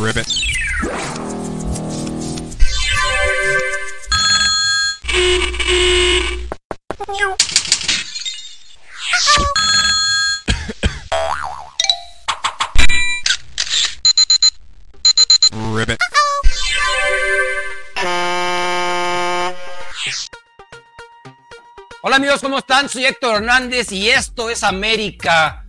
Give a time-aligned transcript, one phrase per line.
[0.00, 0.28] Ribbit.
[15.74, 15.98] Ribbit.
[22.02, 22.88] Hola amigos, ¿cómo están?
[22.88, 25.67] Soy Héctor Hernández y esto es América.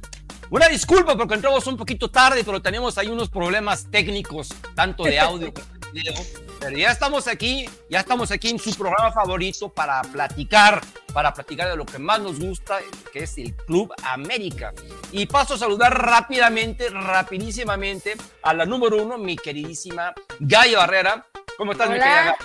[0.52, 5.20] Una disculpa porque entramos un poquito tarde, pero tenemos ahí unos problemas técnicos, tanto de
[5.20, 6.14] audio como de video.
[6.60, 10.82] Pero ya estamos aquí, ya estamos aquí en su programa favorito para platicar,
[11.14, 12.80] para platicar de lo que más nos gusta,
[13.14, 14.74] que es el Club América.
[15.12, 21.28] Y paso a saludar rápidamente, rapidísimamente a la número uno, mi queridísima Gaya Barrera.
[21.58, 22.04] ¿Cómo estás, mi Hola.
[22.04, 22.38] querida Gaya?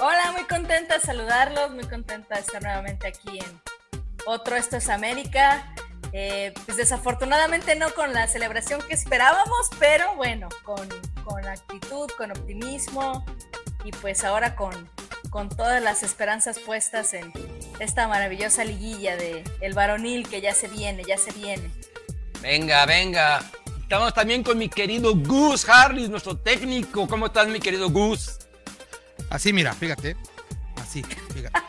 [0.00, 3.60] Hola, muy contenta de saludarlos, muy contenta de estar nuevamente aquí en
[4.24, 5.74] otro Esto es América.
[6.12, 10.88] Eh, pues desafortunadamente no con la celebración que esperábamos, pero bueno, con,
[11.24, 13.24] con actitud, con optimismo
[13.84, 14.90] y pues ahora con,
[15.30, 17.32] con todas las esperanzas puestas en
[17.78, 21.70] esta maravillosa liguilla de el varonil que ya se viene, ya se viene.
[22.40, 23.42] Venga, venga.
[23.82, 27.06] Estamos también con mi querido Gus Harris, nuestro técnico.
[27.06, 28.38] ¿Cómo estás, mi querido Gus?
[29.30, 30.16] Así, mira, fíjate.
[30.76, 31.58] Así, fíjate.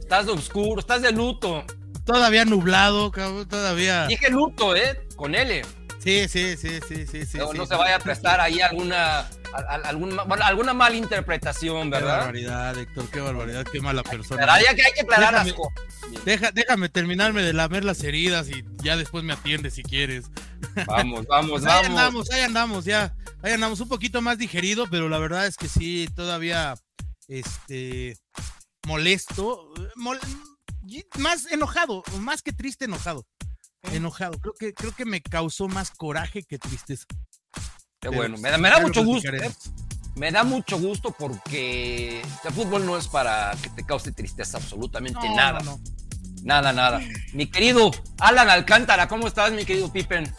[0.00, 1.64] Estás de oscuro, estás de luto.
[2.04, 4.06] Todavía nublado, cabrón, todavía.
[4.06, 5.06] Dije luto, ¿eh?
[5.16, 5.62] Con L.
[6.02, 7.38] Sí, sí, sí, sí, sí, sí.
[7.38, 7.68] no, no sí.
[7.68, 12.16] se vaya a prestar ahí alguna, a- a- algún- bueno, alguna mala interpretación, Qué ¿verdad?
[12.18, 14.52] barbaridad, Héctor, qué barbaridad, qué mala persona.
[14.52, 16.24] Hay que, hay que aclarar las Déjame- cosas.
[16.24, 20.24] Deja, déjame terminarme de lamer las heridas y ya después me atiendes si quieres.
[20.86, 21.86] Vamos, vamos, Pues ahí vamos.
[22.00, 23.14] andamos, ahí andamos, ya.
[23.42, 26.74] Ahí andamos un poquito más digerido, pero la verdad es que sí, todavía,
[27.28, 28.16] este,
[28.86, 30.18] molesto, eh, mol-
[31.18, 33.26] más enojado, más que triste, enojado.
[33.92, 34.38] Enojado.
[34.40, 37.04] Creo que, creo que me causó más coraje que tristeza.
[37.08, 37.20] Qué
[38.00, 39.50] Pero, bueno, me da, me mucho gusto, ¿eh?
[40.14, 45.26] Me da mucho gusto porque el fútbol no es para que te cause tristeza absolutamente
[45.28, 45.60] No, nada.
[45.60, 45.80] no, no.
[46.42, 47.00] Nada, nada.
[47.32, 50.32] Mi querido Alan Alcántara, ¿cómo estás, mi querido Pippen?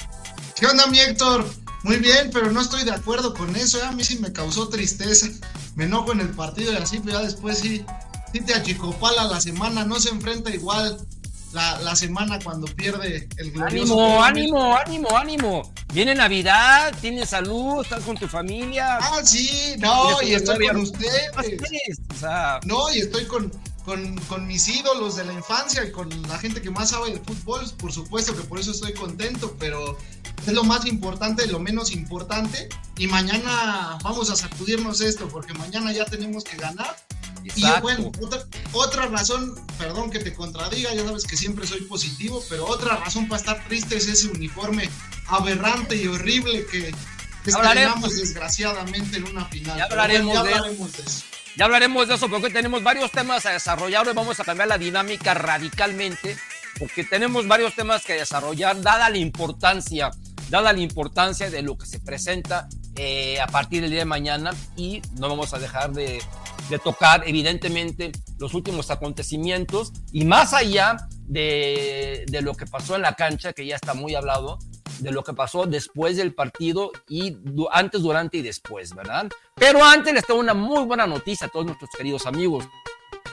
[0.56, 1.46] ¿Qué onda, mi Héctor?
[1.84, 3.80] Muy bien, pero no estoy de acuerdo con eso.
[3.80, 3.84] ¿eh?
[3.84, 5.28] A mí sí me causó tristeza.
[5.76, 7.84] Me enojo en el partido y así, pero ya después sí,
[8.34, 9.86] sí te achicopala la semana.
[9.86, 10.98] No se enfrenta igual
[11.54, 13.94] la, la semana cuando pierde el glorioso.
[13.94, 15.74] Ánimo, ánimo, ánimo, ánimo.
[15.94, 18.98] Viene Navidad, tienes salud, estás con tu familia.
[19.00, 20.98] Ah, sí, no, y estoy una con novia.
[21.00, 21.62] ¿Qué más ustedes.
[21.70, 22.00] quieres?
[22.16, 23.52] O sea, No, y estoy con,
[23.86, 27.20] con, con mis ídolos de la infancia y con la gente que más sabe de
[27.20, 27.70] fútbol.
[27.78, 29.98] Por supuesto que por eso estoy contento, pero
[30.46, 32.70] es lo más importante, lo menos importante.
[32.98, 36.96] Y mañana vamos a sacudirnos esto, porque mañana ya tenemos que ganar.
[37.44, 37.82] Y exacto.
[37.82, 42.66] bueno, otra, otra razón, perdón que te contradiga, ya sabes que siempre soy positivo, pero
[42.66, 44.90] otra razón para estar triste es ese uniforme
[45.28, 46.94] aberrante y horrible que,
[47.44, 48.06] que Hablaremos.
[48.14, 49.78] estrenamos desgraciadamente en una final.
[49.78, 51.24] Ya Pero bueno, hablaremos ya de- hablaremos de eso.
[51.56, 54.08] Ya hablaremos de eso porque hoy tenemos varios temas a desarrollar.
[54.08, 56.36] Hoy vamos a cambiar la dinámica radicalmente
[56.80, 60.10] porque tenemos varios temas que desarrollar, dada la importancia,
[60.50, 64.52] dada la importancia de lo que se presenta eh, a partir del día de mañana
[64.76, 66.24] y no vamos a dejar de,
[66.70, 73.04] de tocar, evidentemente, los últimos acontecimientos y más allá de, de lo que pasó en
[73.04, 74.58] la cancha, que ya está muy hablado,
[75.00, 77.38] de lo que pasó después del partido y
[77.72, 79.30] antes, durante y después, ¿verdad?
[79.56, 82.66] Pero antes les tengo una muy buena noticia a todos nuestros queridos amigos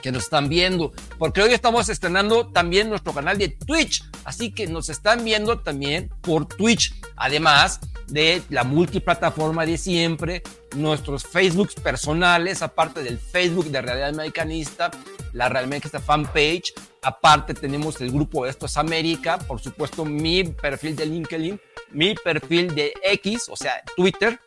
[0.01, 4.67] que nos están viendo, porque hoy estamos estrenando también nuestro canal de Twitch, así que
[4.67, 10.43] nos están viendo también por Twitch, además de la multiplataforma de siempre,
[10.75, 14.91] nuestros Facebooks personales, aparte del Facebook de Realidad Americanista,
[15.33, 20.97] la Realidad Americanista fanpage, aparte tenemos el grupo Esto es América, por supuesto mi perfil
[20.97, 21.61] de LinkedIn,
[21.93, 24.41] mi perfil de X, o sea, Twitter,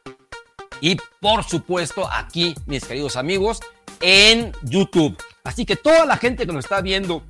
[0.82, 3.60] y por supuesto aquí, mis queridos amigos,
[4.02, 5.18] en YouTube.
[5.44, 7.24] Así que toda la gente que nos está viendo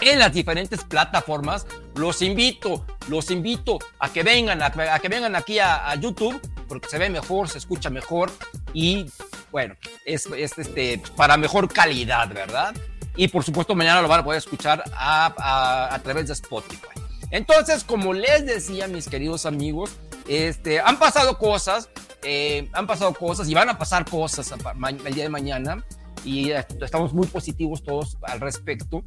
[0.00, 5.58] en las diferentes plataformas, los invito, los invito a que vengan, a, que vengan aquí
[5.58, 8.30] a YouTube, porque se ve mejor, se escucha mejor
[8.72, 9.06] y
[9.50, 9.74] bueno,
[10.04, 12.74] es, es, este, para mejor calidad, ¿verdad?
[13.16, 16.86] Y por supuesto mañana lo van a poder escuchar a, través de Spotify.
[17.30, 19.90] Entonces, como les decía, mis queridos amigos,
[20.28, 21.88] este, han pasado cosas,
[22.22, 25.84] eh, han pasado cosas y van a pasar cosas el día de mañana
[26.24, 29.02] y eh, estamos muy positivos todos al respecto,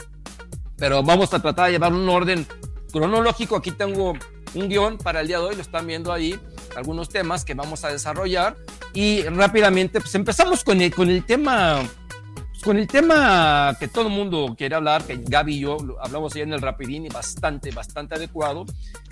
[0.78, 2.48] pero vamos a tratar de llevar un orden
[2.92, 3.56] cronológico.
[3.56, 4.14] Aquí tengo
[4.54, 6.40] un guion para el día de hoy, lo están viendo ahí,
[6.76, 8.56] algunos temas que vamos a desarrollar
[8.94, 11.82] y rápidamente, pues empezamos con el, con el tema
[12.64, 16.48] con el tema que todo el mundo quiere hablar, que Gaby y yo hablamos ayer
[16.48, 18.66] en el Rapidín y bastante, bastante adecuado,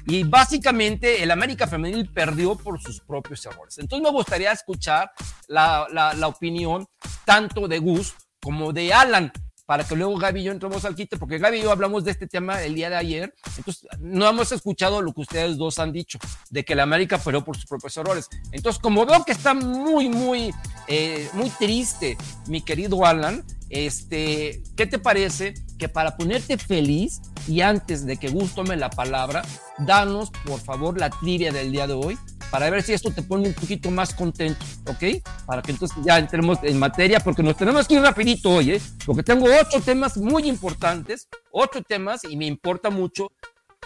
[0.07, 3.77] y básicamente el América Femenil perdió por sus propios errores.
[3.77, 5.11] Entonces me gustaría escuchar
[5.47, 6.87] la, la, la opinión
[7.25, 9.31] tanto de Gus como de Alan,
[9.71, 12.11] para que luego Gaby y yo entremos al quite, porque Gaby y yo hablamos de
[12.11, 15.93] este tema el día de ayer, entonces no hemos escuchado lo que ustedes dos han
[15.93, 16.19] dicho,
[16.49, 18.27] de que la América perdió por sus propios errores.
[18.51, 20.53] Entonces, como veo que está muy, muy,
[20.89, 27.61] eh, muy triste, mi querido Alan, este, ¿qué te parece que para ponerte feliz y
[27.61, 29.41] antes de que Gus la palabra,
[29.77, 32.17] danos por favor la trivia del día de hoy
[32.51, 35.23] para ver si esto te pone un poquito más contento, ¿ok?
[35.45, 38.81] Para que entonces ya entremos en materia, porque nos tenemos que ir rapidito hoy, ¿eh?
[39.05, 43.31] Porque tengo ocho temas muy importantes, ocho temas, y me importa mucho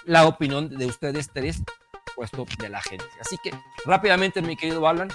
[0.06, 1.62] la opinión de ustedes tres,
[2.15, 3.06] puesto de la gente.
[3.21, 3.51] Así que
[3.85, 5.09] rápidamente, mi querido Alan.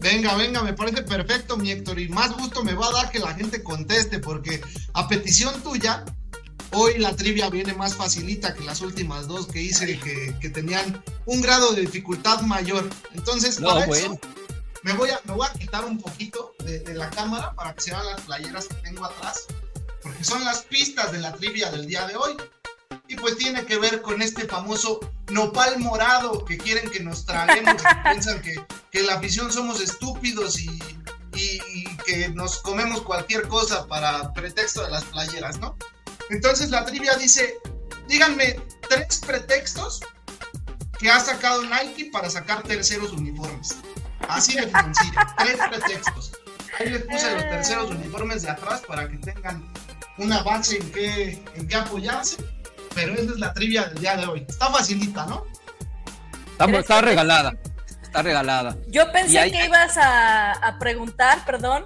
[0.00, 3.18] Venga, venga, me parece perfecto, mi Héctor, y más gusto me va a dar que
[3.18, 4.60] la gente conteste, porque
[4.94, 6.04] a petición tuya,
[6.72, 11.40] Hoy la trivia viene más facilita que las últimas dos que hice que, tenían un
[11.40, 12.88] grado de dificultad mayor.
[13.14, 14.18] Entonces, para eso,
[14.82, 17.90] me voy, a, me voy a quitar un poquito de, la cámara para que se
[17.90, 19.46] vean las playeras que tengo atrás,
[20.02, 22.36] porque son las pistas de la trivia del día de hoy.
[23.10, 25.00] Y pues tiene que ver con este famoso
[25.30, 28.54] nopal morado que quieren que nos traguemos, que piensan que,
[28.90, 30.78] que la afición somos estúpidos y,
[31.32, 35.74] y que nos comemos cualquier cosa para pretexto de las playeras, ¿no?
[36.30, 37.58] Entonces la trivia dice,
[38.06, 40.00] díganme tres pretextos
[40.98, 43.76] que ha sacado Nike para sacar terceros uniformes.
[44.28, 46.32] Así de sencillo, tres pretextos.
[46.78, 49.72] Ahí les puse los terceros uniformes de atrás para que tengan
[50.18, 52.36] una base en que, en qué apoyarse.
[52.94, 54.46] Pero esa es la trivia del día de hoy.
[54.48, 55.44] Está facilita, ¿no?
[56.58, 57.54] Está, regalada.
[58.02, 58.76] Está regalada.
[58.88, 61.84] Yo pensé que ibas a, a preguntar, perdón,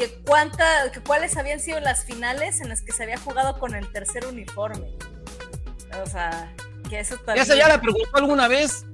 [0.00, 3.74] que, cuánta, que cuáles habían sido las finales en las que se había jugado con
[3.74, 4.96] el tercer uniforme.
[6.02, 6.54] O sea,
[6.88, 7.44] que eso también...
[7.44, 8.86] ¿Esa ya la preguntó alguna vez?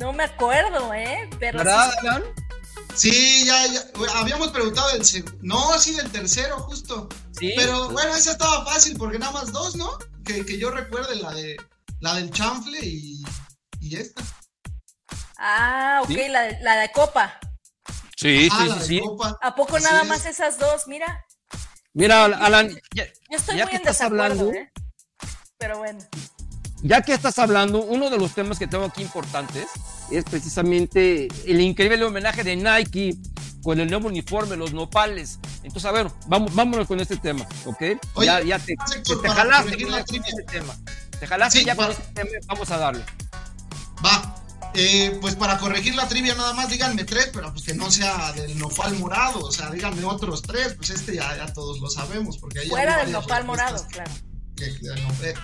[0.00, 1.30] No me acuerdo, ¿eh?
[1.38, 1.92] Pero ¿Verdad,
[2.94, 3.82] sí, sí ya, ya,
[4.16, 5.02] habíamos preguntado del
[5.42, 7.08] no, sí, del tercero, justo.
[7.38, 7.54] ¿Sí?
[7.56, 9.96] Pero bueno, esa estaba fácil porque nada más dos, ¿no?
[10.24, 11.56] Que, que yo recuerde la de
[12.00, 13.22] la del chanfle y,
[13.80, 14.24] y esta.
[15.38, 17.38] Ah, ok, la, de, la de copa.
[18.16, 19.02] Sí, sí, sí,
[19.42, 20.88] ¿A poco nada más esas dos?
[20.88, 21.26] Mira.
[21.92, 24.70] Mira, Alan, ya, Yo estoy muy que estás hablando, ¿eh?
[25.58, 25.98] pero bueno.
[26.82, 29.66] Ya que estás hablando, uno de los temas que tengo aquí importantes
[30.10, 33.16] es precisamente el increíble homenaje de Nike
[33.62, 35.38] con el nuevo uniforme, los nopales.
[35.62, 37.82] Entonces, a ver, vamos, vámonos con este tema, ¿ok?
[38.22, 40.76] ya, ya te, te, jalaste con este tema.
[41.18, 43.04] Te jalaste ya con este tema, vamos a darle.
[44.04, 44.35] Va.
[44.78, 48.32] Eh, pues para corregir la trivia nada más díganme tres, pero pues que no sea
[48.32, 52.36] del nopal morado, o sea, díganme otros tres, pues este ya, ya todos lo sabemos.
[52.36, 54.10] Porque ahí Fuera del nopal morado, claro.
[54.60, 55.34] Eh,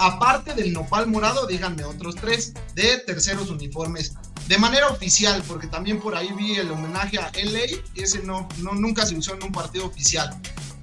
[0.00, 4.14] aparte del nopal morado, díganme otros tres de terceros uniformes.
[4.46, 8.48] De manera oficial, porque también por ahí vi el homenaje a LA y ese no,
[8.58, 10.30] no nunca se usó en un partido oficial.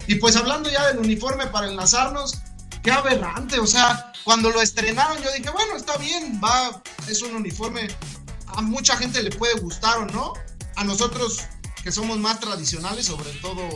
[0.07, 2.41] Y pues hablando ya del uniforme para enlazarnos,
[2.83, 7.35] qué aberrante, o sea, cuando lo estrenaron yo dije, bueno, está bien, va, es un
[7.35, 7.87] uniforme,
[8.47, 10.33] a mucha gente le puede gustar o no,
[10.75, 11.41] a nosotros
[11.83, 13.67] que somos más tradicionales, sobre todo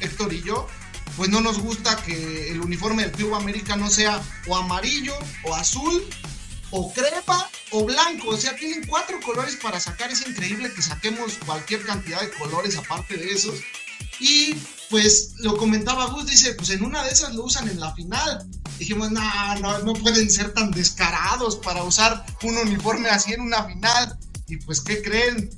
[0.00, 0.68] Héctor y yo,
[1.16, 5.14] pues no nos gusta que el uniforme del Club América no sea o amarillo
[5.44, 6.04] o azul
[6.70, 11.38] o crema o blanco, o sea, tienen cuatro colores para sacar, es increíble que saquemos
[11.46, 13.60] cualquier cantidad de colores aparte de esos.
[14.20, 14.56] Y
[14.90, 18.46] pues lo comentaba Gus, dice, pues en una de esas lo usan en la final.
[18.78, 19.20] Dijimos, no,
[19.60, 24.18] no, no pueden ser tan descarados para usar un uniforme así en una final.
[24.46, 25.50] Y pues, ¿qué creen?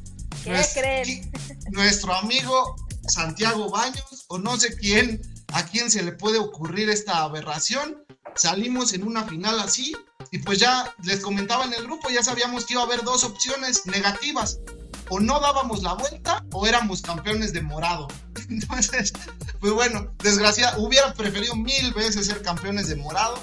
[0.45, 1.31] ¿Qué creen?
[1.71, 2.77] Nuestro amigo
[3.09, 5.21] Santiago Baños, o no sé quién,
[5.53, 8.05] a quién se le puede ocurrir esta aberración.
[8.35, 9.95] Salimos en una final así,
[10.31, 13.25] y pues ya les comentaba en el grupo, ya sabíamos que iba a haber dos
[13.25, 14.59] opciones negativas
[15.09, 18.09] o no dábamos la vuelta o éramos campeones de morado.
[18.49, 19.13] Entonces,
[19.61, 23.39] pues bueno, desgraciada, hubiera preferido mil veces ser campeones de morado,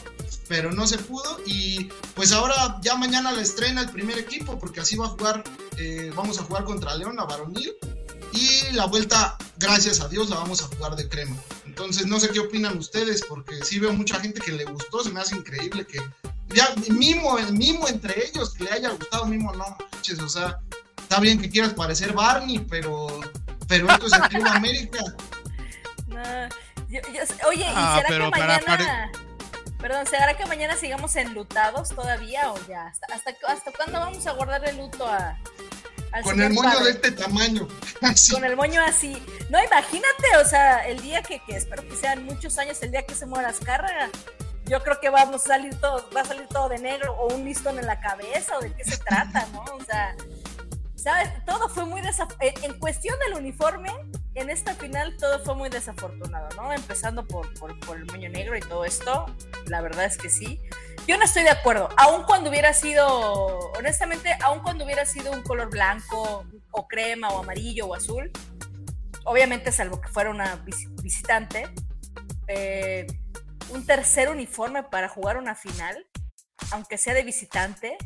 [0.48, 4.82] pero no se pudo y pues ahora ya mañana la estrena el primer equipo porque
[4.82, 5.44] así va a jugar,
[5.78, 7.74] eh, vamos a jugar contra León, a Varonil
[8.34, 11.36] y la vuelta, gracias a Dios, la vamos a jugar de crema.
[11.66, 15.12] Entonces, no sé qué opinan ustedes, porque sí veo mucha gente que le gustó, se
[15.12, 16.00] me hace increíble que
[16.54, 19.78] ya mimo, mimo entre ellos, que le haya gustado, mimo no
[20.24, 20.60] o sea,
[21.14, 23.06] está bien que quieras parecer Barney, pero,
[23.68, 24.98] pero esto es aquí en América.
[27.48, 29.12] oye, ¿y ah, será que mañana...
[29.80, 32.88] Perdón, ¿será que mañana sigamos enlutados todavía o ya?
[32.88, 33.06] ¿Hasta,
[33.48, 35.38] hasta, cuándo vamos a guardar el luto a,
[36.24, 37.68] con el moño de este tamaño.
[38.32, 39.22] Con el moño así.
[39.50, 43.06] No, imagínate, o sea, el día que, que, espero que sean muchos años, el día
[43.06, 44.10] que se muera Azcárraga,
[44.66, 47.46] yo creo que vamos a salir todo, va a salir todo de negro o un
[47.46, 49.64] listón en la cabeza o de qué se trata, ¿no?
[49.76, 50.16] O sea,
[51.04, 51.30] ¿sabes?
[51.46, 52.64] Todo fue muy desafortunado.
[52.64, 53.90] En cuestión del uniforme,
[54.36, 56.72] en esta final todo fue muy desafortunado, ¿no?
[56.72, 59.26] Empezando por, por, por, el moño negro y todo esto,
[59.66, 60.62] la verdad es que sí.
[61.06, 65.44] Yo no estoy de acuerdo, aun cuando hubiera sido, honestamente, aun cuando hubiera sido un
[65.44, 68.32] color blanco o crema o amarillo o azul,
[69.26, 70.64] obviamente salvo que fuera una
[71.02, 71.68] visitante,
[72.48, 73.06] eh,
[73.70, 76.08] un tercer uniforme para jugar una final,
[76.72, 77.98] aunque sea de visitante,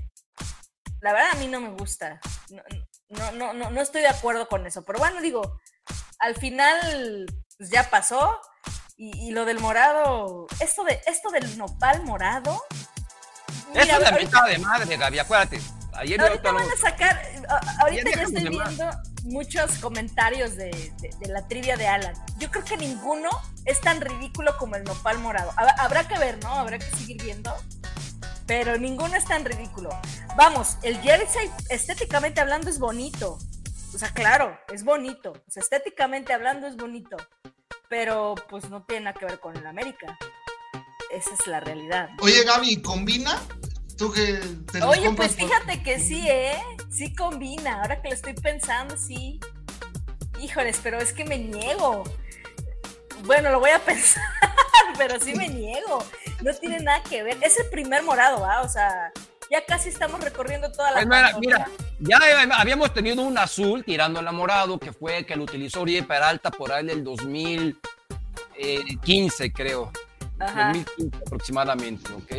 [1.02, 2.20] la verdad a mí no me gusta.
[2.50, 2.64] No,
[3.10, 4.84] no, no, no estoy de acuerdo con eso.
[4.84, 5.60] Pero bueno, digo,
[6.20, 7.26] al final
[7.58, 8.40] pues ya pasó.
[9.00, 12.64] Y, y, lo del morado, esto, de, esto del nopal morado.
[13.70, 15.62] Mira, Eso es la mitad de madre, Gaby, acuérdate.
[15.94, 17.22] Ayer ahorita van a sacar,
[17.80, 18.90] ahorita ya estoy viendo
[19.24, 22.14] muchos comentarios de, de, de, la trivia de Alan.
[22.38, 23.30] Yo creo que ninguno
[23.66, 25.52] es tan ridículo como el nopal morado.
[25.56, 26.50] Habrá que ver, ¿no?
[26.54, 27.56] Habrá que seguir viendo.
[28.48, 29.90] Pero ninguno es tan ridículo.
[30.38, 33.38] Vamos, el jersey estéticamente hablando es bonito.
[33.94, 35.32] O sea, claro, es bonito.
[35.32, 37.18] O sea, estéticamente hablando es bonito.
[37.90, 40.18] Pero pues no tiene nada que ver con el América.
[41.12, 42.10] Esa es la realidad.
[42.22, 43.42] Oye, Gaby, ¿combina?
[43.98, 44.40] ¿Tú que
[44.72, 45.84] te Oye, pues fíjate por...
[45.84, 46.62] que sí, ¿eh?
[46.90, 47.82] Sí combina.
[47.82, 49.40] Ahora que lo estoy pensando, sí.
[50.40, 52.04] Híjoles, pero es que me niego.
[53.24, 54.24] Bueno, lo voy a pensar,
[54.98, 56.04] pero sí me niego.
[56.42, 57.38] No tiene nada que ver.
[57.42, 58.62] Es el primer morado, ¿va?
[58.62, 59.12] O sea,
[59.50, 61.04] ya casi estamos recorriendo toda la.
[61.06, 61.68] Mira, mira,
[62.00, 62.20] ya
[62.58, 66.72] habíamos tenido un azul tirando el morado que fue que lo utilizó Uribe Peralta por
[66.72, 69.92] ahí del 2015, creo.
[70.40, 70.74] Ajá.
[70.74, 72.32] 2015 aproximadamente, ¿ok?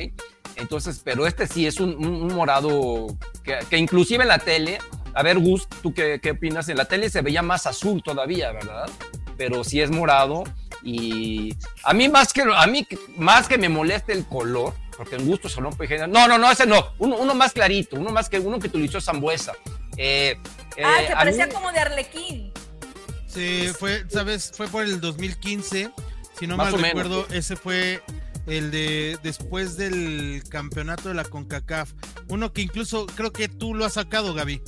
[0.56, 3.06] Entonces, pero este sí es un, un morado
[3.44, 4.78] que, que, inclusive en la tele,
[5.14, 6.68] a ver Gus, ¿tú qué, qué, opinas?
[6.68, 8.90] En la tele se veía más azul todavía, ¿verdad?
[9.37, 10.44] Pero sí es morado
[10.82, 11.54] y
[11.85, 15.49] a mí más que, a mí más que me moleste el color, porque en gusto
[15.49, 15.70] sonó
[16.08, 19.00] no, no, no, ese no, uno, uno, más clarito, uno más que uno que utilizó
[19.00, 19.52] Zambuesa.
[19.97, 20.38] Eh,
[20.85, 22.52] ah, que parecía mí, como de Arlequín.
[23.26, 24.52] Sí, fue, ¿sabes?
[24.54, 25.90] Fue por el 2015,
[26.38, 27.32] si no mal recuerdo, menos.
[27.32, 28.02] ese fue
[28.47, 31.92] el de después del campeonato de la CONCACAF.
[32.28, 34.62] Uno que incluso creo que tú lo has sacado, Gaby.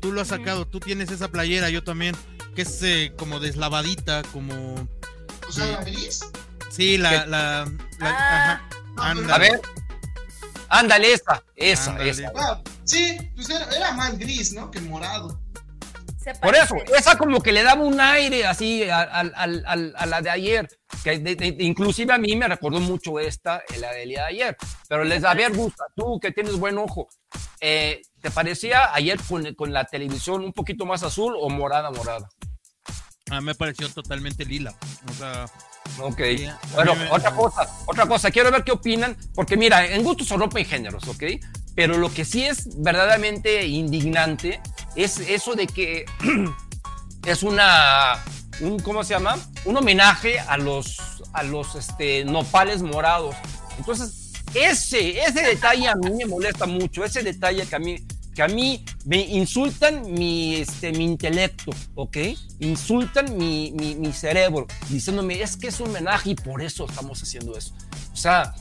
[0.00, 2.16] Tú lo has sacado, tú tienes esa playera, yo también,
[2.54, 4.88] que es eh, como deslavadita, como...
[5.84, 6.20] Gris.
[6.70, 7.26] Sí, la...
[7.26, 8.60] la, la ah.
[8.96, 9.60] ajá, no, a ver.
[10.68, 12.10] Ándale, esa, esa, Ándale.
[12.10, 12.32] esa.
[12.34, 14.70] Ah, sí, pues era, era, más gris, ¿no?
[14.70, 15.38] Que morado.
[16.40, 20.22] Por eso, esa como que le daba un aire así a, a, a, a la
[20.22, 20.68] de ayer,
[21.02, 24.56] que de, de, inclusive a mí me recordó mucho esta, la del día de ayer,
[24.88, 27.08] pero les a ver, gusta, tú que tienes buen ojo,
[27.60, 32.28] eh, ¿te parecía ayer con, con, la televisión un poquito más azul o morada, morada?
[33.32, 34.74] A mí me pareció totalmente lila,
[35.10, 35.46] o sea...
[35.98, 36.20] Ok,
[36.74, 37.10] bueno, me...
[37.10, 41.08] otra cosa, otra cosa, quiero ver qué opinan, porque mira, en gustos se rompen géneros,
[41.08, 41.24] ¿ok?
[41.74, 44.60] Pero lo que sí es verdaderamente indignante
[44.96, 46.04] es eso de que
[47.26, 48.22] es una,
[48.60, 49.38] un, ¿cómo se llama?
[49.64, 53.34] Un homenaje a los, a los este, nopales morados.
[53.78, 57.96] Entonces, ese, ese detalle a mí me molesta mucho, ese detalle que a mí,
[58.34, 62.16] que a mí me insultan mi, este, mi intelecto, ¿ok?
[62.60, 67.56] Insultan mi, mi, cerebro, diciéndome, es que es un homenaje y por eso estamos haciendo
[67.56, 67.74] eso.
[68.12, 68.54] O sea,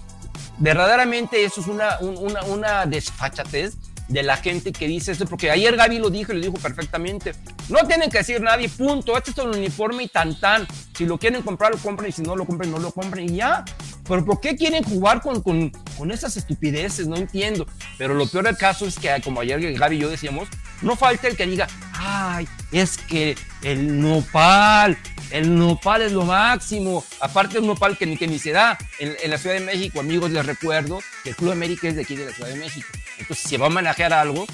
[0.57, 3.75] verdaderamente eso es una, una, una desfachatez
[4.11, 7.33] de la gente que dice eso, porque ayer Gaby lo dijo y lo dijo perfectamente.
[7.69, 9.17] No tienen que decir nadie, punto.
[9.17, 10.67] Este es un uniforme y tan tan.
[10.95, 13.37] Si lo quieren comprar, lo compren y si no lo compren, no lo compren y
[13.37, 13.63] ya.
[14.07, 17.07] Pero ¿por qué quieren jugar con, con, con esas estupideces?
[17.07, 17.65] No entiendo.
[17.97, 20.49] Pero lo peor del caso es que, como ayer Gaby y yo decíamos,
[20.81, 24.97] no falta el que diga, ay, es que el nopal,
[25.31, 27.05] el nopal es lo máximo.
[27.21, 30.01] Aparte un nopal que ni, que ni se da en, en, la Ciudad de México,
[30.01, 32.87] amigos, les recuerdo que el Club América es de aquí de la Ciudad de México.
[33.21, 34.45] Entonces, si va a homenajear algo,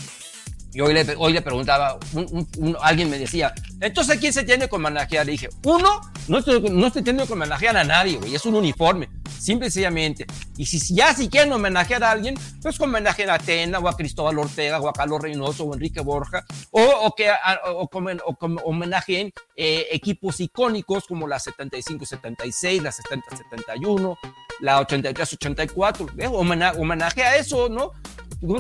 [0.74, 4.44] y hoy le, hoy le preguntaba, un, un, un, alguien me decía, entonces ¿quién se
[4.44, 5.26] tiene que homenajear?
[5.26, 8.54] Le dije, uno, no estoy, no estoy teniendo que homenajear a nadie, güey, es un
[8.54, 9.10] uniforme,
[9.40, 10.28] simple y sencillamente.
[10.58, 14.38] Y si ya si quieren homenajear a alguien, pues homenajeen a Atena, o a Cristóbal
[14.38, 19.32] Ortega, o a Carlos Reynoso, o Enrique Borja, o, o que a, o, o homenajeen
[19.56, 24.18] eh, equipos icónicos como la 75-76, la 70-71,
[24.60, 26.28] la 83-84, ¿eh?
[26.28, 27.94] homenaje, homenaje a eso, ¿no?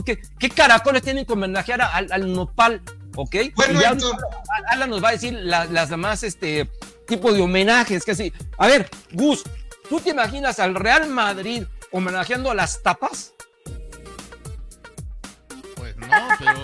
[0.05, 2.81] ¿Qué, ¿Qué, caracoles tienen que homenajear al, al nopal?
[3.15, 3.36] ¿Ok?
[3.55, 4.19] Bueno, ya, entonces...
[4.69, 6.69] Alan nos va a decir la, las demás este,
[7.07, 8.34] tipo de homenajes que sí.
[8.57, 9.43] A ver, Gus,
[9.89, 13.34] ¿tú te imaginas al Real Madrid homenajeando a las tapas?
[15.75, 16.07] Pues no,
[16.39, 16.62] pero.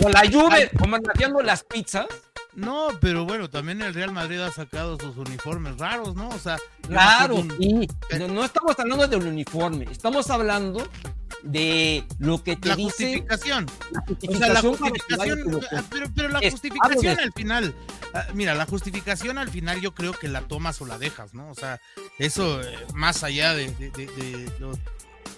[0.00, 2.06] Con la Juve, homenajeando las pizzas.
[2.54, 6.28] No, pero bueno, también el Real Madrid ha sacado sus uniformes raros, ¿no?
[6.28, 7.88] O sea, Claro, un- sí.
[8.18, 10.86] No, no estamos hablando del uniforme, estamos hablando
[11.42, 13.66] de lo que te la dice justificación.
[13.90, 17.74] la O sea, la justificación justificación, ah, pero, pero la justificación al final,
[18.14, 21.48] ah, mira, la justificación al final yo creo que la tomas o la dejas, ¿no?
[21.50, 21.80] O sea,
[22.18, 24.78] eso eh, más allá de, de- de- de lo-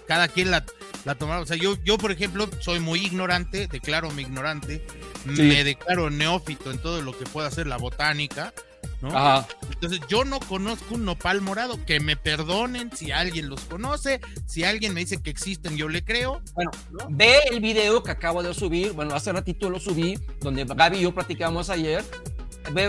[0.07, 0.63] cada quien la,
[1.05, 1.39] la toma.
[1.39, 4.85] O sea, yo, yo, por ejemplo, soy muy ignorante, declaro mi ignorante,
[5.25, 8.53] me declaro neófito en todo lo que pueda hacer la botánica,
[9.01, 9.09] ¿no?
[9.09, 9.47] Ajá.
[9.71, 14.63] Entonces, yo no conozco un nopal morado, que me perdonen si alguien los conoce, si
[14.63, 16.41] alguien me dice que existen, yo le creo.
[16.53, 16.71] Bueno,
[17.09, 21.01] ve el video que acabo de subir, bueno, hace ratito lo subí, donde Gaby y
[21.01, 22.03] yo platicamos ayer.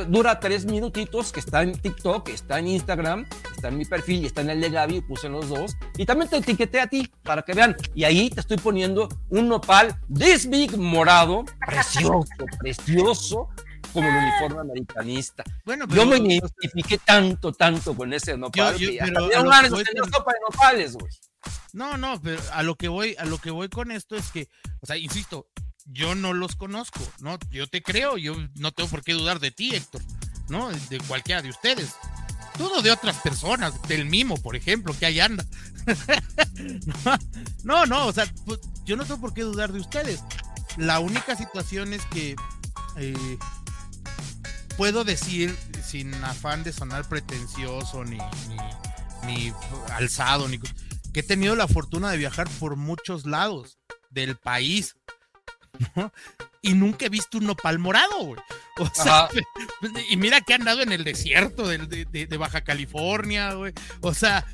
[0.08, 4.26] Dura tres minutitos, que está en TikTok, está en Instagram, está en mi perfil y
[4.26, 5.76] está en el de Gaby, puse en los dos.
[5.96, 7.76] Y también te etiqueté a ti para que vean.
[7.94, 12.24] Y ahí te estoy poniendo un nopal this big morado, precioso,
[12.58, 13.48] precioso,
[13.92, 15.44] como el uniforme americanista.
[15.64, 18.76] Bueno, Yo me pero- identifiqué tanto, tanto con ese nopal.
[18.76, 21.12] yo- pero ganas de tener sopa de nopales, güey.
[21.72, 24.48] No, no, pero a lo que voy, a lo que voy con esto es que,
[24.80, 25.46] o sea, insisto,
[25.86, 27.38] yo no los conozco, ¿no?
[27.50, 30.02] Yo te creo, yo no tengo por qué dudar de ti, Héctor,
[30.48, 30.70] ¿no?
[30.70, 31.94] De cualquiera de ustedes.
[32.58, 35.44] Todo de otras personas, del mimo, por ejemplo, que ahí anda.
[37.64, 40.22] no, no, o sea, pues, yo no tengo por qué dudar de ustedes.
[40.76, 42.34] La única situación es que
[42.96, 43.38] eh,
[44.76, 49.52] puedo decir, sin afán de sonar pretencioso ni, ni, ni
[49.92, 53.78] alzado, ni, que he tenido la fortuna de viajar por muchos lados
[54.10, 54.96] del país.
[55.94, 56.12] ¿No?
[56.62, 58.40] Y nunca he visto un nopal morado, güey.
[58.78, 59.28] O sea,
[60.10, 63.72] y mira que he andado en el desierto de, de- de Baja California, güey.
[64.00, 64.44] O sea,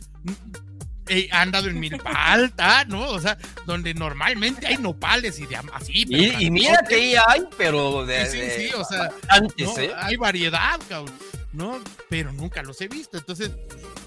[1.08, 3.08] he andado en Milpalta, ¿no?
[3.08, 6.06] O sea, donde normalmente hay nopales y de así.
[6.06, 9.10] pero Y, y mira que ahí hay, pero de, Sí, sí, de sí, o sea,
[9.28, 9.78] antes, ¿no?
[9.78, 9.92] ¿eh?
[9.96, 11.14] Hay variedad, cabrón,
[11.52, 11.80] ¿no?
[12.08, 13.16] Pero nunca los he visto.
[13.18, 13.50] Entonces,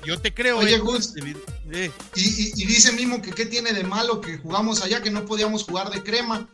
[0.05, 0.59] yo te creo.
[0.59, 1.13] Oye, Héctor, Gus.
[1.71, 5.09] eh, Y, y- y dice Mimo que qué tiene de malo que jugamos allá, que
[5.11, 6.47] no podíamos jugar de crema.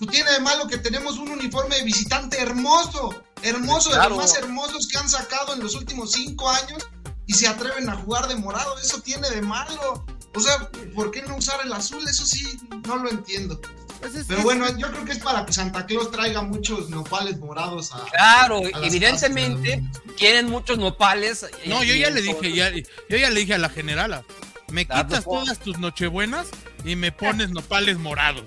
[0.00, 4.34] Tú tiene de malo que tenemos un uniforme de visitante hermoso, hermoso, de los más
[4.34, 6.88] hermosos que han sacado en los últimos cinco años
[7.26, 8.78] y se atreven a jugar de morado.
[8.78, 10.06] Eso tiene de malo.
[10.34, 12.02] O sea, ¿por qué no usar el azul?
[12.08, 13.60] Eso sí, no lo entiendo.
[14.00, 17.38] pues es- Pero bueno, yo creo que es para que Santa Claus traiga muchos nopales
[17.38, 18.02] morados a.
[18.06, 20.02] Claro, a evidentemente casas.
[20.16, 21.44] quieren muchos nopales.
[21.66, 24.24] No, yo ya le dije, ya, yo ya le dije a la generala,
[24.70, 26.46] me Ah, quitas pues, todas tus nochebuenas
[26.86, 28.44] y me pones nopales morados.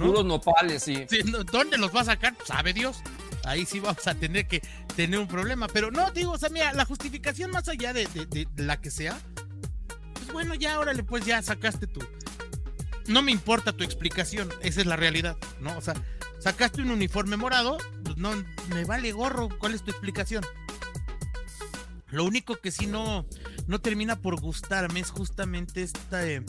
[0.00, 0.06] ¿No?
[0.06, 1.06] Puros nopales, sí.
[1.52, 2.34] ¿Dónde los va a sacar?
[2.44, 3.02] Sabe Dios.
[3.44, 4.60] Ahí sí vamos a tener que
[4.96, 5.66] tener un problema.
[5.68, 8.80] Pero no, digo, o sea, mira, la justificación más allá de, de- de- de la
[8.80, 9.18] que sea,
[10.14, 12.00] pues bueno, ya órale, pues ya sacaste tú.
[13.06, 15.76] No me importa tu explicación, esa es la realidad, ¿no?
[15.76, 15.94] O sea,
[16.38, 18.30] sacaste un uniforme morado, pues no,
[18.74, 20.44] me vale gorro, ¿cuál es tu explicación?
[22.10, 23.26] Lo único que sí no,
[23.68, 26.42] no termina por gustarme es justamente esta, eh,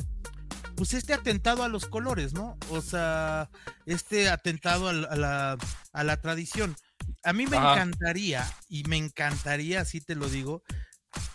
[0.82, 2.58] pues este atentado a los colores, ¿no?
[2.72, 3.52] O sea,
[3.86, 5.56] este atentado a, la,
[5.94, 6.76] a la tradición.
[7.24, 7.74] A mí me Ajá.
[7.74, 10.64] encantaría, y me encantaría, así te lo digo,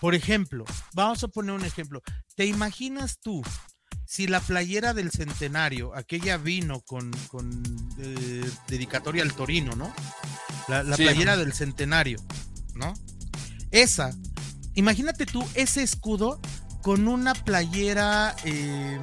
[0.00, 2.02] por ejemplo, vamos a poner un ejemplo.
[2.34, 3.40] ¿Te imaginas tú
[4.04, 7.62] si la playera del centenario, aquella vino con, con
[8.00, 9.94] eh, dedicatoria al Torino, ¿no?
[10.66, 11.04] La, la Sí.
[11.04, 12.18] playera del centenario,
[12.74, 12.94] ¿no?
[13.70, 14.10] Esa,
[14.74, 16.40] imagínate tú ese escudo
[16.82, 18.98] con una playera eh,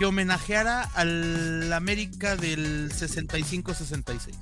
[0.00, 4.34] que homenajeara al América del 65-66.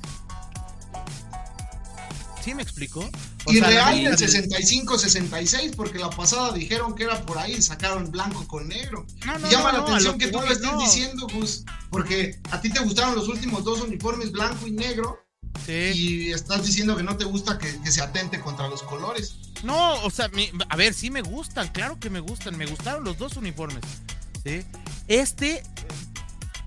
[2.45, 3.01] ¿Sí me explicó?
[3.45, 7.61] O Y sea, real del del- 65-66, porque la pasada dijeron que era por ahí,
[7.61, 9.05] sacaron blanco con negro.
[9.27, 12.61] No, no, Y llama no, la atención que, tú lo estés diciendo, Gus, porque a
[12.61, 15.19] ti te gustaron los últimos dos uniformes blanco y negro,
[15.67, 15.73] Sí.
[15.73, 19.35] y estás diciendo que no te gusta que, que se atente contra los colores.
[19.65, 23.03] No, o sea, mi- a ver, sí me gustan, claro que me gustan, me gustaron
[23.03, 23.83] los dos uniformes.
[24.49, 24.65] ¿Sí?
[25.09, 25.63] Este,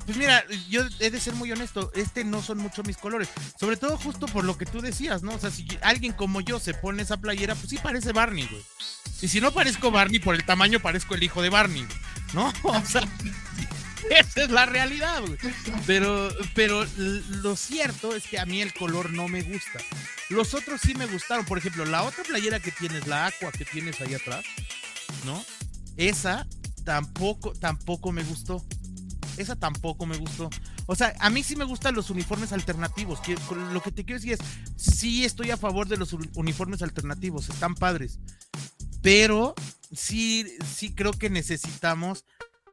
[0.05, 3.77] pues mira, yo he de ser muy honesto, este no son mucho mis colores, sobre
[3.77, 5.33] todo justo por lo que tú decías, ¿no?
[5.33, 8.63] O sea, si alguien como yo se pone esa playera, pues sí parece Barney, güey.
[9.21, 11.87] Y si no parezco Barney por el tamaño, parezco el hijo de Barney,
[12.33, 12.51] ¿no?
[12.63, 13.07] O sea,
[14.09, 15.37] esa es la realidad, güey.
[15.85, 19.79] Pero, pero lo cierto es que a mí el color no me gusta.
[20.29, 21.45] Los otros sí me gustaron.
[21.45, 24.43] Por ejemplo, la otra playera que tienes, la aqua que tienes ahí atrás,
[25.25, 25.45] ¿no?
[25.97, 26.47] Esa
[26.91, 28.61] tampoco, tampoco me gustó.
[29.37, 30.49] Esa tampoco me gustó.
[30.87, 33.21] O sea, a mí sí me gustan los uniformes alternativos.
[33.71, 34.39] Lo que te quiero decir es,
[34.75, 38.19] sí estoy a favor de los uni- uniformes alternativos, están padres.
[39.01, 39.55] Pero
[39.89, 42.25] sí, sí creo que necesitamos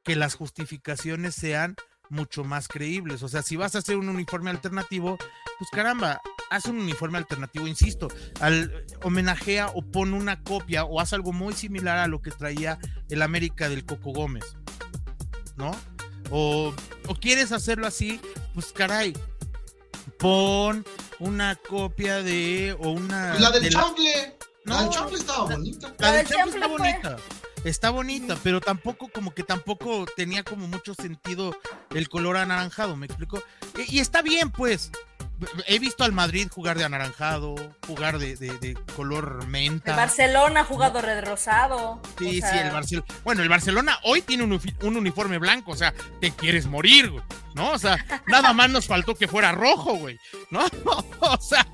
[0.03, 1.77] que las justificaciones sean
[2.11, 3.23] mucho más creíbles.
[3.23, 5.19] O sea, si vas a hacer un uniforme alternativo,
[5.59, 8.09] pues caramba, haz un uniforme alternativo, insisto,
[8.41, 12.79] al homenajea o pon una copia o haz algo muy similar a lo que traía
[13.11, 14.45] el América del Coco Gómez,
[15.57, 15.71] ¿no?
[16.31, 16.75] O,
[17.07, 18.21] o quieres hacerlo así,
[18.55, 19.15] pues caray,
[20.19, 20.85] pon
[21.19, 23.71] una copia de o una La del de.
[23.71, 24.91] La del No.
[24.93, 25.89] chanfle estaba bonita.
[25.99, 27.17] la La del del Champions está fue- bonita.
[27.65, 31.57] Está bonita, pero tampoco, como que tampoco tenía como mucho sentido
[31.95, 33.43] el color anaranjado, ¿me explico?
[33.77, 34.91] Y, y está bien, pues.
[35.69, 37.55] He visto al Madrid jugar de anaranjado,
[37.87, 39.95] jugar de, de- de color El menta.
[39.95, 42.03] Barcelona ha jugado red rosado.
[42.19, 43.07] Sí, o sea, sí, el Barcelona.
[43.23, 47.23] Bueno, el Barcelona hoy tiene un, un uniforme blanco, o sea, te quieres morir, güey,
[47.55, 47.71] ¿no?
[47.71, 50.19] O sea, nada más nos faltó que fuera rojo, güey,
[50.51, 50.67] ¿no?
[51.21, 51.65] O sea,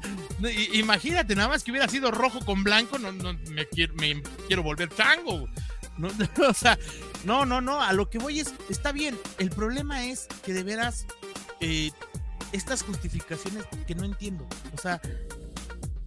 [0.74, 4.62] imagínate, nada más que hubiera sido rojo con blanco, no, no me, quiero, me quiero
[4.62, 5.52] volver chango, güey.
[5.98, 6.08] No,
[6.48, 6.78] o sea,
[7.24, 10.64] no, no, no, a lo que voy es, está bien, el problema es que de
[10.64, 11.06] veras,
[11.60, 11.92] eh,
[12.52, 15.00] estas justificaciones que no entiendo, o sea,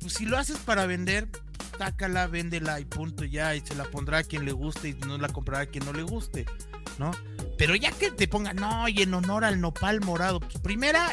[0.01, 1.29] pues si lo haces para vender,
[1.77, 5.17] sácala, véndela y punto ya, y se la pondrá a quien le guste y no
[5.17, 6.45] la comprará a quien no le guste,
[6.97, 7.11] ¿no?
[7.57, 11.11] Pero ya que te pongan, no, y en honor al nopal morado, pues primera,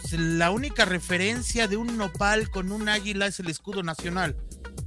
[0.00, 4.36] pues, la única referencia de un nopal con un águila es el escudo nacional,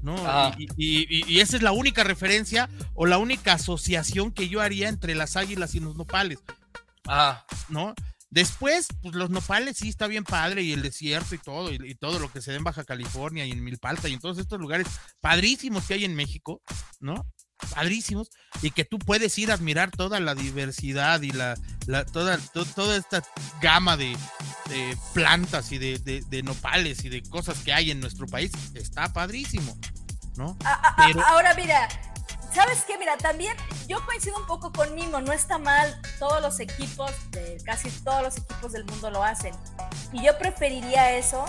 [0.06, 0.16] ¿no?
[0.20, 0.56] Ah.
[0.58, 4.62] Y, y- y- y esa es la única referencia o la única asociación que yo
[4.62, 6.40] haría entre las águilas y los nopales,
[7.08, 7.94] Ah, ¿no?
[8.30, 11.96] Después, pues los nopales sí está bien padre y el desierto y todo, y, y
[11.96, 14.60] todo lo que se da en Baja California y en Milpalta y en todos estos
[14.60, 14.88] lugares
[15.22, 16.62] padrísimos que hay en México,
[17.00, 17.26] ¿no?
[17.74, 18.30] Padrísimos,
[18.62, 21.56] y que tú puedes ir a admirar toda la diversidad y la,
[21.88, 23.24] la- toda, to- toda esta
[23.62, 24.16] gama de,
[24.70, 28.52] de plantas y de, de- de nopales y de cosas que hay en nuestro país,
[28.74, 29.76] está padrísimo,
[30.36, 30.58] ¿no?
[30.66, 31.88] a- a- a- Pero- Ahora, mira,
[32.54, 32.98] ¿sabes qué?
[32.98, 33.56] Mira, también
[33.88, 38.22] yo coincido un poco con Mimo, no está mal, todos los equipos, de, casi todos
[38.22, 39.54] los equipos del mundo lo hacen.
[40.12, 41.46] Y yo preferiría eso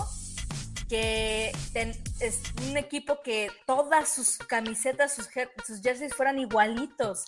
[0.87, 7.25] que ten- es un equipo que todas sus camisetas, sus, jer- sus jerseys fueran igualitos.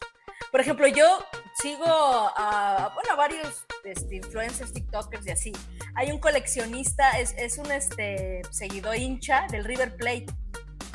[0.51, 1.23] Por ejemplo, yo
[1.61, 5.51] sigo a, bueno, a varios este, influencers, TikTokers y así.
[5.95, 10.27] Hay un coleccionista, es, es un este, seguidor hincha del River Plate.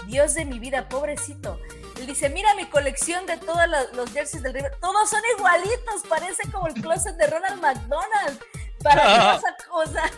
[0.06, 1.58] Dios de mi vida, pobrecito.
[1.98, 3.62] Él dice, mira mi colección de todos
[3.94, 4.76] los, jerseys del River.
[4.80, 8.40] Todos son igualitos, parece como el closet de Ronald McDonald.
[8.82, 10.10] Para qué esa cosa.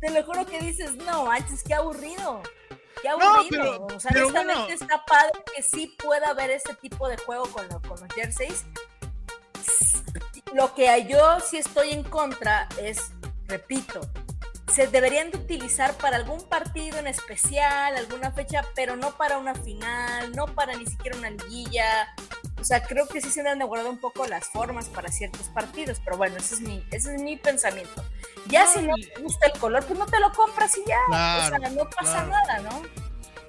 [0.00, 2.42] Te lo juro que dices, no manches, qué aburrido.
[3.02, 3.48] Qué No, aburrido.
[3.50, 4.74] pero- o sea, pero honestamente bueno.
[4.80, 8.64] está padre que sí pueda haber este tipo de juego con, lo- con los jerseys.
[10.54, 13.10] Lo que yo sí estoy en contra es,
[13.46, 14.00] repito,
[14.74, 19.54] se deberían de utilizar para algún partido en especial, alguna fecha, pero no para una
[19.54, 22.14] final, no para ni siquiera una liguilla.
[22.60, 26.00] O sea, creo que sí se de guardar un poco las formas para ciertos partidos,
[26.04, 28.04] pero bueno, ese es mi, ese es mi pensamiento.
[28.48, 30.96] Ya No, si no te gusta el color, pues no te lo compras y ya.
[31.08, 32.28] Claro, o sea, no pasa claro.
[32.30, 32.82] nada, ¿no?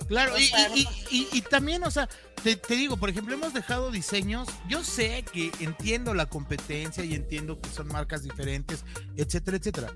[0.08, 2.08] Claro, y, y- y- y- y también, o sea,
[2.43, 7.13] te, te digo, por ejemplo, hemos dejado diseños, yo sé que entiendo la competencia y
[7.13, 8.84] entiendo que son marcas diferentes,
[9.17, 9.93] etcétera, etcétera.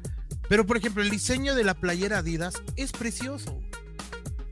[0.50, 3.60] Pero, por ejemplo, el diseño de la playera Adidas es precioso.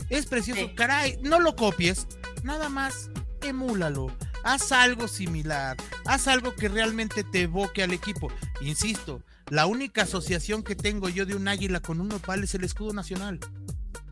[0.09, 0.61] Es precioso.
[0.61, 0.75] Sí.
[0.75, 2.07] Caray, no lo copies,
[2.43, 3.09] nada más
[3.43, 4.07] emúlalo.
[4.43, 8.31] Haz algo similar, haz algo que realmente te evoque al equipo.
[8.61, 12.63] Insisto, la única asociación que tengo yo de un águila con un nopal es el
[12.63, 13.39] escudo nacional.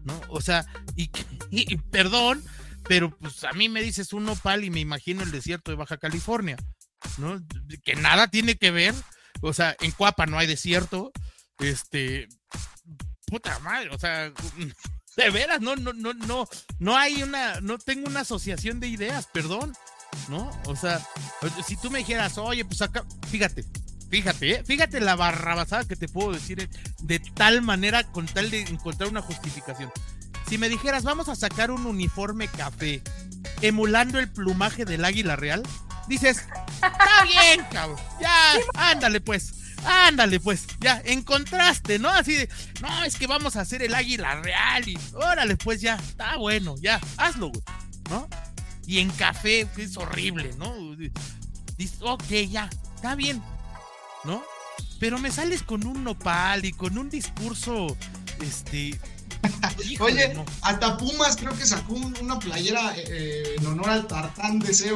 [0.04, 0.22] ¿no?
[0.30, 0.66] O sea,
[0.96, 2.44] y, perdón,
[2.88, 5.98] pero pues a mí me dices un nopal y me imagino el desierto de Baja
[5.98, 6.58] California,
[7.18, 7.40] ¿no?
[7.84, 8.94] Que nada tiene que ver,
[9.42, 11.12] o sea, en Cuapa no hay desierto,
[11.60, 12.28] este,
[13.28, 14.32] puta madre, o sea,
[15.18, 16.48] de veras, no, no, no, no,
[16.80, 19.74] no hay una, no tengo una asociación de ideas, perdón,
[20.28, 20.50] ¿no?
[20.66, 21.02] O sea,
[21.66, 23.66] si tú me dijeras, oye, pues acá, fíjate,
[24.10, 24.64] fíjate, ¿eh?
[24.64, 26.70] fíjate la barrabasada que te puedo decir eh,
[27.02, 29.92] de tal manera con tal de encontrar una justificación.
[30.48, 33.02] Si me dijeras, vamos a sacar un uniforme café
[33.62, 35.64] emulando el plumaje del águila real,
[36.08, 39.54] dices, está bien, cabrón, ya, ándale pues.
[39.86, 42.10] Ándale, pues, ya, en contraste, ¿no?
[42.10, 42.50] Así de,
[42.82, 46.76] no, es que vamos a hacer el águila real y órale, pues ya, está bueno,
[46.82, 47.64] ya, hazlo, güey,
[48.10, 48.28] ¿no?
[48.90, 50.74] Y en café, que es horrible, ¿no?
[51.78, 53.40] Dices, ok, ya, está bien,
[54.24, 54.42] ¿no?
[55.00, 57.96] Pero me sales con un nopal y con un discurso,
[58.42, 59.00] este...
[59.88, 60.44] híjole, Oye, no.
[60.64, 64.72] hasta Pumas creo que sacó un- una playera eh, en honor al tartán de.
[64.72, 64.96] Él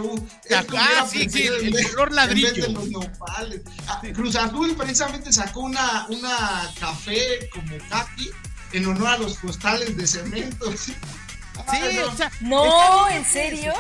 [0.52, 2.64] Ah, hubiera sí, sí, el vez- color en vez ladrillo.
[2.64, 3.62] de los nopales.
[3.88, 8.32] Ah, Cruz Azul precisamente sacó una, una café como kaki
[8.74, 10.66] en honor a los costales de cemento.
[11.72, 13.74] Sí, o sea, No, ¿en serio?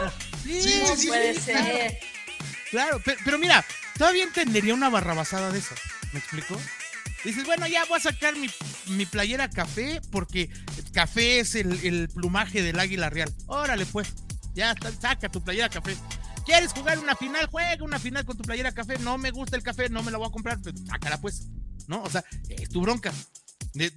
[0.43, 1.99] sí, Sí, No sí, puede sí, ser.
[2.69, 3.63] Claro, pero, pero mira,
[3.97, 5.75] todavía entendería una barrabasada de eso.
[6.12, 6.59] ¿Me explico?
[7.23, 8.49] Dices, bueno, ya voy a sacar mi,
[8.88, 10.49] mi playera café porque
[10.91, 13.33] café es el, el, plumaje del águila real.
[13.47, 14.13] Órale, pues,
[14.53, 15.95] ya saca tu playera café.
[16.45, 17.47] ¿Quieres jugar una final?
[17.49, 18.99] Juega una final con tu playera café.
[18.99, 21.47] No me gusta el café, no me la voy a comprar, pero sácala pues.
[21.88, 22.03] ¿No?
[22.03, 23.13] O sea, es tu bronca.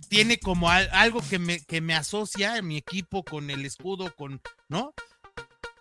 [0.09, 4.95] Tiene como algo que me, que me asocia mi equipo con el escudo, con, ¿no?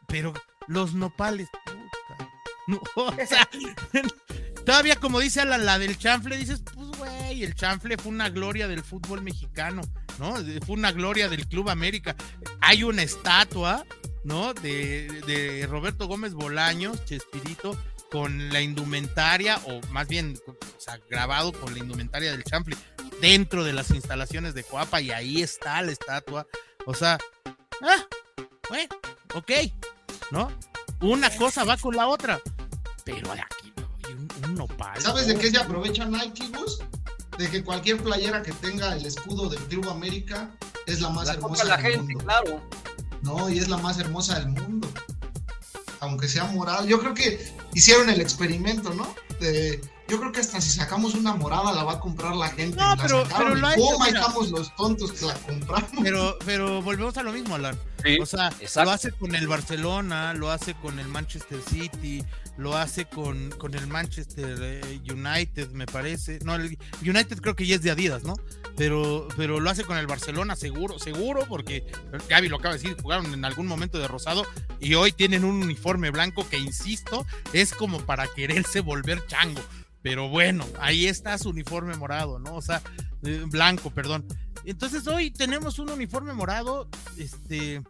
[0.08, 0.34] Pero
[0.68, 2.30] los nopales, puta.
[2.68, 3.48] No, o sea,
[4.66, 8.68] todavía como dice a la, del chanfle, dices, pues güey, el chanfle fue una gloria
[8.68, 9.82] del fútbol mexicano,
[10.20, 10.36] ¿no?
[10.66, 12.16] Fue una gloria del Club América.
[12.62, 13.86] Hay una estatua
[14.26, 14.54] ¿no?
[14.56, 17.80] De, de Roberto Gómez Bolaños, Chespirito,
[18.12, 22.76] con la indumentaria, o más bien, o sea, grabado con la indumentaria del Chample,
[23.22, 26.46] dentro de las instalaciones de Coapa, y ahí está la estatua.
[26.86, 27.18] O sea,
[27.82, 28.06] ah,
[28.70, 28.96] bueno,
[29.34, 29.52] ok,
[30.32, 30.52] ¿no?
[31.02, 32.42] Una cosa va con la otra,
[33.04, 33.74] pero aquí
[34.12, 35.00] un, un nopal.
[35.02, 36.80] ¿Sabes de qué se aprovecha Nike, Gus?
[37.38, 40.52] De que cualquier playera que tenga el escudo del Club América
[40.86, 41.64] es la más la hermosa.
[41.66, 42.24] la del gente, mundo.
[42.24, 42.62] claro.
[43.22, 44.88] No, y es la más hermosa del mundo.
[46.00, 46.86] Aunque sea morada.
[46.86, 49.14] Yo creo que hicieron el experimento, ¿no?
[49.40, 52.78] De, yo creo que hasta si sacamos una morada la va a comprar la gente.
[52.78, 54.20] No, la pero- pero lo mira.
[54.20, 55.92] estamos los tontos que la compramos.
[56.04, 57.78] Pero, pero volvemos a lo mismo, Alan.
[58.04, 58.84] Sí, O sea, exacto.
[58.86, 62.24] lo hace con el Barcelona, lo hace con el Manchester City,
[62.58, 66.38] lo hace con, con el Manchester eh, United, me parece.
[66.44, 68.36] No, el United creo que ya es de Adidas, ¿no?
[68.78, 71.84] Pero, pero lo hace con el Barcelona, seguro, seguro, porque
[72.30, 74.46] Gaby lo acaba de decir, jugaron en algún momento de rosado
[74.80, 79.62] y hoy tienen un uniforme blanco que, insisto, es como para quererse volver chango.
[80.06, 82.54] Pero bueno, ahí está su uniforme morado, ¿no?
[82.58, 82.80] O sea,
[83.24, 84.24] eh, blanco, perdón.
[84.64, 86.88] Entonces hoy tenemos un uniforme morado,
[87.18, 87.82] este,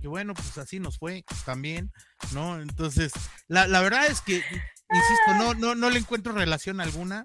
[0.00, 1.92] que bueno, pues así nos fue también,
[2.32, 2.60] ¿no?
[2.60, 3.10] Entonces,
[3.48, 7.24] la, la verdad es que, insisto, no, no, no le encuentro relación alguna.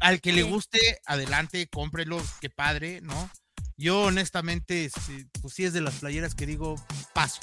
[0.00, 3.30] Al que le guste, adelante, cómprelo, qué padre, ¿no?
[3.76, 6.76] Yo honestamente, este, pues sí es de las playeras que digo,
[7.12, 7.40] paso.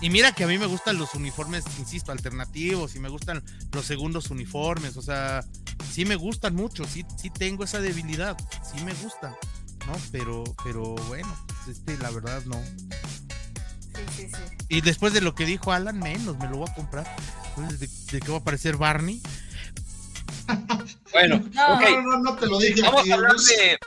[0.00, 3.42] Y mira que a mí me gustan los uniformes, insisto, alternativos, y me gustan
[3.72, 5.44] los segundos uniformes, o sea,
[5.90, 9.34] sí me gustan mucho, sí, sí tengo esa debilidad, sí me gustan,
[9.86, 9.92] ¿no?
[10.12, 12.62] Pero, pero bueno, pues, este, la verdad no.
[13.94, 14.66] Sí, sí, sí.
[14.68, 17.16] Y después de lo que dijo Alan, menos me lo voy a comprar.
[17.56, 19.20] Entonces, ¿De, de qué va a aparecer Barney?
[21.12, 21.80] Bueno, No.
[21.80, 22.82] No, no, no te lo dije.
[22.82, 23.78] Vamos a hablar de.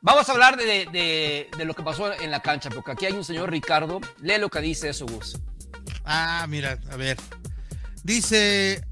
[0.00, 3.12] Vamos a hablar de, de- de lo que pasó en la cancha, porque aquí hay
[3.14, 4.00] un señor Ricardo.
[4.20, 5.38] Lee lo que dice eso, Gus.
[6.04, 7.16] Ah, mira, a ver.
[8.04, 8.84] Dice,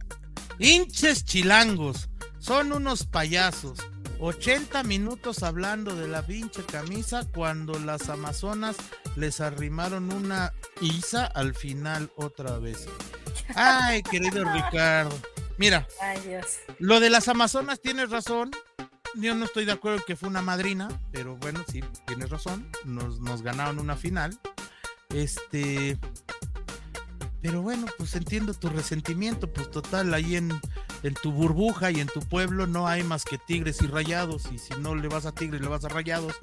[0.58, 3.78] hinches chilangos, son unos payasos.
[4.18, 8.76] 80 minutos hablando de la pinche camisa cuando las amazonas
[9.14, 12.86] les arrimaron una isa al final otra vez.
[13.54, 15.16] Ay, querido Ricardo.
[15.58, 16.46] Mira, Ay, Dios.
[16.78, 18.50] lo de las amazonas tienes razón.
[19.16, 22.68] Yo no estoy de acuerdo en que fue una madrina, pero bueno, sí, tienes razón.
[22.84, 24.38] Nos, nos ganaron una final.
[25.10, 25.98] Este.
[27.40, 29.52] Pero bueno, pues entiendo tu resentimiento.
[29.52, 30.52] Pues total, ahí en,
[31.02, 34.50] en tu burbuja y en tu pueblo no hay más que tigres y rayados.
[34.52, 36.34] Y si no le vas a tigres, le vas a rayados.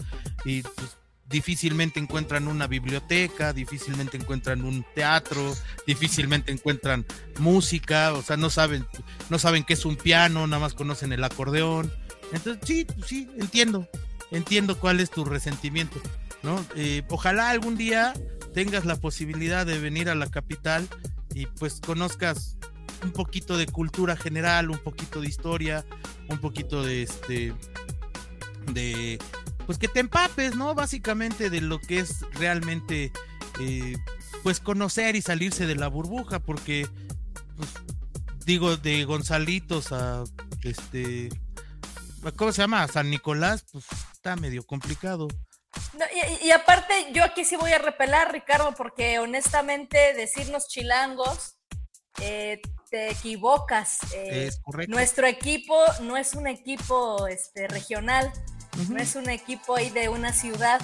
[0.46, 0.98] Y pues
[1.34, 5.56] difícilmente encuentran una biblioteca, difícilmente encuentran un teatro,
[5.88, 7.06] difícilmente encuentran
[7.40, 8.86] música, o sea, no saben,
[9.30, 11.92] no saben qué es un piano, nada más conocen el acordeón.
[12.34, 13.88] Entonces, sí, sí, entiendo,
[14.32, 16.02] entiendo cuál es tu resentimiento,
[16.42, 16.66] ¿no?
[16.76, 18.14] Eh, ojalá algún día
[18.54, 20.88] tengas la posibilidad de venir a la capital
[21.34, 22.58] y pues conozcas
[23.04, 25.86] un poquito de cultura general, un poquito de historia,
[26.30, 27.54] un poquito de este,
[28.72, 29.20] de,
[29.66, 30.74] pues que te empapes, ¿no?
[30.74, 33.12] Básicamente de lo que es realmente,
[33.60, 33.96] eh,
[34.42, 36.88] pues conocer y salirse de la burbuja, porque,
[37.58, 37.70] pues,
[38.46, 40.24] digo, de Gonzalitos a,
[40.64, 41.30] este,
[42.36, 42.88] ¿cómo se llama?
[42.88, 45.28] San Nicolás, pues está medio complicado.
[45.98, 46.06] No,
[46.42, 51.58] y, y aparte, yo aquí sí voy a repelar, Ricardo, porque honestamente decirnos chilangos,
[52.22, 53.98] eh, te equivocas.
[54.14, 54.94] eh, es correcto.
[54.94, 58.32] nuestro equipo no es un equipo este, regional,
[58.90, 60.80] no es un equipo ahí de una ciudad,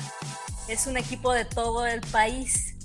[0.67, 2.75] es un equipo de todo el país.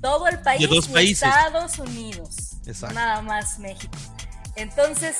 [0.00, 1.22] Todo el país dos países.
[1.28, 2.94] Estados Unidos, Exacto.
[2.94, 3.96] nada más México.
[4.56, 5.16] Entonces,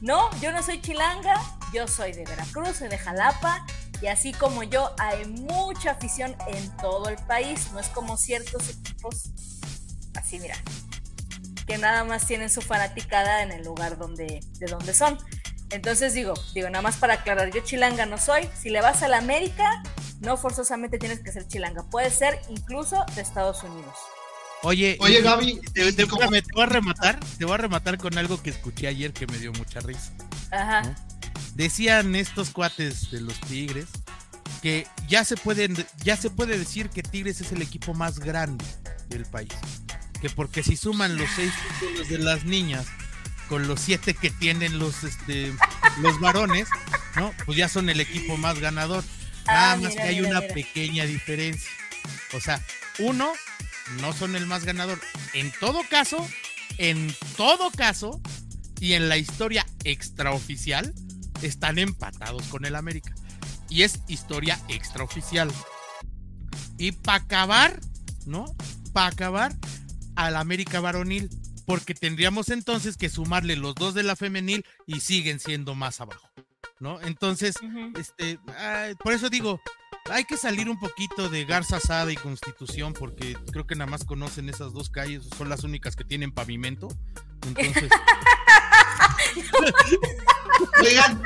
[0.00, 1.40] no, yo no soy chilanga,
[1.74, 3.66] yo soy de Veracruz, soy de Jalapa,
[4.00, 8.68] y así como yo, hay mucha afición en todo el país, no es como ciertos
[8.68, 9.30] equipos,
[10.14, 10.56] así mira,
[11.66, 15.18] que nada más tienen su fanaticada en el lugar donde, de donde son.
[15.70, 18.48] Entonces digo, digo, nada más para aclarar, yo chilanga no soy.
[18.56, 19.82] Si le vas a la América,
[20.20, 21.82] no forzosamente tienes que ser chilanga.
[21.90, 23.96] Puede ser incluso de Estados Unidos.
[24.62, 28.50] Oye, Oye, Gaby, te, te voy a rematar, te voy a rematar con algo que
[28.50, 30.12] escuché ayer que me dio mucha risa.
[30.50, 30.94] Ajá.
[31.54, 33.86] Decían estos cuates de los Tigres
[34.62, 38.64] que ya se pueden, ya se puede decir que Tigres es el equipo más grande
[39.08, 39.52] del país.
[40.20, 42.86] Que porque si suman los seis títulos de las niñas
[43.48, 45.52] con los siete que tienen los este
[46.00, 46.66] los varones,
[47.16, 47.32] ¿no?
[47.44, 49.04] Pues ya son el equipo más ganador.
[49.46, 50.54] Nada Ah, más mira, que hay mira, una mira.
[50.54, 51.70] pequeña diferencia.
[52.32, 52.60] O sea,
[52.98, 53.32] uno,
[54.00, 54.98] no son el más ganador.
[55.34, 56.26] En todo caso,
[56.78, 58.20] en todo caso,
[58.80, 60.94] y en la historia extraoficial,
[61.42, 63.14] están empatados con el América.
[63.68, 65.50] Y es historia extraoficial.
[66.78, 67.80] Y para acabar,
[68.26, 68.44] ¿no?
[68.92, 69.54] Para acabar
[70.16, 71.30] al América varonil.
[71.66, 76.28] Porque tendríamos entonces que sumarle los dos de la femenil y siguen siendo más abajo.
[76.78, 77.00] ¿No?
[77.00, 77.54] Entonces,
[77.98, 79.60] este, ay, por eso digo,
[80.10, 84.04] hay que salir un poquito de Garza Sada y Constitución, porque creo que nada más
[84.04, 86.88] conocen esas dos calles, son las únicas que tienen pavimento.
[87.46, 87.90] Entonces,
[90.82, 91.22] Oigan,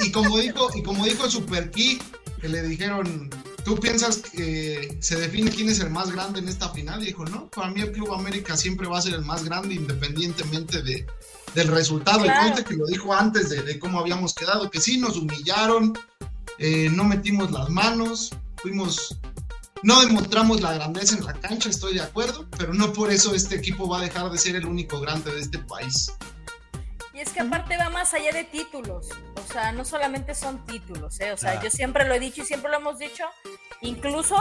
[0.00, 2.00] y, como dijo, y como dijo el Super Key,
[2.40, 3.30] que le dijeron,
[3.64, 7.02] ¿tú piensas que se define quién es el más grande en esta final?
[7.02, 9.74] Y dijo, no, para mí el Club América siempre va a ser el más grande
[9.74, 11.06] independientemente de,
[11.54, 12.22] del resultado.
[12.22, 12.46] Claro.
[12.46, 15.94] Y conste que lo dijo antes de, de cómo habíamos quedado, que sí nos humillaron,
[16.60, 19.18] eh, no metimos las manos, fuimos...
[19.82, 23.56] No demostramos la grandeza en la cancha, estoy de acuerdo, pero no por eso este
[23.56, 26.12] equipo va a dejar de ser el único grande de este país.
[27.14, 31.18] Y es que aparte va más allá de títulos, o sea, no solamente son títulos,
[31.20, 31.32] ¿eh?
[31.32, 31.62] o sea, Ah.
[31.62, 33.24] yo siempre lo he dicho y siempre lo hemos dicho,
[33.80, 34.36] incluso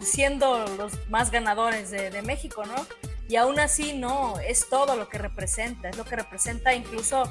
[0.00, 2.86] siendo los más ganadores de, de México, ¿no?
[3.28, 7.24] Y aún así no, es todo lo que representa, es lo que representa incluso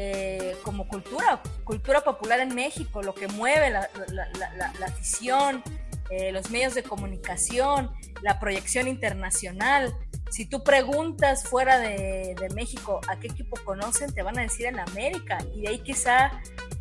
[0.00, 5.60] eh, como cultura, cultura popular en México, lo que mueve la, la- la- la- afición,
[6.08, 7.90] eh, los medios de comunicación,
[8.22, 9.92] la proyección internacional.
[10.30, 14.66] Si tú preguntas fuera de, de México a qué equipo conocen, te van a decir
[14.66, 15.38] el América.
[15.52, 16.30] Y de ahí quizá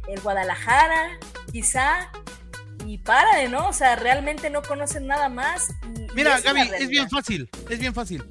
[0.07, 1.17] el Guadalajara,
[1.51, 2.11] quizá,
[2.85, 3.67] y para ¿no?
[3.69, 5.69] O sea, realmente no conocen nada más.
[5.95, 8.23] y- y mira, una Gaby, es bien fácil, es bien fácil.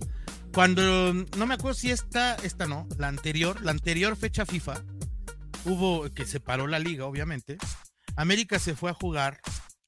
[0.56, 4.82] Cuando, no me acuerdo si esta, esta no, la anterior, la anterior fecha FIFA,
[5.66, 7.58] hubo, que se paró la liga, obviamente,
[8.16, 9.38] América se fue a jugar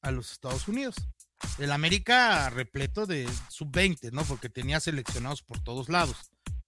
[0.02, 0.96] a los Estados Unidos.
[1.56, 4.24] El América repleto de sub-20, ¿no?
[4.24, 6.16] Porque tenía seleccionados por todos lados.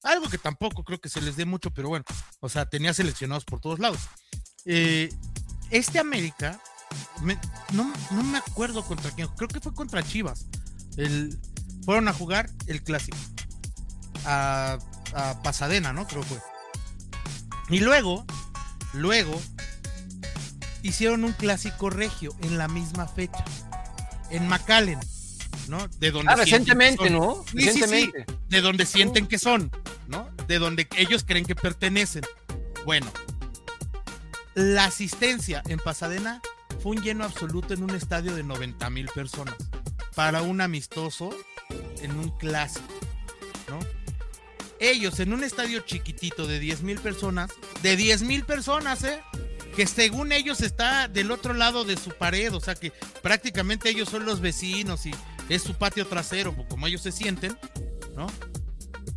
[0.02, 2.06] Algo que tampoco creo que se les dé mucho, pero bueno,
[2.40, 4.00] o sea, tenía seleccionados por todos lados.
[4.64, 5.10] Eh,
[5.70, 6.58] este América,
[7.20, 7.38] me-
[7.74, 10.46] no, no me acuerdo contra quién, creo que fue contra Chivas.
[10.96, 11.38] El,
[11.84, 13.18] fueron a jugar el clásico.
[14.24, 14.78] A,
[15.14, 16.06] a Pasadena, ¿no?
[16.06, 16.38] Creo fue.
[17.68, 18.24] Y luego,
[18.92, 19.40] luego,
[20.82, 23.44] hicieron un clásico regio en la misma fecha.
[24.30, 25.00] En McAllen,
[25.68, 25.88] ¿no?
[25.98, 27.10] De donde Ah, recientemente.
[27.10, 27.44] ¿no?
[27.50, 27.80] Sí, sí, sí.
[27.80, 28.26] Recientemente.
[28.48, 29.70] De donde sienten que son,
[30.08, 30.28] ¿no?
[30.46, 32.22] De donde ellos creen que pertenecen.
[32.84, 33.10] Bueno,
[34.54, 36.40] la asistencia en Pasadena
[36.82, 39.54] fue un lleno absoluto en un estadio de 90 mil personas
[40.14, 41.30] para un amistoso
[42.02, 42.86] en un clásico.
[44.80, 47.50] Ellos en un estadio chiquitito de 10 mil personas,
[47.82, 49.20] de 10 mil personas, ¿eh?
[49.76, 52.90] Que según ellos está del otro lado de su pared, o sea que
[53.22, 55.12] prácticamente ellos son los vecinos y
[55.50, 57.56] es su patio trasero, pues, como ellos se sienten,
[58.16, 58.26] ¿no?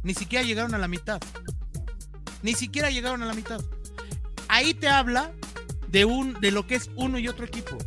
[0.03, 1.21] Ni siquiera llegaron a la mitad.
[2.41, 3.61] Ni siquiera llegaron a la mitad.
[4.49, 5.31] Ahí te habla
[5.87, 7.77] de un de lo que es uno y otro equipo,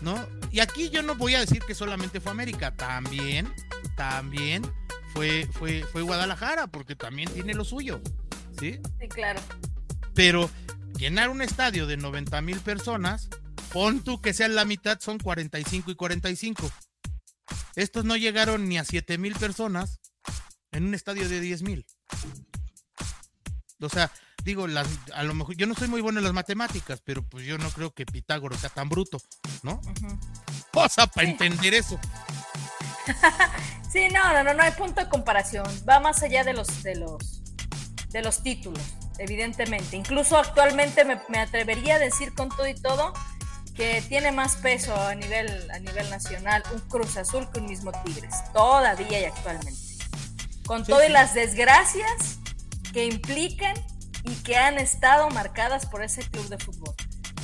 [0.00, 0.24] ¿no?
[0.52, 3.52] Y aquí yo no voy a decir que solamente fue América, también,
[3.96, 4.62] también
[5.14, 8.00] fue fue fue Guadalajara porque también tiene lo suyo,
[8.58, 8.78] ¿sí?
[9.00, 9.40] Sí, claro.
[10.14, 10.50] Pero
[10.98, 13.28] llenar un estadio de 90 mil personas,
[13.72, 16.70] pon tú que sean la mitad, son 45 y 45.
[17.76, 20.00] Estos no llegaron ni a 7 mil personas
[20.72, 21.86] en un estadio de 10 mil.
[23.80, 24.10] O sea,
[24.44, 27.44] digo, las, a lo mejor yo no soy muy bueno en las matemáticas, pero pues
[27.44, 29.18] yo no creo que Pitágoras sea tan bruto,
[29.62, 29.80] ¿no?
[30.88, 31.98] Sea, para entender eso.
[33.90, 35.64] Sí, no, no, no, no hay punto de comparación.
[35.88, 37.42] Va más allá de los, de los,
[38.08, 38.82] de los títulos,
[39.18, 39.96] evidentemente.
[39.96, 43.12] Incluso actualmente me, me atrevería a decir con todo y todo
[43.76, 47.92] que tiene más peso a nivel, a nivel nacional un Cruz Azul que un mismo
[48.04, 49.80] Tigres, todavía y actualmente.
[50.66, 51.12] Con Sí, todas sí.
[51.12, 52.38] las desgracias
[52.92, 53.76] que implican
[54.24, 56.94] y que han estado marcadas por ese club de fútbol.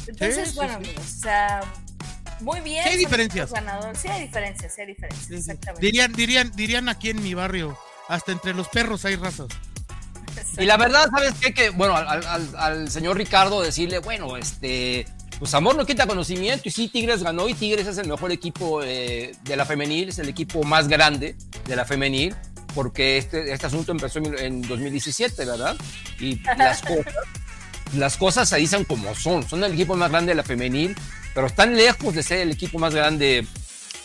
[0.08, 1.61] Entonces, sí, bueno, amigos, o sea,
[2.43, 2.82] muy bien.
[2.84, 3.51] Sí hay diferencias.
[3.51, 3.99] los ganadores.
[3.99, 5.38] Sí hay diferencias, sí hay diferencias, Sí, sí.
[5.51, 5.86] exactamente.
[5.86, 7.78] Dirían, dirían, dirían aquí en mi barrio,
[8.09, 9.49] hasta entre los perros hay razas.
[10.59, 11.53] Y la verdad, ¿sabes qué?
[11.53, 15.07] Que, bueno, al, al- al señor Ricardo decirle, bueno, este,
[15.38, 18.82] pues amor no quita conocimiento y sí, Tigres ganó y Tigres es el mejor equipo
[18.82, 21.36] eh, de la femenil, es el equipo más grande
[21.66, 22.34] de la femenil.
[22.74, 25.76] porque este, este asunto empezó en, en 2017, ¿verdad?
[26.20, 27.14] Y las cosas,
[27.97, 29.49] las cosas se dicen como son.
[29.49, 30.95] Son el equipo más grande de la femenil,
[31.35, 33.47] pero están lejos de ser el equipo más grande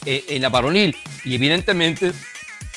[0.06, 0.96] eh, en la varonil.
[1.24, 2.12] Y evidentemente,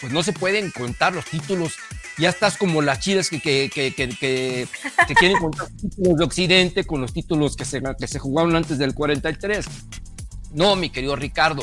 [0.01, 1.75] pues no se pueden contar los títulos.
[2.17, 4.67] Ya estás como las chidas que, que, que, que,
[5.15, 8.79] quieren contar los títulos de Occidente con los títulos que se, que se jugaron antes
[8.79, 9.67] del 43.
[10.53, 11.63] No, mi querido Ricardo.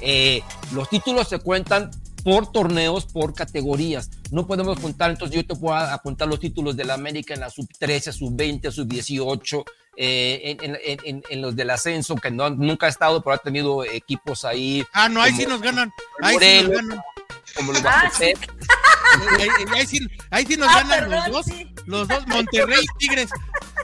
[0.00, 1.90] Eh, los títulos se cuentan
[2.24, 4.10] por torneos, por categorías.
[4.30, 7.34] No podemos contar, entonces yo te puedo a, a contar los títulos de la América
[7.34, 9.64] en la sub 13, sub 20, sub 18,
[9.96, 13.38] eh, en, en- en- en los del ascenso, que no, nunca ha estado, pero ha
[13.38, 15.92] tenido equipos ahí Ah, no, ahí Como- sí nos ganan.
[16.22, 17.00] Ahí sí nos ganan.
[17.56, 18.38] como los Ah, Bajotep.
[19.38, 19.98] Ahí, ahí- sí,
[20.30, 21.46] ahí sí nos Ah, ganan perdón, los dos.
[21.46, 21.70] sí.
[21.86, 23.30] Los dos, Monterrey y Tigres.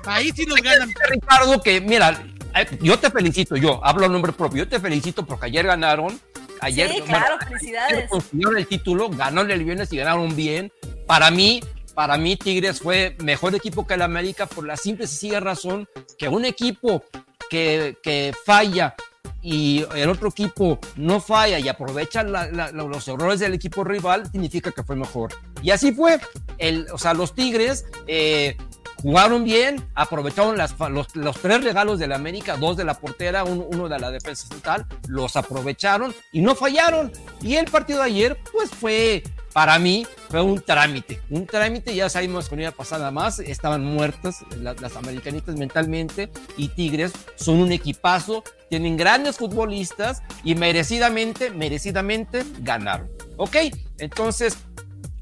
[0.04, 0.92] Ahí sí nos ganan.
[1.08, 2.24] Ricardo, que mira,
[2.56, 6.18] eh, yo te felicito, yo hablo a nombre propio, yo te felicito porque ayer ganaron.
[6.62, 8.10] Ayer, Sí, bueno, claro, ayer felicidades.
[8.10, 10.72] consiguieron el título, ganaron el viernes y ganaron bien.
[11.06, 11.62] Para mí,
[11.94, 15.88] para mí Tigres fue mejor equipo que el América por la simple y sencilla razón
[16.18, 17.04] que un equipo
[17.48, 18.94] que, que falla
[19.42, 24.82] y el otro equipo no falla y aprovecha los errores del equipo rival, significa que
[24.84, 25.32] fue mejor.
[25.62, 26.20] Y así fue.
[26.58, 28.56] El, o sea, los Tigres eh,
[28.96, 33.88] jugaron bien, aprovecharon los, tres regalos de la América, dos de la portera, un- uno
[33.88, 37.10] de la defensa central, los aprovecharon y no fallaron.
[37.40, 39.22] Y el partido de ayer, pues fue,
[39.52, 41.20] para mí, fue un trámite.
[41.30, 44.96] Un trámite, ya sabemos que no iba a pasar nada más, estaban muertas la- las
[44.96, 53.10] americanitas mentalmente y Tigres son un equipazo, tienen grandes futbolistas y merecidamente, merecidamente ganaron.
[53.36, 53.56] ¿Ok?
[53.98, 54.56] Entonces,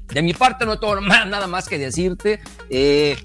[0.07, 2.39] de mi parte no tengo nada más que decirte.
[2.69, 3.17] Eh,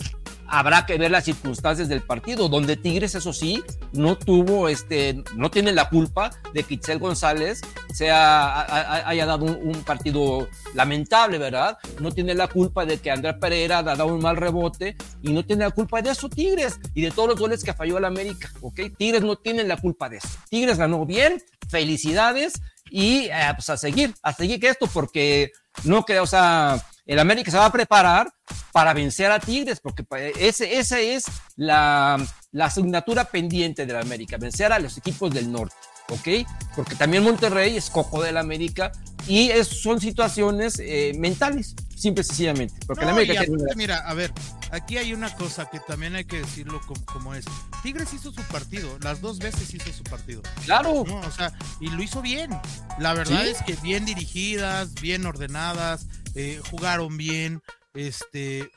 [0.47, 5.51] habrá que ver las circunstancias del partido, donde Tigres, eso sí, no tuvo, este, no
[5.51, 7.61] tiene la culpa de que Itzel González
[7.92, 11.78] sea, haya dado un, partido lamentable, ¿verdad?
[12.01, 15.45] No tiene la culpa de que Andrés Pereira haya dado un mal rebote y no
[15.45, 18.51] tiene la culpa de eso Tigres y de todos los goles que falló el América,
[18.61, 18.80] ¿ok?
[18.97, 20.28] Tigres no tiene la culpa de eso.
[20.49, 22.55] Tigres ganó bien, felicidades
[22.90, 25.53] y eh, pues a seguir, a seguir que esto porque
[25.84, 28.33] no que, o sea, el América se va a preparar
[28.73, 31.25] para vencer a Tigres, porque pa- ese, esa es
[31.57, 35.75] la, la asignatura pendiente del América, vencer a los equipos del norte,
[36.09, 36.47] ¿ok?
[36.75, 38.91] Porque también Monterrey es cojo del América
[39.29, 42.75] y es- son situaciones eh, mentales, simple y sencillamente.
[42.87, 44.33] Porque el América y tiene aparte, mira, a ver,
[44.73, 47.45] aquí hay una cosa que también hay que decirlo como, como es.
[47.83, 50.43] Tigres hizo su partido, las dos veces hizo su partido.
[50.65, 51.21] Claro, ¿no?
[51.21, 52.51] O sea, y lo hizo bien.
[52.99, 53.49] La verdad Sí.
[53.51, 57.62] es que bien dirigidas, bien ordenadas, eh, jugaron bien,
[57.95, 58.70] este,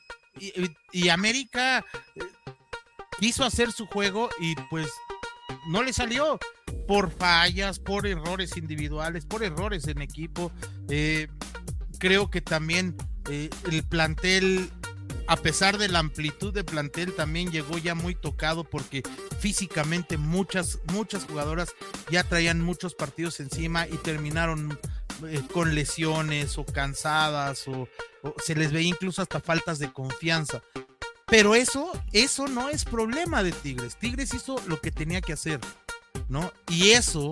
[0.92, 1.86] y, América
[2.16, 2.24] eh,
[3.20, 4.88] quiso hacer su juego y pues
[5.68, 6.40] no le salió
[6.88, 10.52] por fallas, por errores individuales, por errores en equipo.
[10.90, 11.28] Eh,
[12.00, 12.96] creo que también
[13.30, 14.70] eh, el plantel,
[15.28, 19.04] a pesar de la amplitud de plantel, también llegó ya muy tocado porque
[19.40, 21.70] físicamente muchas, muchas jugadoras
[22.10, 24.80] ya traían muchos partidos encima y terminaron
[25.26, 27.88] eh, con lesiones o cansadas o,
[28.44, 30.62] se les veía incluso hasta faltas de confianza.
[31.28, 33.98] Pero eso, eso no es problema de Tigres.
[33.98, 35.60] Tigres hizo lo que tenía que hacer,
[36.30, 36.52] ¿no?
[36.70, 37.32] Y eso,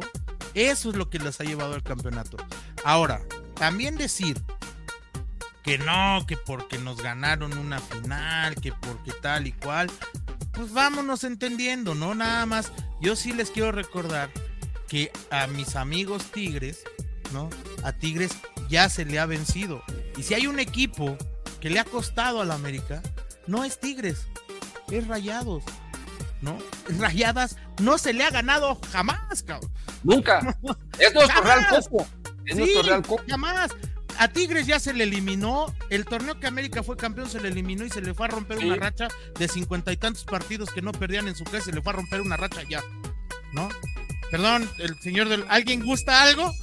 [0.53, 2.37] eso es lo que les ha llevado al campeonato.
[2.83, 3.21] Ahora,
[3.55, 4.41] también decir
[5.63, 9.89] que no, que porque nos ganaron una final, que porque tal y cual,
[10.53, 12.13] pues vámonos entendiendo, ¿no?
[12.15, 12.71] Nada más,
[13.01, 14.29] yo sí les quiero recordar
[14.87, 16.83] que a mis amigos Tigres,
[17.33, 17.49] ¿no?
[17.83, 18.31] A Tigres
[18.69, 19.83] ya se le ha vencido.
[20.17, 21.17] Y si hay un equipo
[21.59, 23.01] que le ha costado a la América,
[23.47, 24.27] no es Tigres,
[24.91, 25.63] es Rayados,
[26.41, 26.57] ¿no?
[26.99, 29.71] Rayadas no se le ha ganado jamás, cabrón.
[30.03, 30.57] nunca.
[30.99, 31.65] Es nuestro Real.
[31.69, 32.07] Coco.
[32.45, 33.23] Es Sí, nuestro Real Coco.
[33.27, 33.71] jamás.
[34.17, 35.73] A Tigres ya se le eliminó.
[35.89, 38.59] El torneo que América fue campeón se le eliminó y se le fue a romper
[38.59, 38.65] Sí.
[38.65, 41.65] una racha de cincuenta y tantos partidos que no perdían en su casa.
[41.65, 42.81] Se le fue a romper una racha ya.
[43.51, 43.67] ¿No?
[44.35, 45.45] Perdón, el señor del.
[45.47, 46.51] ¿Alguien gusta algo?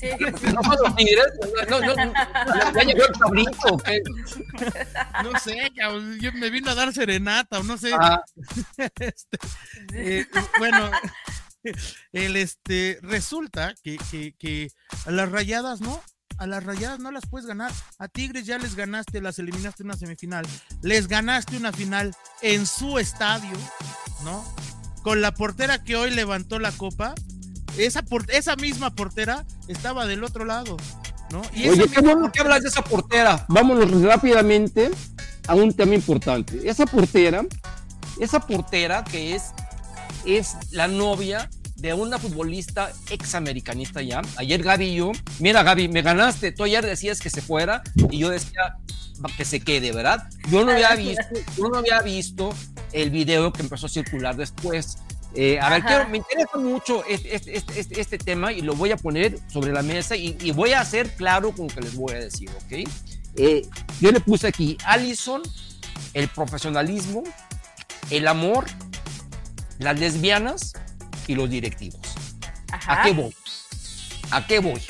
[0.00, 0.10] Sí.
[0.52, 1.24] No son los Tigres.
[1.70, 3.68] No, no, no, ya llegó el cabrito.
[3.70, 4.02] ¿o qué?
[5.22, 7.92] No sé, cabrón, yo me vino a dar serenata o no sé.
[7.98, 8.20] Ah,
[8.76, 9.38] Este,
[9.94, 10.26] eh,
[10.58, 10.90] bueno,
[12.12, 14.68] el este resulta que, que, que
[15.06, 16.02] a las rayadas no,
[16.36, 17.72] a las rayadas no las puedes ganar.
[17.98, 20.44] A Tigres ya les ganaste, las eliminaste en una semifinal,
[20.82, 23.56] les ganaste una final en su estadio,
[24.22, 24.44] ¿no?
[25.04, 27.14] Con la portera que hoy levantó la copa,
[27.78, 30.76] esa, por- esa misma portera estaba del otro lado,
[31.30, 31.42] ¿no?
[31.54, 33.44] Y Oye, qué bueno que hablas de esa portera.
[33.48, 34.90] Vámonos rápidamente
[35.46, 36.58] a un tema importante.
[36.68, 37.44] Esa portera,
[38.18, 39.52] esa portera que es,
[40.24, 44.22] es la novia de una futbolista examericanista ya.
[44.36, 46.50] Ayer Gaby y yo, mira Gaby, me ganaste.
[46.52, 48.76] Tú ayer decías que se fuera y yo decía
[49.36, 50.28] que se quede, ¿verdad?
[50.50, 51.24] Yo no había visto,
[51.56, 52.54] yo no había visto
[52.92, 54.98] el video que empezó a circular después.
[55.34, 58.92] Eh, a ver, quiero, me interesa mucho este, este, este, este, tema y lo voy
[58.92, 61.96] a poner sobre la mesa y, y, voy a ser claro con lo que les
[61.96, 62.88] voy a decir, ¿ok?
[63.36, 63.66] Eh,
[64.00, 65.42] yo le puse aquí, Allison,
[66.12, 67.24] el profesionalismo,
[68.10, 68.66] el amor,
[69.78, 70.74] las lesbianas
[71.26, 72.14] y los directivos.
[72.70, 73.00] Ajá.
[73.00, 73.34] ¿A qué voy?
[74.30, 74.80] ¿A qué voy?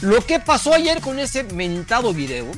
[0.00, 2.50] Lo que pasó ayer con ese mentado video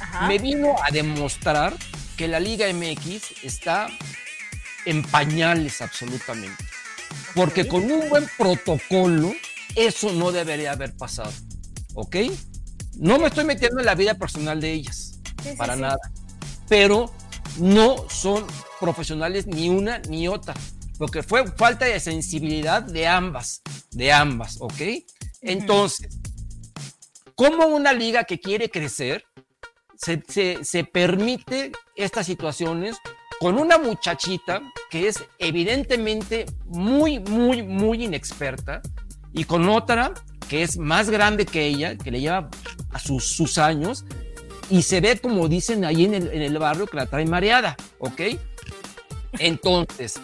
[0.00, 0.26] Ajá.
[0.28, 1.74] me vino a demostrar
[2.16, 3.88] que la Liga MX está
[4.86, 6.64] en pañales absolutamente.
[7.34, 9.32] Porque con un buen protocolo,
[9.74, 11.32] eso no debería haber pasado.
[11.94, 12.16] ¿Ok?
[12.96, 15.80] No me estoy metiendo en la vida personal de ellas, Sí, para sí.
[15.80, 15.98] nada.
[16.68, 17.12] Pero
[17.58, 18.44] no son
[18.80, 20.54] profesionales ni una ni otra.
[20.98, 24.80] Porque fue falta de sensibilidad de ambas, de ambas, ¿ok?
[25.42, 26.18] Entonces,
[27.40, 29.24] ¿cómo una liga que quiere crecer
[29.96, 32.98] se, se- se permite estas situaciones
[33.38, 34.60] con una muchachita
[34.90, 38.82] que es evidentemente muy, muy, muy inexperta
[39.32, 40.12] y con otra
[40.50, 42.50] que es más grande que ella, que le lleva
[42.92, 44.04] a sus, sus años
[44.68, 47.74] y se ve como dicen ahí en el, en el barrio que la trae mareada,
[48.00, 48.20] ¿ok?
[49.38, 50.20] Entonces,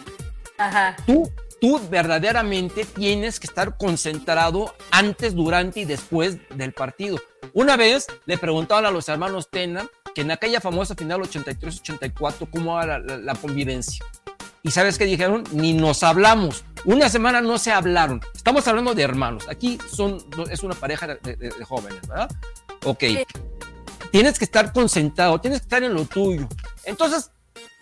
[0.59, 0.95] Ajá.
[1.07, 1.27] tú,
[1.59, 7.19] tú verdaderamente tienes que estar concentrado antes, durante y después del partido.
[7.53, 12.81] Una vez le preguntaban a los hermanos Tena que en aquella famosa final 83-84, ¿cómo
[12.81, 14.05] era la, la- la convivencia?
[14.63, 15.43] Y sabes qué dijeron?
[15.53, 16.65] Ni nos hablamos.
[16.83, 18.19] Una semana no se hablaron.
[18.35, 19.47] Estamos hablando de hermanos.
[19.47, 20.17] Aquí son,
[20.49, 22.29] es una pareja de, de- de jóvenes, ¿verdad?
[22.83, 22.99] Ok.
[23.01, 23.23] Sí.
[24.11, 26.47] Tienes que estar concentrado, tienes que estar en lo tuyo.
[26.83, 27.31] Entonces,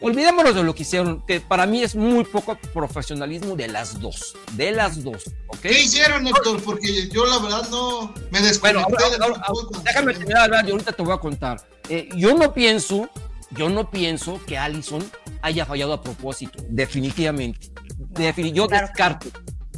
[0.05, 4.35] olvidémonos de lo que hicieron, que para mí es muy poco profesionalismo de las dos.
[4.53, 5.59] De las dos, ¿ok?
[5.61, 6.61] ¿Qué hicieron, Héctor?
[6.61, 10.37] Porque yo la verdad no me Bueno, desconecté ahora- del ahora- fútbol cuando déjame terminar
[10.37, 11.67] de hablar y ahorita te voy a contar.
[11.89, 13.09] Eh, yo no pienso,
[13.49, 15.03] yo no pienso que Allison
[15.41, 17.71] haya fallado a propósito, definitivamente.
[17.97, 19.27] Defini- yo Claro descarto,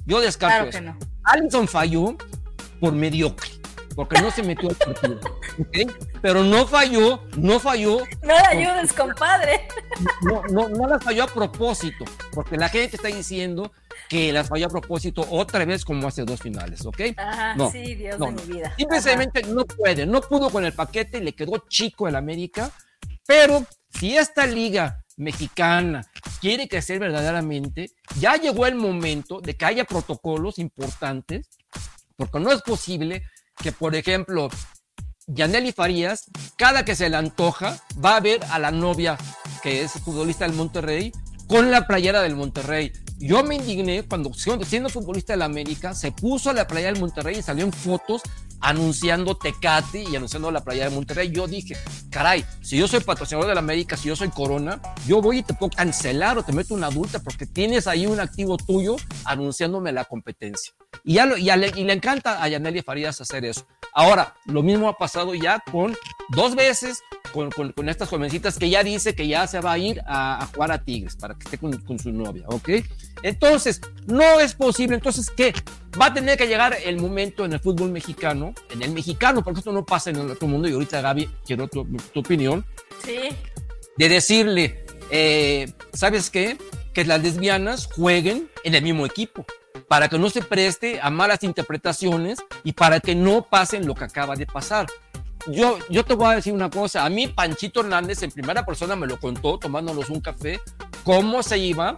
[0.05, 0.77] yo descarto Claro eso.
[0.79, 0.97] que no.
[1.23, 2.17] Allison falló
[2.81, 3.49] por mediocre,
[3.97, 5.19] porque no se metió al partido,
[5.59, 5.91] ¿ok?
[6.21, 9.67] Pero no falló, no falló No la ayudes, compadre.
[10.21, 13.71] no, no, no las falló a propósito, porque la gente está diciendo
[14.07, 17.01] que las falló a propósito otra vez como hace dos finales, ¿ok?
[17.17, 18.71] Ajá, No, sí, Dios no, de mi vida.
[18.77, 22.69] Simplemente no puede, no pudo con el paquete, le quedó chico el América,
[23.25, 23.65] pero
[23.99, 26.03] si esta liga mexicana
[26.39, 27.89] quiere crecer verdaderamente,
[28.19, 31.49] ya llegó el momento de que haya protocolos importantes,
[32.15, 33.23] porque no es posible
[33.61, 34.49] que, por ejemplo,
[35.27, 39.17] Yaneli Farías, cada que se le antoja, va a ver a la novia
[39.61, 41.11] que es futbolista del Monterrey
[41.47, 42.91] con la playera del Monterrey.
[43.19, 47.41] Yo me indigné cuando, siendo futbolista del América, se puso la playera del Monterrey y
[47.41, 48.21] salió en fotos
[48.59, 51.29] anunciando Tecate y anunciando la playera del Monterrey.
[51.31, 51.75] Yo dije,
[52.09, 55.53] caray, si yo soy patrocinador del América, si yo soy Corona, yo voy y te
[55.53, 58.95] puedo cancelar o te meto una adulta porque tienes ahí un activo tuyo
[59.25, 60.73] anunciándome la competencia.
[61.03, 63.67] Y, ya lo- y, a y le encanta a Yaneli Farías hacer eso.
[63.93, 65.95] Ahora, lo mismo ha pasado ya con
[66.29, 66.99] dos veces
[67.33, 70.43] con, con- con estas jovencitas que ya dice que ya se va a ir a,
[70.43, 72.69] a jugar a Tigres para que esté con, con su novia, ¿ok?
[73.23, 74.95] Entonces, no es posible.
[74.95, 75.53] Entonces, ¿qué?
[75.99, 79.59] Va a tener que llegar el momento en el fútbol mexicano, en el mexicano, porque
[79.59, 82.65] esto no pasa en el otro mundo, y ahorita Gaby, quiero tu, tu opinión,
[83.03, 83.19] Sí.
[83.97, 86.57] de decirle, eh, ¿sabes qué?
[86.93, 89.45] Que las lesbianas jueguen en el mismo equipo,
[89.87, 94.03] para que no se preste a malas interpretaciones y para que no pasen lo que
[94.03, 94.87] acaba de pasar.
[95.49, 98.95] Yo, yo te voy a decir una cosa, a mí Panchito Hernández en primera persona
[98.97, 100.59] me lo contó tomándonos un café,
[101.05, 101.95] cómo se iba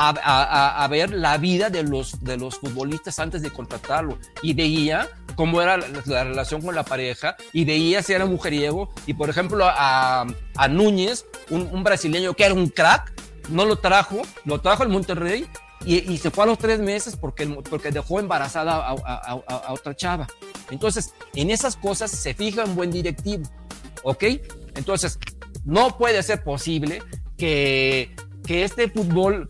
[0.00, 5.60] a, ver la vida de los, de los futbolistas antes de contratarlo y veía cómo
[5.60, 9.64] era la, la relación con la pareja y veía si era mujeriego y por ejemplo
[9.66, 10.24] a,
[10.56, 13.12] a Núñez, un, brasileño que era un crack,
[13.48, 15.48] no lo trajo, lo trajo al Monterrey
[15.84, 20.26] y, se fue a los tres meses porque, el- porque dejó embarazada a otra chava.
[20.70, 23.48] Entonces, en esas cosas se fija un buen directivo,
[24.02, 24.24] ¿ok?
[24.74, 25.18] Entonces,
[25.64, 27.02] no puede ser posible
[27.38, 29.48] que, que este fútbol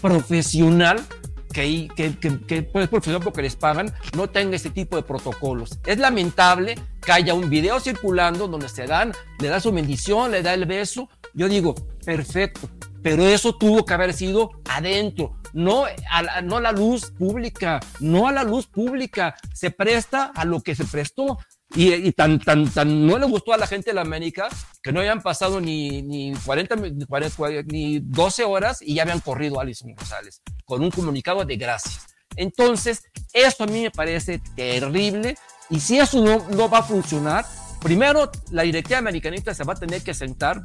[0.00, 1.04] profesional,
[1.52, 5.78] que, que, es profesional porque les pagan, no tenga este tipo de protocolos.
[5.86, 10.42] Es lamentable que haya un video circulando donde se dan, le da su bendición, le
[10.42, 11.08] da el beso.
[11.34, 11.74] Yo digo,
[12.04, 12.68] perfecto,
[13.02, 17.80] pero eso tuvo que haber sido adentro, no a la, no a la luz pública,
[18.00, 21.38] no a la luz pública, se presta a lo que se prestó.
[21.74, 24.48] Y, tan, tan, tan no le gustó a la gente de la América
[24.82, 29.20] que no habían pasado ni, ni, 40, ni, 40, ni 12 horas y ya habían
[29.20, 32.06] corrido a Alison González con un comunicado de gracias.
[32.36, 33.02] Entonces,
[33.34, 35.36] esto a mí me parece terrible
[35.68, 37.44] y si eso no, no va a funcionar,
[37.80, 40.62] primero la directiva americanista se va a tener que sentar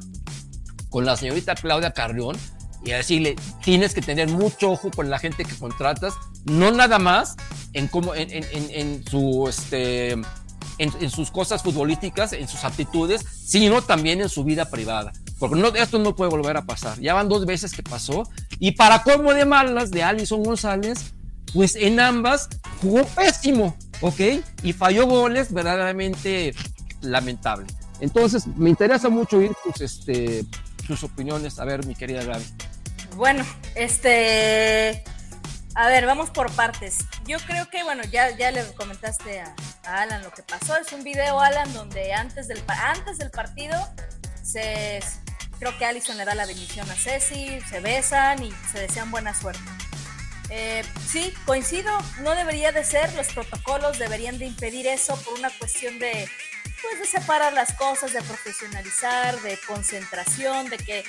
[0.89, 2.37] con la señorita Claudia Carrión
[2.85, 6.13] y decirle, tienes que tener mucho ojo con la gente que contratas,
[6.45, 7.35] no nada más
[7.73, 10.21] en, cómo, en, en, en su, este,
[10.77, 15.11] en, sus cosas futbolísticas, en sus aptitudes, sino también en su vida privada.
[15.39, 16.99] Porque no, esto no puede volver a pasar.
[16.99, 18.23] Ya van dos veces que pasó.
[18.59, 21.13] Y para cómo de malas de Alison González,
[21.53, 22.49] pues en ambas
[22.81, 24.19] jugó pésimo, ¿ok?
[24.63, 26.53] Y falló goles verdaderamente
[27.01, 27.67] lamentable.
[27.99, 30.45] Entonces, me interesa mucho ir tus, este,
[30.87, 31.59] sus opiniones.
[31.59, 32.43] A ver, mi querida Gaby.
[33.15, 33.45] Bueno,
[33.75, 35.03] este.
[35.75, 36.99] A ver, vamos por partes.
[37.25, 39.55] Yo creo que, bueno, ya, ya le comentaste a,
[39.85, 40.77] Alan lo que pasó.
[40.77, 43.77] Es un video, Alan, donde antes del, antes del partido
[44.43, 44.99] se,
[45.59, 49.33] creo que Allison le da la bendición a Ceci, se besan y se desean buena
[49.33, 49.61] suerte.
[50.49, 55.49] Eh, sí, coincido, no debería de ser, los protocolos deberían de impedir eso por una
[55.57, 56.29] cuestión de,
[56.81, 61.03] pues, de separar las cosas, de profesionalizar, de concentración, de que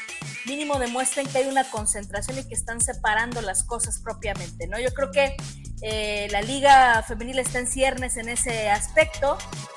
[0.47, 4.79] mínimo demuestren que hay una concentración y que están separando las cosas propiamente, ¿no?
[4.79, 5.37] Yo creo que
[5.83, 9.37] eh, la liga femenil está en ciernes en ese aspecto,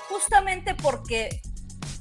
[0.10, 1.42] justamente porque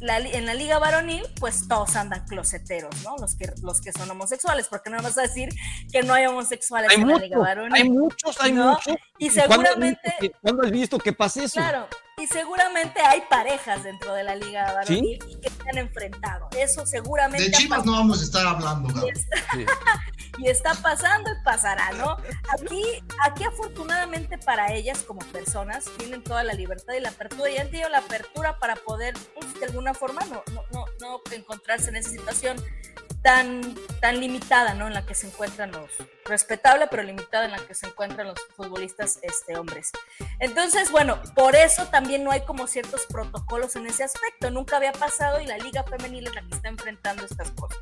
[0.01, 3.17] en la liga varonil, pues todos andan closeteros, ¿no?
[3.17, 5.49] Los que, los que son homosexuales, porque no vas a decir
[5.91, 7.73] que no hay homosexuales en la liga varonil.
[7.75, 8.95] Hay muchos, hay muchos.
[9.19, 10.35] Y seguramente.
[10.43, 11.61] ¿Cuándo has visto que pase eso?
[11.61, 11.89] Claro,
[12.19, 16.49] y seguramente hay parejas dentro de la liga varonil que se han enfrentado.
[16.57, 17.45] Eso seguramente.
[17.45, 19.37] De Chivas no vamos a estar hablando, y está,
[20.39, 22.17] y está, pasando y pasará, ¿no?
[22.55, 22.83] Aquí,
[23.23, 27.71] aquí afortunadamente para ellas como personas tienen toda la libertad y la apertura y han
[27.71, 31.97] tenido la apertura para poder, pues, de alguna forma, no, no, no, no encontrarse en
[31.97, 32.57] esa situación
[33.27, 34.87] tan, tan limitada, ¿no?
[34.87, 35.91] En la que se encuentran los,
[36.27, 39.91] respetable, pero limitada en la que se encuentran los futbolistas este, hombres.
[40.39, 44.53] Entonces, bueno, por eso también no hay como ciertos protocolos en ese aspecto.
[44.53, 47.81] Nunca había pasado y la liga femenil es la que está enfrentando estas cosas.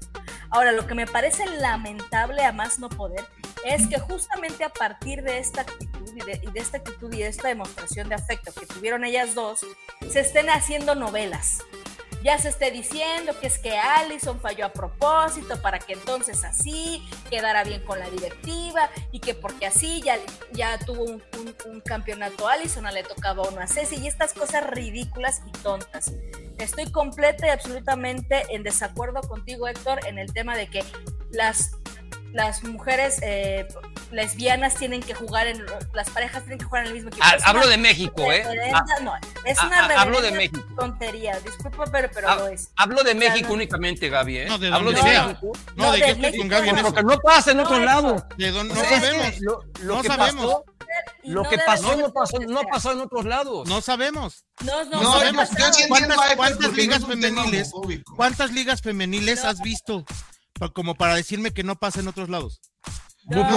[0.48, 3.26] Ahora, lo que me parece lamentable a más no poder
[3.66, 7.18] es que justamente a partir de esta actitud y de, y de esta actitud y
[7.18, 9.60] de esta demostración de afecto que tuvieron ellas dos,
[10.08, 11.62] se estén haciendo novelas
[12.24, 17.06] ya se esté diciendo que es que Allison falló a propósito para que entonces así
[17.28, 20.16] quedara bien con la directiva y que porque así ya,
[20.52, 21.22] ya tuvo un,
[21.84, 26.12] campeonato Allison, le tocaba uno a Ceci y estas cosas ridículas y tontas.
[26.58, 30.82] Estoy completa y absolutamente en desacuerdo contigo, Héctor, en el tema de que
[31.30, 31.72] las
[32.32, 33.66] las mujeres eh,
[34.10, 37.24] lesbianas tienen que jugar en las parejas tienen que jugar en el mismo equipo.
[37.24, 38.44] Ah, hablo de México, ¿eh?
[38.74, 39.12] Ah, no,
[39.44, 40.60] es ah, una hablo de México.
[40.76, 42.70] tontería, disculpa, pero, pero lo es.
[42.76, 44.46] Hablo de México únicamente, Gaby, ¿eh?
[44.46, 45.52] No, de hablo de México.
[45.76, 47.02] No, de, qué estoy con Gaby en eso.
[47.02, 48.26] No pasa en otro lado.
[48.36, 49.40] De no sabemos.
[49.40, 50.46] Lo, lo no que sabemos.
[50.46, 50.64] Pasó,
[51.22, 53.68] lo que pasó no pasó, no pasó en otros lados.
[53.68, 54.44] No sabemos.
[54.64, 55.48] No, no, no sabemos.
[55.88, 57.72] ¿Cuántas, cuántas ligas femeniles?
[58.16, 60.04] ¿Cuántas ligas femeniles has visto?
[60.72, 62.60] Como para decirme que no pasa en otros lados.
[63.26, 63.48] No,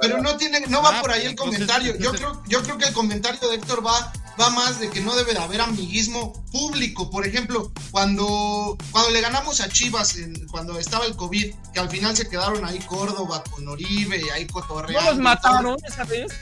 [0.00, 1.96] pero no tiene, no va ah, por ahí el comentario.
[1.98, 5.16] Yo creo, yo creo que el comentario de Héctor va, va más de que no
[5.16, 7.10] debe de haber amiguismo público.
[7.10, 10.16] Por ejemplo, cuando, cuando le ganamos a Chivas,
[10.52, 15.00] cuando estaba el COVID, que al final se quedaron ahí Córdoba con Oribe, ahí cotorreando.
[15.00, 16.32] ¿No los mataron esa vez?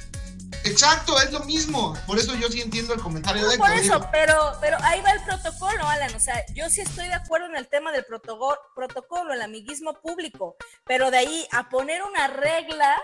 [0.64, 1.96] Exacto, es lo mismo.
[2.07, 5.22] Por eso yo sí entiendo el comentario de Por eso, pero, pero ahí va el
[5.22, 6.14] protocolo, Alan.
[6.14, 10.00] O sea, yo sí estoy de acuerdo en el tema del protocolo, protocolo, el amiguismo
[10.00, 12.96] público, pero de ahí a poner una regla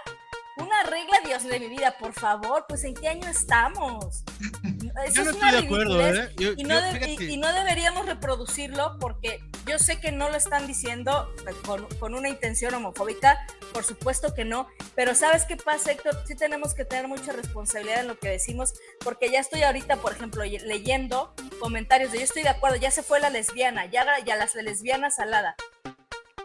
[0.57, 4.23] una regla, Dios de mi vida, por favor, pues ¿en qué año estamos?
[5.07, 6.31] Eso no es estoy de acuerdo, ¿eh?
[6.39, 11.33] y, no deberíamos reproducirlo porque yo sé que no lo están diciendo
[11.65, 16.23] con, con, una intención homofóbica, por supuesto que no, pero ¿sabes qué pasa, Héctor?
[16.27, 20.13] Sí tenemos que tener mucha responsabilidad en lo que decimos, porque ya estoy ahorita, por
[20.13, 24.37] ejemplo, leyendo comentarios de yo estoy de acuerdo, ya se fue la lesbiana, ya, ya
[24.37, 25.57] las lesbianas salada,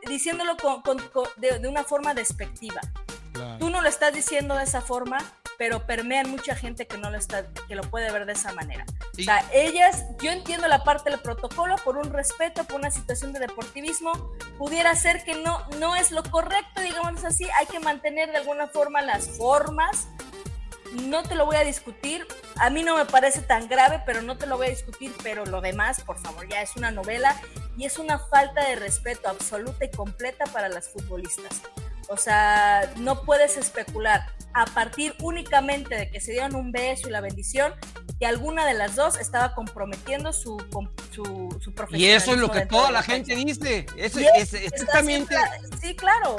[0.07, 0.97] diciéndolo con,
[1.37, 2.81] de, de una forma despectiva.
[3.59, 5.19] Tú no lo estás diciendo de esa forma,
[5.57, 8.85] pero permean mucha gente que no lo está, que lo puede ver de esa manera.
[9.17, 13.33] O sea, ellas, yo entiendo la parte del protocolo por un respeto, por una situación
[13.33, 14.11] de deportivismo,
[14.57, 18.67] pudiera ser que no, no es lo correcto, digamos así, hay que mantener de alguna
[18.67, 20.07] forma las formas.
[20.93, 22.25] No te lo voy a discutir,
[22.55, 25.45] a mí no me parece tan grave, pero no te lo voy a discutir, pero
[25.45, 27.35] lo demás, por favor, ya es una novela
[27.77, 31.61] y es una falta de respeto absoluta y completa para las futbolistas.
[32.09, 37.11] O sea, no puedes especular a partir únicamente de que se dieron un beso y
[37.11, 37.73] la bendición,
[38.19, 41.23] que alguna de las dos estaba comprometiendo su, com- su,
[41.61, 43.85] su Y eso es lo que toda la gente dice.
[43.97, 45.35] Eso es, está exactamente.
[45.35, 46.37] siempre- Sí, claro.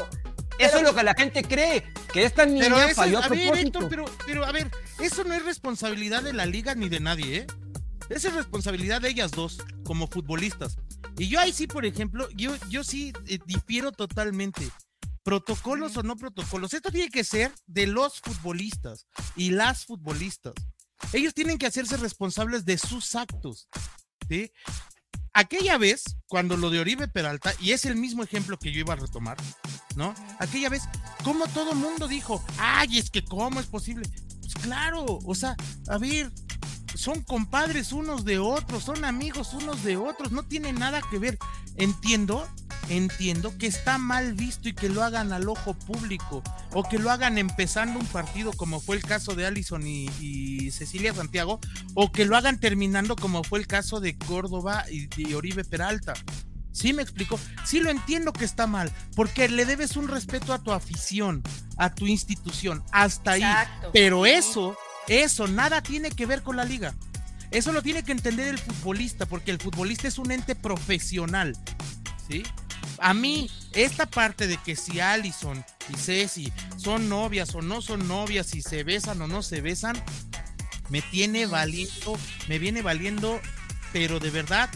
[0.58, 1.84] Eso pero- es lo que la gente cree.
[2.12, 3.58] Que esta niña Pero eso, falló a a ver.
[3.58, 7.36] Héctor, pero, pero a ver, eso no es responsabilidad de la liga ni de nadie,
[7.36, 7.46] ¿eh?
[8.08, 10.78] Esa es responsabilidad de ellas dos, como futbolistas.
[11.18, 14.62] Y yo ahí sí, por ejemplo, yo, yo sí eh, difiero totalmente.
[15.28, 16.72] Protocolos o no protocolos.
[16.72, 19.06] Esto tiene que ser de los futbolistas
[19.36, 20.54] y las futbolistas.
[21.12, 23.68] Ellos tienen que hacerse responsables de sus actos.
[24.26, 24.50] ¿sí?
[25.34, 28.94] Aquella vez, cuando lo de Oribe Peralta, y es el mismo ejemplo que yo iba
[28.94, 29.36] a retomar,
[29.96, 30.14] ¿no?
[30.38, 30.84] Aquella vez,
[31.22, 34.08] como todo mundo dijo, ay, es que cómo es posible.
[34.40, 35.56] Pues claro, o sea,
[35.88, 36.32] a ver,
[36.94, 41.38] son compadres unos de otros, son amigos unos de otros, no tiene nada que ver.
[41.76, 42.48] Entiendo,
[42.89, 47.11] entiendo que está mal visto y que lo hagan al ojo público o que lo
[47.11, 51.61] hagan empezando un partido como fue el caso de Allison y, y Cecilia Santiago
[51.95, 56.14] o que lo hagan terminando como fue el caso de Córdoba y, y Oribe Peralta.
[56.78, 60.62] Sí me explico, sí lo entiendo que está mal, porque le debes un respeto a
[60.62, 61.43] tu afición,
[61.76, 63.43] a tu institución, hasta ahí.
[63.93, 64.76] Pero eso,
[65.09, 66.95] eso nada tiene que ver con la liga.
[67.51, 71.57] Eso lo tiene que entender el futbolista, porque el futbolista es un ente profesional.
[72.28, 72.45] ¿Sí?
[72.99, 78.09] A mí, esta parte de que si Allison y Ceci son novias o no son
[78.09, 80.03] novias, si se besan o no se besan,
[80.89, 82.18] me tiene valiendo,
[82.49, 83.41] me viene valiendo,
[83.93, 84.70] pero de verdad,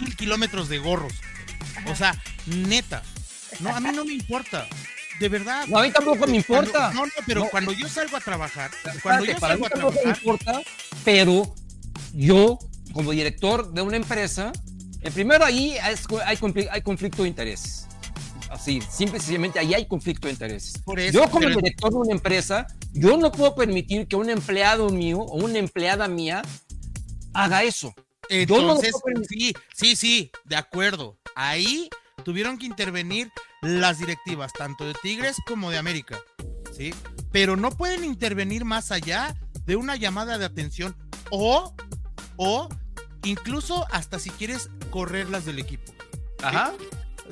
[0.00, 1.12] mil kilómetros de gorros.
[1.86, 3.02] O sea, neta.
[3.60, 4.66] No, a mí no me importa.
[5.20, 5.66] De verdad.
[5.68, 6.92] No, a mí tampoco me Cuando- importa.
[6.92, 7.48] no, no, pero No.
[7.50, 10.22] cuando yo salgo a trabajar, cuando Espérate, yo para mí salgo a tampoco me trabajar,
[10.24, 10.60] importa,
[11.04, 11.54] pero
[12.12, 12.58] yo,
[12.92, 14.50] como director de una empresa,
[15.04, 15.94] el primero ahí hay,
[16.36, 17.86] confli- hay conflicto de intereses.
[18.50, 20.78] Así, simple y sencillamente ahí hay conflicto de intereses.
[20.84, 24.30] por eso, Yo como pero- director de una empresa, yo no puedo permitir que un
[24.30, 26.42] empleado mío o una empleada mía
[27.32, 27.94] haga eso.
[28.30, 28.94] Yo no lo Entonces,
[29.28, 31.18] sí, sí, sí, de acuerdo.
[31.34, 31.90] Ahí
[32.24, 33.30] tuvieron que intervenir
[33.60, 36.18] las directivas, tanto de Tigres como de América,
[36.72, 36.94] ¿sí?
[37.32, 39.34] Pero no pueden intervenir más allá
[39.66, 40.96] de una llamada de atención
[41.30, 41.74] o,
[42.36, 42.68] o
[43.24, 45.92] incluso hasta si quieres correrlas del equipo.
[46.42, 46.72] Ajá.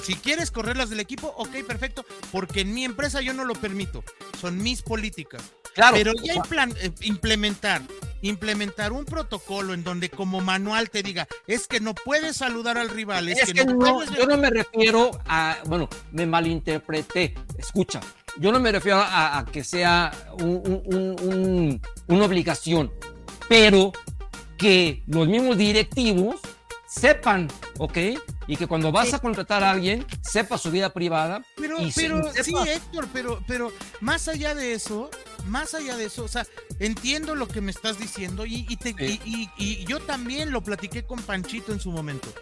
[0.01, 4.03] Si quieres correrlas del equipo, ok, perfecto, porque en mi empresa yo no lo permito,
[4.41, 5.43] son mis políticas.
[5.75, 5.97] Claro.
[5.97, 7.83] Pero ya implan- eh, implementar,
[8.23, 12.89] implementar un protocolo en donde como manual te diga, es que no puedes saludar al
[12.89, 14.11] rival, es, Es que, que no, no, puedes...
[14.17, 17.35] yo no me refiero a, bueno, me malinterpreté.
[17.59, 18.01] Escucha,
[18.39, 22.91] yo no me refiero a, a que sea un- un- un- un- una obligación,
[23.49, 23.93] pero
[24.63, 26.37] que los mismos directivos
[26.87, 27.49] sepan,
[27.79, 27.99] ¿ok?
[28.47, 31.45] Y que cuando vas a contratar a alguien, sepa su vida privada.
[31.57, 35.11] Pero, y pero sí, Héctor, pero, pero más allá de eso,
[35.47, 36.47] más allá de eso, o sea,
[36.79, 39.21] entiendo lo que me estás diciendo y, y te- Sí.
[39.25, 42.33] y- y- y yo también lo platiqué con Panchito en su momento.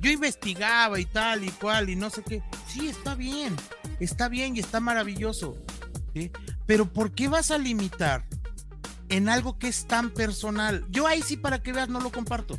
[0.00, 2.42] Yo investigaba y tal y cual y no sé qué.
[2.68, 3.54] Sí, está bien,
[4.00, 5.56] está bien y está maravilloso.
[6.14, 6.30] ¿sí?
[6.64, 8.24] Pero ¿por qué vas a limitar
[9.08, 10.84] en algo que es tan personal?
[10.90, 12.58] Yo ahí sí, para que veas, no lo comparto.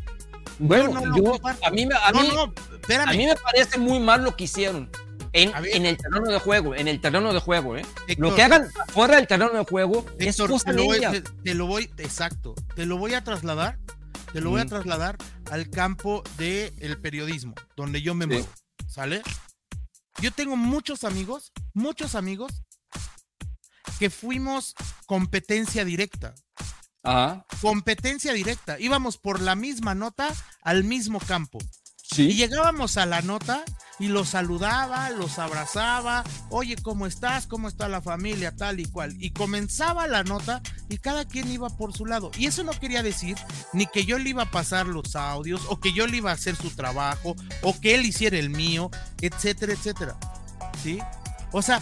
[0.59, 1.65] Bueno, no lo yo, comparto.
[1.65, 3.09] a mí, me- a no, mí, no, espérame.
[3.09, 4.89] a mí me parece muy mal lo que hicieron.
[5.33, 7.85] En, el terreno de juego, en el terreno de juego, ¿eh?
[8.07, 11.21] Héctor, Lo que hagan fuera del terreno de juego es cosa te lo, voy, te,
[11.21, 13.77] te lo voy, exacto, te lo voy a trasladar,
[14.33, 15.17] te lo voy a trasladar
[15.51, 18.29] al campo del el periodismo, donde yo me Sí.
[18.31, 18.47] muevo,
[18.87, 19.21] ¿sale?
[20.21, 22.63] Yo tengo muchos amigos, muchos amigos
[23.99, 24.75] que fuimos
[25.05, 26.33] competencia directa,
[27.03, 27.45] Ajá.
[27.61, 30.27] competencia directa, íbamos por la misma nota
[30.61, 31.59] al mismo campo.
[32.11, 32.33] Y Sí.
[32.35, 33.65] llegábamos a la nota
[33.99, 37.47] y los saludaba, los abrazaba, oye, ¿cómo estás?
[37.47, 38.55] ¿Cómo está la familia?
[38.55, 39.13] Tal y cual.
[39.19, 42.31] Y comenzaba la nota y cada quien iba por su lado.
[42.37, 43.35] Y eso no quería decir
[43.73, 46.35] ni que yo le iba a pasar los audios o que yo le iba a
[46.35, 48.89] hacer su trabajo o que él hiciera el mío,
[49.21, 50.17] etcétera, etcétera.
[50.81, 50.99] ¿Sí?
[51.51, 51.81] O sea,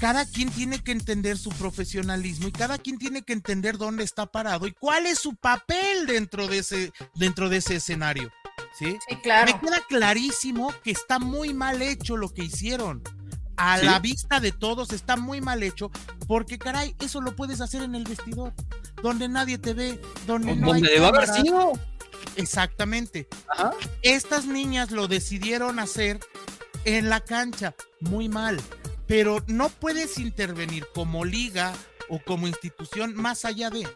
[0.00, 4.26] cada quien tiene que entender su profesionalismo y cada quien tiene que entender dónde está
[4.26, 8.30] parado y cuál es su papel dentro de ese, dentro de ese escenario.
[8.78, 8.98] ¿Sí?
[9.08, 9.52] Sí, claro.
[9.52, 13.02] Me queda clarísimo que está muy mal hecho lo que hicieron.
[13.56, 13.86] A Sí.
[13.86, 15.92] la vista de todos está muy mal hecho,
[16.26, 18.52] porque caray, eso lo puedes hacer en el vestidor,
[19.00, 21.72] donde nadie te ve, donde no hay Donde debe haber sido.
[22.34, 23.28] Exactamente.
[23.48, 23.70] Ajá.
[24.02, 26.18] Estas niñas lo decidieron hacer
[26.84, 28.60] en la cancha, muy mal,
[29.06, 31.72] pero no puedes intervenir como liga
[32.08, 33.86] o como institución más allá de.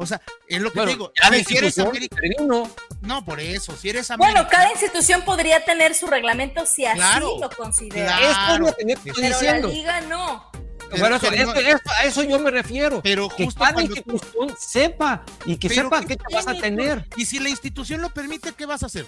[0.00, 1.12] O sea, es lo que Bueno, digo.
[1.22, 2.70] a ver, si eres intervino.
[3.00, 4.32] no, por eso, si eres América.
[4.42, 8.16] Bueno, cada institución podría tener su reglamento si así Claro, lo considera.
[8.16, 8.28] claro.
[8.30, 9.68] Esto es lo que yo estoy Pero diciendo.
[9.68, 10.50] la liga no.
[10.90, 11.52] Pero- Bueno, eso, no-
[11.98, 13.02] a eso yo me refiero.
[13.02, 17.04] Pero que justo cada institución sepa y que sepa ¿qué qué te vas a tener.
[17.16, 19.06] Y si la institución lo permite, ¿qué vas a hacer?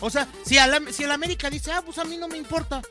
[0.00, 2.36] O sea, si, a la- si el América dice, ah, pues a mí no me
[2.36, 2.82] importa,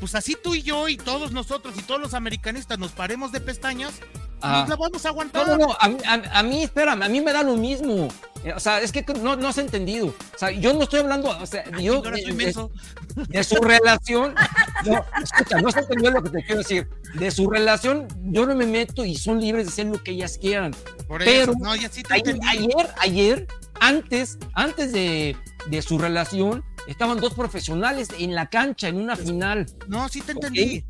[0.00, 3.40] pues así tú y yo y todos nosotros y todos los americanistas nos paremos de
[3.40, 3.94] pestañas,
[4.40, 4.60] Ajá.
[4.60, 5.46] nos la vamos a No, aguantar.
[5.48, 8.08] no, no, a, mí- a- a mí, espérame, a mí me da lo mismo.
[8.44, 10.06] Eh, O sea, es que no, no has entendido.
[10.08, 12.68] O sea, yo no estoy hablando, o sea, Ay, yo de, de-
[13.28, 14.34] de su relación,
[14.84, 16.88] no, escucha, no se entendió lo que te quiero decir.
[17.14, 20.38] De su relación, yo no me meto y son libres de hacer lo que ellas
[20.38, 20.74] quieran.
[21.08, 23.46] Por pero- eso, no, ya sí te Ayer, ayer, ayer,
[23.80, 29.66] antes, antes de, de su relación, estaban dos profesionales en la cancha en una final.
[29.88, 30.84] No, sí te entendí.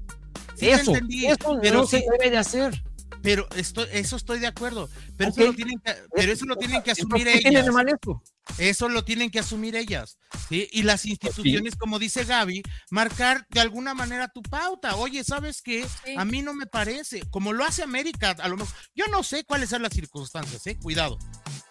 [0.55, 1.26] Sí eso, te entendí.
[1.26, 2.82] eso pero no sí, se debe de hacer.
[3.22, 4.89] pero estoy, eso estoy de acuerdo.
[5.16, 8.59] Pero, eso, lo tienen que, pero eso lo tienen que asumir Entonces, ¿qué tiene de
[8.59, 8.59] ellas.
[8.59, 8.88] mal eso?
[8.88, 10.18] Lo tienen que asumir ellas.
[10.49, 10.68] ¿sí?
[10.72, 14.97] Y las instituciones, como dice Gaby, marcar de alguna manera tu pauta.
[14.97, 15.86] Oye, ¿sabes qué?
[16.05, 16.14] Sí.
[16.16, 17.22] A mí no me parece.
[17.30, 18.74] Como lo hace América, a lo mejor.
[18.94, 20.76] Yo no sé cuáles son las circunstancias, ¿eh?
[20.78, 21.18] Cuidado.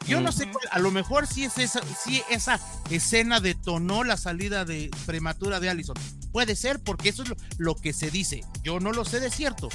[0.08, 2.60] Yo no sé cuál, a lo mejor sí es esa, sí esa
[2.92, 5.96] escena detonó la salida de prematura de Allison.
[6.32, 8.44] Puede ser, porque eso es lo, lo que se dice.
[8.62, 9.70] Yo no lo sé de cierto.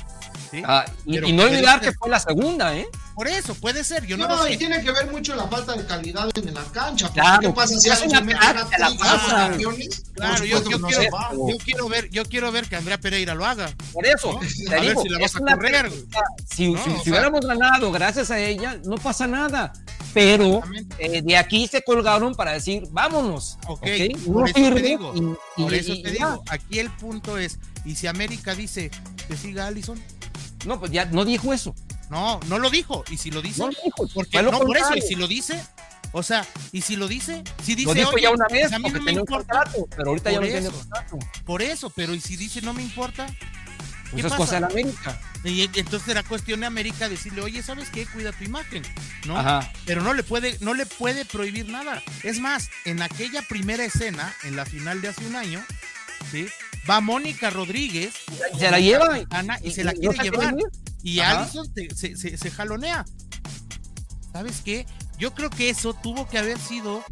[0.51, 0.62] ¿sí?
[0.64, 2.88] Ah, y, no olvidar que fue la segunda, ¿eh?
[3.14, 5.74] Por eso, puede ser, yo no, No, lo y tiene que ver mucho la falta
[5.74, 6.64] de calidad en la
[10.14, 10.88] Claro, yo- quiero-.
[11.66, 13.70] Yo ver, yo quiero ver que Andrea Pereira lo haga.
[13.93, 14.41] Por eso, ¿no?
[14.41, 15.80] te A ver si la es vas a una correr.
[15.88, 16.20] práctica.
[16.55, 19.72] Si, No, si- o si sea- hubiéramos ganado gracias a ella, no pasa nada.
[20.12, 20.61] Pero
[20.99, 23.59] eh, de aquí se colgaron para decir, vámonos.
[23.68, 24.20] Ok, ¿ok?
[24.26, 25.20] por eso te digo, y-
[25.61, 26.30] y- Por eso y- te y ya.
[26.30, 28.91] digo, aquí el punto es, y si América dice
[29.28, 30.01] que siga Allison,
[30.66, 31.74] No, pues ya no dijo eso.
[32.11, 34.07] no, no lo dijo, y si lo dice, No lo dijo.
[34.12, 35.59] porque no por eso, y si lo dice,
[36.12, 38.72] o sea, y si lo dice, si dice, Lo dijo "Oye, ya una pues vez
[38.72, 41.18] a mí porque no me importa, contrato, pero ahorita ya no tiene contrato.
[41.44, 43.26] por eso, pero y si dice no me importa,
[44.11, 44.61] Pues ¿Qué es cosa de pasa?
[44.61, 45.20] la América.
[45.44, 48.06] y entonces será cuestión de América decirle, oye, ¿sabes qué?
[48.06, 48.82] Cuida tu imagen,
[49.24, 49.38] ¿no?
[49.38, 49.70] Ajá.
[49.86, 52.02] pero no le puede no le puede prohibir nada.
[52.24, 55.64] Es más, en aquella primera escena, en la final de hace un año,
[56.32, 56.46] ¿sí?
[56.88, 58.14] va Mónica Rodríguez
[58.58, 60.56] Se la lleva y, Ana, y se la quiere llevar
[61.04, 61.42] y Ajá.
[61.42, 63.04] Allison te- se, se- se jalonea.
[64.32, 64.86] ¿Sabes qué?
[65.20, 67.04] Yo creo que eso tuvo que haber sido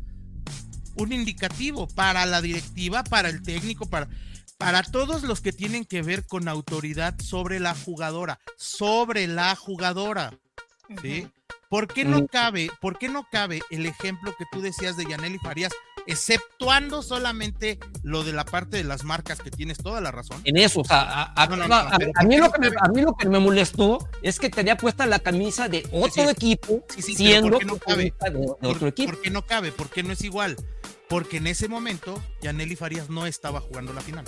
[0.97, 4.09] un indicativo para la directiva, para el técnico, para,
[4.57, 10.33] para todos los que tienen que ver con autoridad sobre la jugadora, sobre la jugadora.
[11.03, 11.29] ¿sí?
[11.69, 12.27] ¿Por qué no Mm.
[12.29, 15.73] cabe, por qué no cabe el ejemplo que tú decías de Yaneli Farías,
[16.09, 20.41] exceptuando solamente lo de la parte de las marcas que tienes toda la razón?
[20.45, 21.47] En eso, o sea, a,
[22.25, 22.61] mí ¿por
[23.03, 26.31] lo que me, molestó es que tenía puesta la camisa de otro sí.
[26.31, 27.93] equipo, Sí, sí, pero siendo ¿por qué no cabe?
[27.93, 29.13] futbolista de, de ¿Por, otro equipo.
[29.13, 29.73] por qué no cabe?
[29.73, 30.57] ¿Por qué no es igual?
[31.09, 34.25] Porque en ese momento Yaneli Farías no estaba jugando la final.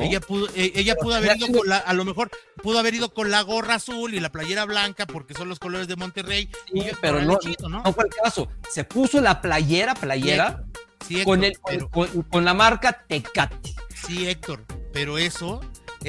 [0.00, 2.30] Ella pudo, eh, ella pudo haber ido con la, a lo mejor
[2.62, 5.86] pudo haber ido con la gorra azul y la playera blanca porque son los colores
[5.88, 6.50] de Monterrey.
[6.72, 7.82] Sí, y pero no, chido, ¿no?
[7.82, 8.48] no fue el caso.
[8.70, 10.64] Se puso la playera, playera,
[11.06, 13.74] Sí, con, Héctor, el, pero- con, con la marca Tecate.
[14.06, 15.60] sí, Héctor, pero eso,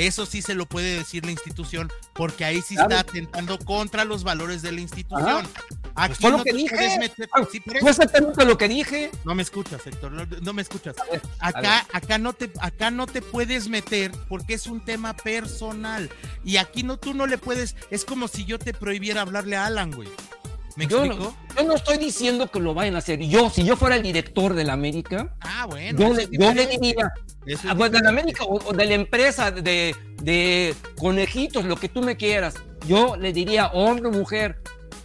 [0.05, 2.89] eso sí se lo puede decir la institución porque ahí sí Claro.
[2.95, 5.47] está atentando contra los valores de la institución.
[5.95, 6.75] Aquí Pues fue lo no que te dije.
[6.75, 7.81] puedes meter- Ah, sí, por eso.
[7.83, 9.09] Fue exactamente lo que dije.
[9.25, 10.95] No me escuchas, Héctor, no, no me escuchas.
[11.11, 16.09] Ver, Acá, acá no te, acá no te puedes meter porque es un tema personal.
[16.45, 19.65] Y aquí no, tú no le puedes, es como si yo te prohibiera hablarle a
[19.65, 20.09] Alan, güey.
[20.77, 21.33] ¿Me Yo explico?
[21.49, 23.19] no, yo no estoy diciendo que lo vayan a hacer.
[23.19, 25.97] Yo, si yo fuera el director de la América, Ah, bueno.
[25.99, 27.11] yo, le, yo diría,
[27.47, 28.09] es ah, pues, de la.
[28.09, 32.53] América o, o de la empresa de, de conejitos, lo que tú me quieras,
[32.87, 34.61] yo le diría, hombre o mujer,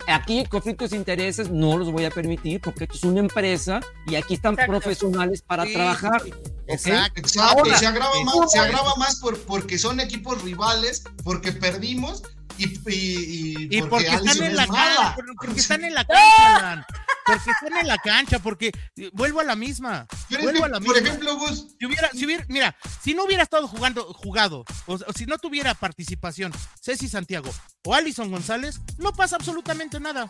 [0.07, 4.17] aquí conflictos de intereses no los voy a permitir porque esto es una empresa y
[4.17, 4.73] aquí están Exacto.
[4.73, 6.21] profesionales para Sí, trabajar.
[6.23, 6.51] sí, sí.
[6.62, 6.62] ¿ok?
[6.75, 7.21] Exacto.
[7.21, 11.03] Exacto, Ahora, y se agrava eh, más, se agrava más por, porque son equipos rivales,
[11.25, 12.23] porque perdimos
[12.59, 14.95] y, y, Y porque están en es la mala.
[14.97, 16.87] cancha, por- porque están en la cancha.
[17.25, 20.07] Porque están en la cancha, porque eh, vuelvo a la misma.
[20.29, 21.09] Pero es Vuelvo que, a la por misma.
[21.09, 25.13] ejemplo, Gus, Si hubiera, si hubiera, mira, si no hubiera estado jugando, jugado, o, o
[25.17, 27.51] si no tuviera participación, Ceci Santiago
[27.85, 30.29] o Alison González, no pasa absolutamente nada.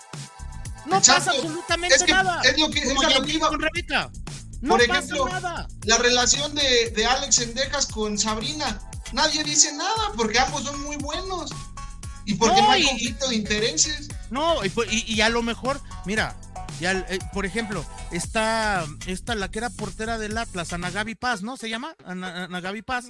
[0.85, 1.25] No Exacto.
[1.27, 2.41] pasa absolutamente es que nada.
[2.43, 3.49] es lo que, es lo Yanni que iba.
[3.49, 4.11] con Rebeca.
[4.63, 5.69] No Por pasa ejemplo, nada.
[5.85, 8.81] La relación de, de Alex Endejas con Sabrina,
[9.13, 11.51] nadie dice nada porque ambos son muy buenos.
[12.25, 14.09] Y porque no, No, hay y- conflicto de intereses.
[14.31, 16.37] No, y, y- y a lo mejor, mira,
[16.81, 21.43] ya, eh, por ejemplo, está esta la que era portera del Atlas, Ana Gaby Paz,
[21.43, 21.57] ¿no?
[21.57, 23.07] Se llama Ana, Ana Gaby Paz,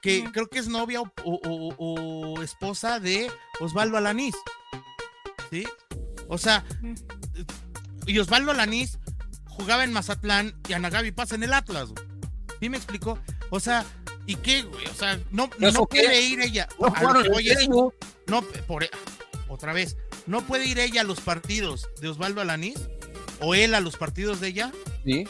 [0.00, 3.30] que creo que es novia o, o- o- o esposa de
[3.60, 4.34] Osvaldo Alanís.
[5.50, 5.64] ¿Sí?
[6.28, 6.64] O sea,
[8.06, 8.98] y Osvaldo Alanís
[9.54, 11.90] jugaba en Mazatlán y Ana Gaby Paz en el Atlas.
[11.90, 12.04] güey.
[12.60, 13.18] ¿Sí me explicó?
[13.50, 13.84] O sea,
[14.26, 14.86] ¿Y qué, güey?
[14.86, 16.66] O sea, no, ¿Eso no puede ir ella.
[16.80, 17.94] No a lo jugaron que en voy es- serio.
[18.26, 18.88] no, por,
[19.48, 22.88] otra vez, no puede ir ella a los partidos de Osvaldo Alanís
[23.40, 24.72] o él a los partidos de ella.
[25.04, 25.28] Sí.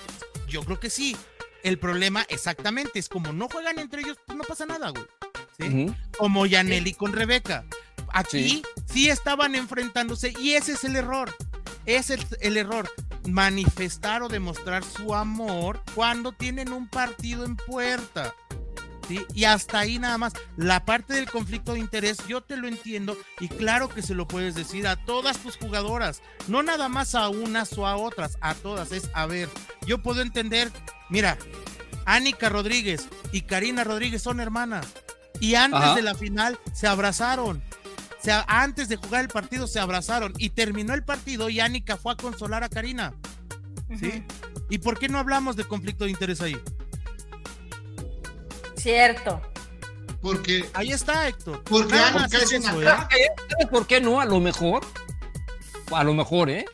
[0.49, 1.17] Yo creo que sí.
[1.65, 5.05] El problema exactamente es como no juegan entre ellos, pues no pasa nada, güey.
[5.59, 5.87] ¿Sí?
[6.17, 7.65] Como Yaneli con Rebeca.
[8.13, 8.63] Aquí
[8.93, 9.09] sí.
[9.09, 11.35] estaban enfrentándose y ese es el error.
[11.87, 12.91] Es el error.
[13.29, 18.35] Manifestar o demostrar su amor cuando tienen un partido en puerta.
[19.09, 19.25] ¿sí?
[19.35, 20.33] Y hasta ahí nada más.
[20.57, 24.27] La parte del conflicto de interés, yo te lo entiendo y claro que se lo
[24.29, 28.55] puedes decir a todas tus jugadoras, no nada más a unas o a otras, a
[28.55, 28.93] todas.
[28.93, 29.49] Es, a ver,
[29.87, 30.71] yo puedo entender,
[31.09, 31.39] mira,
[32.07, 34.87] Anika Rodríguez y Karina Rodríguez son hermanas
[35.41, 35.95] y antes Ajá.
[35.95, 37.63] de la final se abrazaron.
[38.25, 41.99] O sea, antes de jugar el partido se abrazaron y terminó el partido y Anika
[41.99, 43.13] fue a consolar a Karina.
[44.01, 44.25] ¿Sí?
[44.71, 46.57] ¿Y por qué no hablamos de conflicto de interés ahí?
[48.77, 49.43] Cierto.
[50.23, 51.63] Porque, Ahí está, Héctor.
[51.65, 51.95] porque
[52.33, 52.85] es eso, ¿eh?
[52.85, 53.13] crack.
[53.51, 54.19] ¿Sabes por qué no?
[54.19, 54.83] A lo mejor.
[55.93, 56.65] A lo mejor, ¿eh?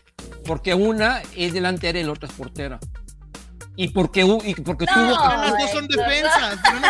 [0.44, 2.78] Porque una es delantera y la otra es portera.
[3.74, 4.92] Y porque, y porque No.
[4.94, 6.58] tuvo Pero las dos son defensas.
[6.64, 6.80] pero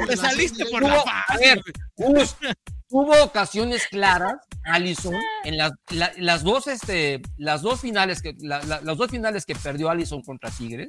[0.00, 1.04] no- Te saliste por la
[1.38, 1.62] ver,
[2.90, 4.34] hubo, ocasiones claras,
[4.64, 5.14] Alison,
[5.44, 9.44] en las, la- las dos, este, las dos finales que, la- la- las dos finales
[9.44, 10.88] que perdió Alison contra Tigres,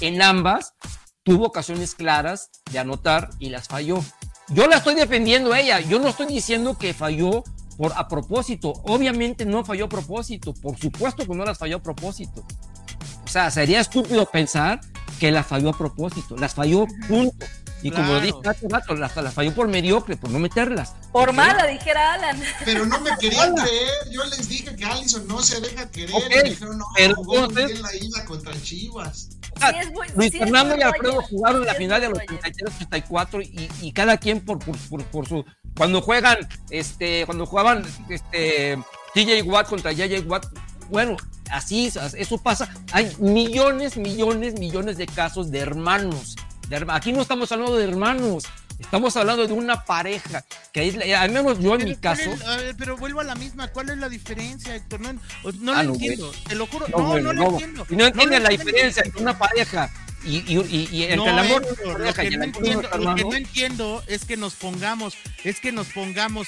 [0.00, 0.74] en ambas
[1.22, 4.02] tuvo ocasiones claras de anotar y las falló.
[4.48, 7.44] Yo la estoy defendiendo a ella, yo no estoy diciendo que falló
[7.76, 11.82] por a propósito, obviamente no falló a propósito, por supuesto que no las falló a
[11.82, 12.44] propósito.
[13.24, 14.80] O sea, sería estúpido pensar
[15.20, 17.46] que las falló a propósito, las falló punto.
[17.82, 18.26] Y como lo Claro.
[18.26, 20.94] dije hace rato, las, las falló por mediocre, por no meterlas.
[21.12, 22.40] Por mala, dijera Alan.
[22.64, 23.90] Pero no me querían creer.
[24.10, 26.14] Yo les dije que Allison no se deja querer.
[26.14, 29.28] Ok, y me dijeron, no, pero jugó muy bien la ida contra Chivas.
[29.60, 32.40] Sí muy- Luis sí Fernando y Alfredo jugaron la Sí final de los Roger.
[32.88, 35.44] 33-34 y, y cada quien por, por, por, por su...
[35.76, 36.36] Cuando juegan,
[36.70, 38.78] este, cuando jugaban este,
[39.14, 40.46] TJ Watt contra JJ Watt,
[40.88, 41.16] bueno,
[41.50, 42.68] así, es, eso pasa.
[42.92, 46.36] Hay millones, millones, millones de casos de hermanos.
[46.70, 48.44] De Aquí no estamos hablando de hermanos,
[48.78, 52.16] estamos hablando de una pareja, que es la- al menos yo en mi Pero, ¿cuál
[52.16, 52.32] caso...
[52.32, 53.68] es- a ver, pero vuelvo a la misma.
[53.68, 55.00] ¿Cuál es la diferencia, Héctor?
[55.00, 56.32] No, no Ah, lo no, entiendo.
[56.48, 56.86] Te lo juro.
[56.88, 57.50] No, No, lo no.
[57.50, 57.86] entiendo.
[57.90, 59.90] Y no entienden lo la diferencia entre una pareja
[60.24, 63.20] y, y, y, y entre No, el amor lo que no entiendo, nuestro lo que
[63.22, 63.30] hermano.
[63.30, 65.14] no entiendo es que nos pongamos,
[65.44, 66.46] es que nos pongamos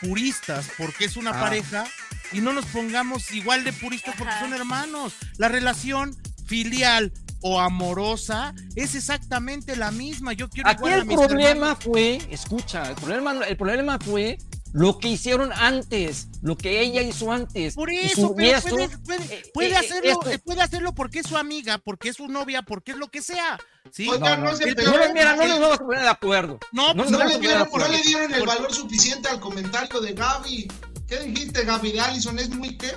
[0.00, 1.40] puristas porque es una Ah.
[1.40, 1.84] pareja
[2.32, 4.40] y no nos pongamos igual de puristas porque Ajá.
[4.44, 5.14] son hermanos.
[5.36, 6.16] La relación
[6.46, 7.12] filial
[7.42, 10.32] o amorosa es exactamente la misma.
[10.32, 11.78] Yo quiero Aquí igual a el mis problema hermanos.
[11.84, 14.38] fue, escucha, el problema, el problema fue
[14.72, 17.74] lo que hicieron antes, lo que ella hizo antes.
[17.74, 21.18] Por eso, pero eso, puede, puede- eh, puede eh, hacerlo, esto- eh, puede hacerlo porque
[21.18, 23.58] es su amiga, porque es su novia, porque es lo que sea.
[23.90, 24.08] ¿sí?
[24.08, 26.58] Oiga, No, no, el- mira, no nos vamos a poner de acuerdo.
[26.72, 29.40] No, No, pues No no, le dieron, no, no le dieron el valor suficiente al
[29.40, 30.68] comentario de Gaby.
[31.06, 32.38] ¿Qué dijiste, Gaby, de Allison?
[32.38, 32.92] ¿Es muy qué?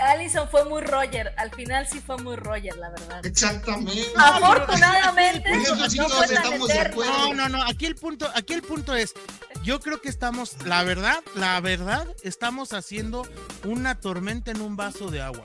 [0.00, 1.34] Allison fue muy Roger.
[1.36, 3.24] Al final sí fue muy Roger, la verdad.
[3.26, 4.06] Exactamente.
[4.16, 5.50] Afortunadamente,
[5.88, 7.34] sí no.
[7.34, 7.62] No, no.
[7.64, 9.14] Aquí el punto, aquí el punto es,
[9.62, 13.26] yo creo que estamos, la verdad, la verdad, estamos haciendo
[13.64, 15.44] una tormenta en un vaso de agua.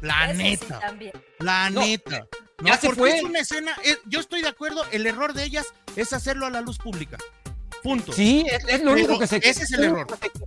[0.00, 1.12] La Eso neta, también.
[1.38, 2.26] la No, neta.
[2.58, 3.16] No, ya se porque fue.
[3.16, 3.74] es una escena.
[4.06, 4.84] yo estoy de acuerdo.
[4.92, 5.66] El error de ellas
[5.96, 7.16] es hacerlo a la luz pública.
[7.84, 8.12] Punto.
[8.14, 10.06] Sí, es, es lo Pero único que se ese es el error.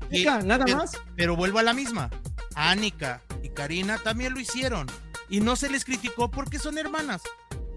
[0.09, 0.91] que nada pero, más.
[1.15, 2.09] pero vuelvo a la misma.
[2.55, 4.87] Anika y Karina también lo hicieron.
[5.29, 7.21] Y no se les criticó porque son hermanas.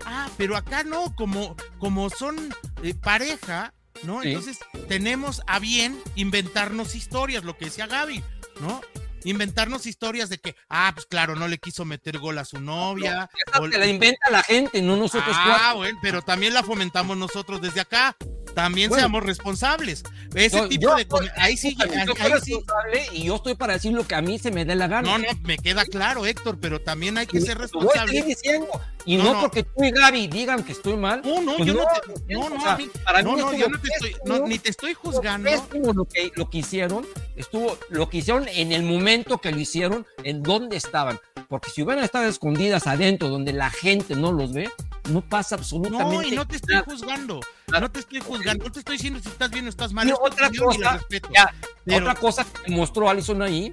[0.06, 2.36] Ah, pero acá no, como, como son
[2.82, 4.22] eh, pareja, ¿no?
[4.22, 4.28] Sí.
[4.28, 4.58] Entonces
[4.88, 8.24] tenemos a bien inventarnos historias, lo que decía Gaby,
[8.62, 8.80] ¿no?
[9.24, 13.28] Inventarnos historias de que, ah, pues claro, no le quiso meter gol a su novia.
[13.46, 15.76] Esa o- te la inventa la gente, no nosotros ah, cuatro.
[15.76, 18.16] bueno, pero también la fomentamos nosotros desde acá.
[18.54, 19.00] También Bueno.
[19.02, 20.02] seamos responsables.
[20.34, 21.06] Ese Yo- tipo yo de...
[21.36, 24.50] Ahí sí, ahí sí, responsable y yo estoy para decir lo que a mí se
[24.50, 25.08] me dé la gana.
[25.10, 28.22] No, no, me queda claro, Héctor, pero también hay que Y ser voy a responsable.
[28.22, 28.68] diciendo.
[29.06, 29.40] Y No, no, no.
[29.40, 31.22] porque tú y Gaby digan que estoy mal.
[31.24, 31.88] No, no, pues yo no, no,
[32.26, 34.14] te, no, no, o sea, a mí- para no, mí yo no te estoy,
[34.46, 35.50] ni te estoy juzgando.
[35.94, 40.06] lo que, lo que hicieron, estuvo lo que hicieron en el momento que lo hicieron,
[40.22, 41.18] en dónde estaban.
[41.48, 44.70] Porque si hubieran estado escondidas adentro, donde la gente no los ve,
[45.08, 46.84] no pasa absolutamente No, y no te estoy nada.
[46.86, 47.40] juzgando.
[47.78, 48.64] No te estoy juzgando.
[48.64, 50.12] No te estoy diciendo si estás bien o estás mal.
[50.20, 51.28] Otra cosa, respeto.
[51.34, 51.52] ya,
[51.84, 53.70] Pero- otra cosa que mostró Alison ahí,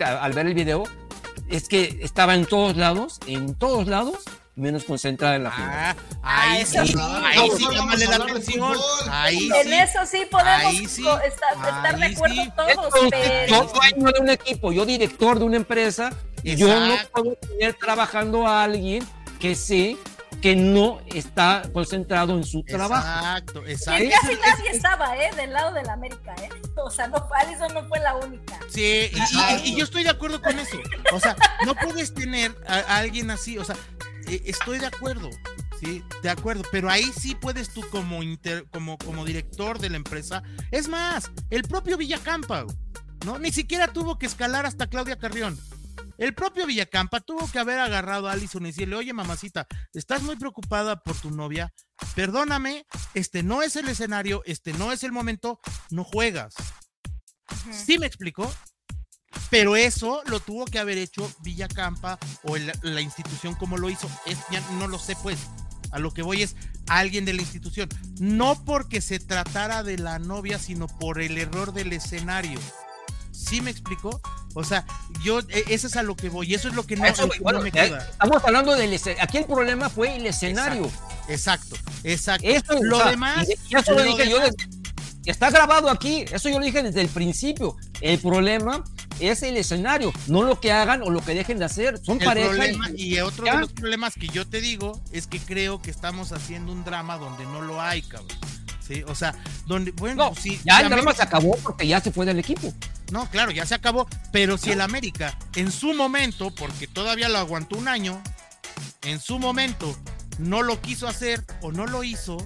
[0.00, 0.84] al ver el video,
[1.48, 4.18] es que estaba en todos lados, en todos lados,
[4.56, 5.70] menos concentrada en la final.
[5.72, 6.94] Ah, Ah, ahí sí, sí.
[6.98, 8.76] ahí sí, llámale la atención.
[9.08, 9.74] Ahí En sí.
[9.74, 11.06] eso sí podemos Ahí sí.
[11.06, 12.50] estar, estar de acuerdo sí.
[12.56, 13.46] todos, Entonces, pero...
[13.46, 16.10] yo dueño de un equipo, yo director de una empresa,
[16.42, 17.22] y yo no Exacto.
[17.22, 19.06] puedo tener trabajando a alguien
[19.38, 19.96] que sé
[20.40, 23.06] que no está concentrado en su trabajo.
[23.06, 24.04] Exacto, Y exacto.
[24.20, 25.30] casi Eso- nadie estaba, ¿eh?
[25.36, 26.48] Del lado de la América, ¿eh?
[26.76, 28.58] O sea, no, Alison no fue la única.
[28.68, 30.78] Sí, y- y, y yo estoy de acuerdo con eso.
[31.12, 31.36] O sea,
[31.66, 33.58] no puedes tener a, a alguien así.
[33.58, 33.76] O sea,
[34.28, 35.28] eh, estoy de acuerdo.
[35.80, 36.62] Sí, de acuerdo.
[36.72, 40.42] Pero ahí sí puedes tú como, inter- como, como director de la empresa.
[40.70, 42.64] Es más, el propio Villacampa,
[43.24, 43.38] ¿no?
[43.38, 45.58] Ni siquiera tuvo que escalar hasta Claudia Carrión.
[46.18, 50.36] El propio Villacampa tuvo que haber agarrado a Alison y decirle, oye mamacita, estás muy
[50.36, 51.72] preocupada por tu novia,
[52.14, 55.60] perdóname, este no es el escenario, este no es el momento,
[55.90, 56.54] no juegas.
[57.72, 58.52] ¿Sí me explicó?
[59.50, 64.10] Pero eso lo tuvo que haber hecho Villacampa o el- la institución como lo hizo.
[64.26, 65.38] Es, ya no lo sé, pues.
[65.90, 66.54] A lo que voy es
[66.88, 67.88] alguien de la institución.
[68.20, 72.58] No porque se tratara de la novia, sino por el error del escenario.
[73.48, 74.20] ¿Sí me explicó?
[74.54, 74.84] O sea,
[75.22, 76.54] yo, e- eso es a lo que voy.
[76.54, 77.98] Eso es lo que no, Eso, lo que no bueno, me queda.
[78.10, 79.22] estamos hablando del escenario.
[79.24, 80.90] Aquí el problema fue el escenario.
[81.28, 82.46] Exacto, exacto.
[82.46, 83.48] Eso, lo o sea, demás.
[83.68, 84.38] y eso lo dije yo.
[84.40, 84.77] desde-
[85.30, 86.24] está grabado aquí.
[86.32, 87.76] Eso yo lo dije desde el principio.
[88.00, 88.82] El problema
[89.20, 91.98] es el escenario, no lo que hagan o lo que dejen de hacer.
[92.04, 92.48] Son El pareja.
[92.48, 93.54] problema, y- y otro ya.
[93.54, 97.16] de los problemas que yo te digo es que creo que estamos haciendo un drama
[97.18, 98.28] donde no lo hay, cabrón.
[98.86, 99.34] Sí, o sea,
[99.66, 102.72] donde, bueno, no, sí, ya el drama se acabó porque ya se fue del equipo.
[103.10, 107.36] No, claro, ya se acabó, pero si el América en su momento, porque todavía lo
[107.38, 108.22] aguantó un año,
[109.02, 109.94] en su momento
[110.38, 112.38] no lo quiso hacer o no lo hizo,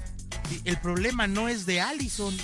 [0.65, 2.37] el problema no es de Allison,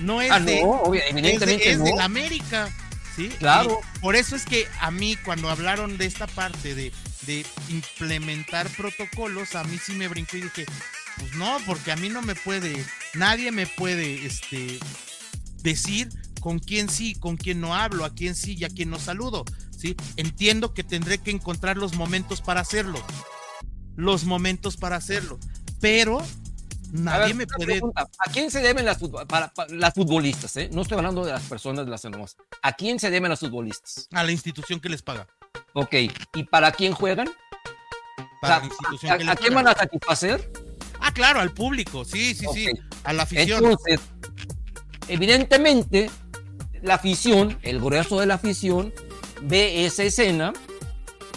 [0.00, 2.00] no es Ah, de, no, obvio, es de, es no.
[2.00, 2.68] América.
[3.16, 3.28] ¿sí?
[3.38, 3.80] Claro.
[3.96, 6.92] Y por eso es que a mí, cuando hablaron de esta parte de,
[7.26, 10.66] de implementar protocolos, a mí sí me brincó y dije,
[11.18, 12.84] pues no, porque a mí no me puede,
[13.14, 14.78] nadie me puede este,
[15.62, 16.08] decir
[16.40, 19.44] con quién sí, con quién no hablo, a quién sí y a quién no saludo.
[19.76, 19.96] ¿sí?
[20.16, 23.04] Entiendo que tendré que encontrar los momentos para hacerlo.
[23.96, 25.38] Los momentos para hacerlo.
[25.80, 26.26] Pero
[26.92, 27.66] nadie ver, me puede.
[27.72, 30.56] pregunta, ¿A quién se deben las, futbol- para- para- las futbolistas?
[30.56, 30.68] eh?
[30.72, 32.36] No estoy hablando de las personas de las nomás.
[32.62, 34.08] ¿A quién se deben las futbolistas?
[34.12, 35.26] A la institución que les paga.
[35.74, 35.94] Ok,
[36.34, 37.28] ¿y para quién juegan?
[38.40, 39.64] Para O sea, la institución ¿A, que a les quién paga.
[39.64, 40.52] van a satisfacer?
[41.00, 42.04] Ah, claro, al público.
[42.04, 42.66] Sí, sí, sí.
[43.04, 43.64] A la afición.
[43.64, 44.00] Entonces,
[45.08, 46.10] evidentemente,
[46.82, 48.92] la afición, el grueso de la afición,
[49.42, 50.52] ve esa escena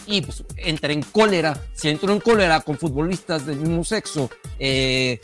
[0.05, 1.59] y pues, entra en cólera.
[1.73, 4.29] Si entró en cólera con futbolistas del mismo sexo,
[4.59, 5.19] eh,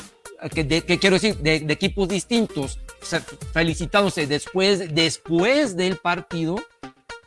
[0.54, 6.56] que, de- que quiero decir, de, equipos distintos, se- felicitándose después, después del partido,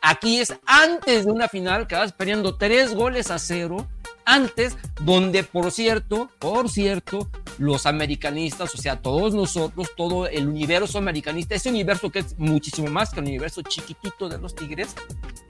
[0.01, 3.87] aquí es antes de una final que vas perdiendo tres goles a cero.
[4.25, 10.97] Antes, donde por cierto, por cierto, los americanistas, o sea, todos nosotros, todo el universo
[10.97, 14.95] americanista, ese universo que es muchísimo más que el universo chiquitito de los Tigres,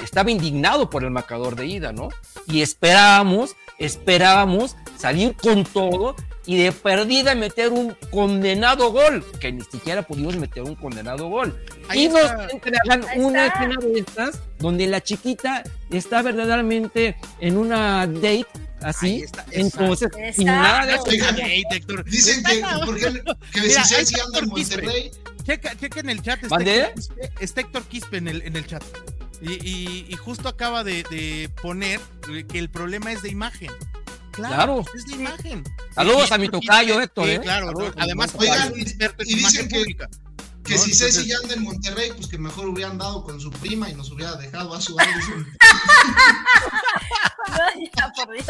[0.04, 2.10] estaba indignado por el marcador de ida, ¿no?
[2.48, 9.62] Y esperábamos, esperábamos salir con todo y de perdida meter un condenado gol, que ni
[9.62, 11.58] siquiera pudimos meter un condenado gol.
[11.88, 12.48] Ahí y nos está.
[12.50, 13.64] entregan Ahí una está.
[13.64, 18.46] escena de estas donde la chiquita está verdaderamente en una date
[18.82, 20.34] así, está, entonces exacto.
[20.36, 21.04] sin nada de eso.
[21.08, 23.24] Oigan, Ey, Héctor, Dicen que, nada- ¿por qué-
[23.54, 24.48] que Mira, si anda en.
[24.48, 25.12] Monterrey.
[25.46, 26.42] Checa, checa en el chat.
[26.44, 26.58] Está.
[26.62, 28.84] Héctor Quispe, está Héctor Quispe en el, en el chat.
[29.42, 32.00] Y, y- y justo acaba de, de poner
[32.50, 33.70] que el problema es de imagen.
[34.34, 34.86] Claro, Claro.
[34.96, 35.64] es de imagen.
[35.94, 37.40] Saludos a mi tocayo, Héctor, sí, ¿eh?
[37.42, 38.04] claro, Saludos ¿no?
[38.04, 38.82] además, en
[39.28, 40.10] y dicen que- pública.
[40.64, 40.80] Que ¿no?
[40.82, 43.90] si Entonces- Ceci ya anda en Monterrey, pues que mejor hubieran dado con su prima
[43.90, 44.96] y nos hubiera dejado a su.
[47.48, 48.46] Ay, ya, por Dios.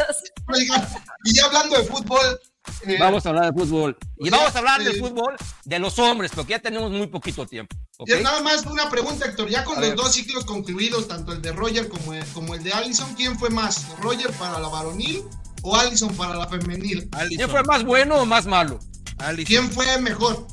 [0.48, 0.88] Oigan,
[1.24, 2.40] y ya hablando de fútbol,
[2.86, 3.96] eh, Vamos a hablar de fútbol.
[4.18, 7.46] Y vamos a hablar eh, del fútbol de los hombres, porque ya tenemos muy poquito
[7.46, 7.76] tiempo.
[7.98, 8.08] ¿ok?
[8.08, 9.48] ya nada más una pregunta, Héctor.
[9.50, 9.96] Ya con A los ver.
[9.98, 13.50] dos ciclos concluidos, tanto el de Roger como el, como el de Allison, ¿quién fue
[13.50, 13.86] más?
[14.00, 15.24] ¿Roger para la varonil
[15.64, 17.08] o Allison para la femenil?
[17.12, 18.78] Allison, ¿Quién fue más bueno o más malo?
[19.18, 20.46] Allison, ¿Quién fue mejor?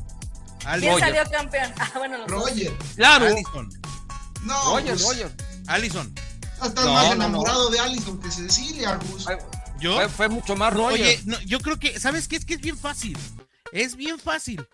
[0.79, 1.73] ¿Quién salió campeón?
[1.79, 2.49] Ah, bueno, los dos.
[2.49, 2.73] Roger.
[2.95, 3.69] Claro, Allison,
[4.43, 5.35] No, Roger, pues, Roger.
[5.67, 6.13] Allison.
[6.63, 7.13] estás No, más no, no.
[7.13, 9.23] enamorado de Allison que Cecilia, Gus.
[9.25, 9.37] Fue,
[9.79, 11.01] Yo, fue- fue mucho más Roger.
[11.01, 12.35] Oye, no, yo creo que, ¿sabes qué?
[12.37, 13.17] Es que es bien fácil.
[13.73, 14.65] Es bien fácil,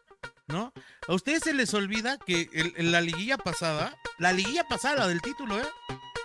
[0.47, 0.73] ¿no?
[1.07, 5.07] A ustedes se les olvida que el- en la liguilla pasada, la liguilla pasada, la
[5.07, 5.68] del título, ¿eh?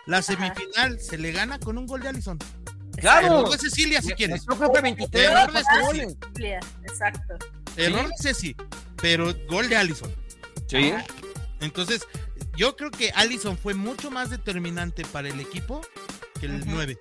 [0.06, 2.38] La semifinal se le gana con un gol de Allison.
[2.98, 3.26] Claro.
[3.26, 4.44] Error de Cecilia, si quieres.
[4.48, 5.86] Yo creo que 23 Error de cuatro Ceci.
[5.86, 6.16] goles.
[6.32, 7.34] Julia, Exacto.
[7.76, 8.56] Error de Ceci,
[9.00, 10.14] pero gol de Allison.
[10.68, 10.92] Sí.
[11.60, 12.06] Entonces,
[12.56, 15.80] yo creo que Allison fue mucho más determinante para el equipo
[16.40, 16.70] que el Ujú.
[16.70, 16.98] 9.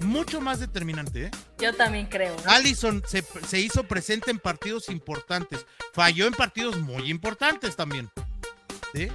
[0.00, 1.30] Mucho más determinante, ¿eh?
[1.58, 2.34] Yo también creo.
[2.46, 5.66] Allison se, se hizo presente en partidos importantes.
[5.92, 8.10] Falló en partidos muy importantes también.
[8.94, 9.08] ¿sí?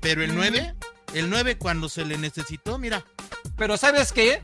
[0.00, 0.38] Pero el Ujú.
[0.40, 0.74] 9,
[1.14, 3.04] el 9 cuando se le necesitó, mira,
[3.56, 4.42] Pero ¿sabes qué?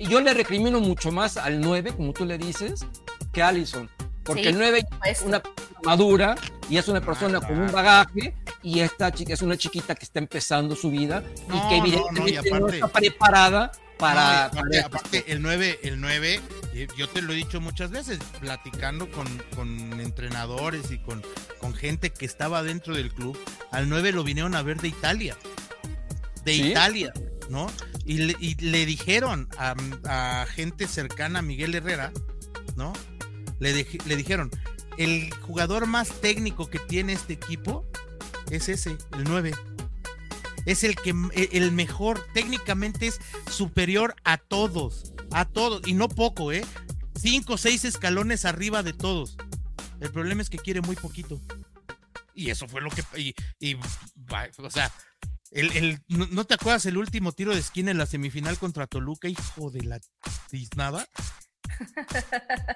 [0.00, 2.86] Y yo le recrimino mucho más al 9, como tú le dices,
[3.32, 3.88] que a Allison.
[4.24, 6.34] Porque Sí, el 9 por es una persona madura
[6.70, 10.04] y es una persona Ah, con un bagaje y esta chica es una chiquita que
[10.04, 14.44] está empezando su vida No, y que no, y evidentemente no, aparte- está preparada para...
[14.46, 16.40] Aparte, para- aparte, el 9, el 9,
[16.74, 21.22] eh, yo te lo he dicho muchas veces, platicando con, con entrenadores y con,
[21.58, 23.38] con gente que estaba dentro del club,
[23.70, 25.36] al 9 lo vinieron a ver de Italia.
[26.44, 26.62] De ¿Sí?
[26.70, 27.12] Italia,
[27.50, 27.66] ¿no?
[28.04, 32.12] Y le, dijeron a, gente cercana a Miguel Herrera,
[32.76, 32.92] ¿no?
[33.58, 34.50] Le, le dijeron,
[34.96, 37.86] el jugador más técnico que tiene este equipo
[38.50, 39.52] es ese, el 9
[40.66, 43.20] es el que el el mejor técnicamente es
[43.50, 46.64] superior a todos, a todos y no poco, eh.
[47.16, 49.36] Cinco o seis escalones arriba de todos.
[50.00, 51.40] El problema es que quiere muy poquito.
[52.34, 54.90] Y eso fue lo que y, y, o sea,
[55.50, 58.86] el, el- ¿no, no te acuerdas el último tiro de esquina en la semifinal contra
[58.86, 60.00] Toluca, hijo de la
[60.50, 61.06] tiznada?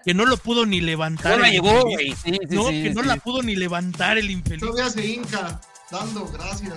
[0.04, 1.32] Que no lo pudo ni levantar.
[1.36, 1.82] No la infeliz.
[1.82, 2.14] güey.
[2.14, 2.14] Sí,
[2.48, 4.60] sí, No, sí, que no la pudo ni levantar el infeliz.
[4.60, 5.60] Todavía se hinca,
[5.90, 6.74] dando gracias.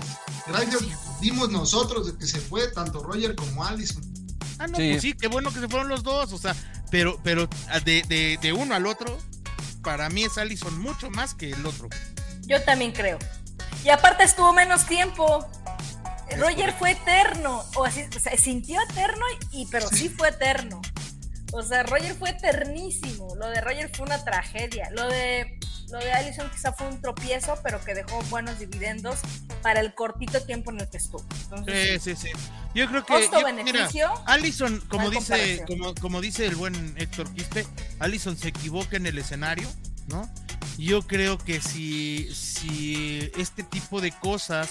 [0.48, 4.04] Gracias dimos nosotros de que se fue tanto Roger como Allison.
[4.60, 4.90] Ah, no, Sí.
[4.92, 6.56] pues sí, qué bueno que se fueron los dos, o sea,
[6.90, 9.18] pero, pero ah, de, de, de uno al otro,
[9.84, 11.90] para mí es Allison mucho más que el otro.
[12.48, 13.20] Yo también creo.
[13.86, 15.48] Y aparte estuvo menos tiempo.
[16.38, 20.82] Roger fue eterno, o así, o sea, sintió eterno y pero sí fue eterno.
[21.54, 23.34] O sea, Roger fue eternísimo.
[23.36, 24.90] Lo de Roger fue una tragedia.
[24.92, 25.58] Lo de
[25.90, 29.20] lo de Allison quizá fue un tropiezo, pero que dejó buenos dividendos
[29.62, 31.26] para el cortito tiempo en el que estuvo.
[31.44, 32.32] Entonces, Sí, sí, sí.
[32.76, 33.14] Yo creo que.
[33.40, 33.86] yo- mira.
[34.26, 37.66] Allison, como dice, como, como dice el buen Héctor Quispe,
[38.00, 39.68] Allison se equivoca en el escenario,
[40.08, 40.30] ¿no?
[40.78, 44.70] Yo creo que si, si este tipo de cosas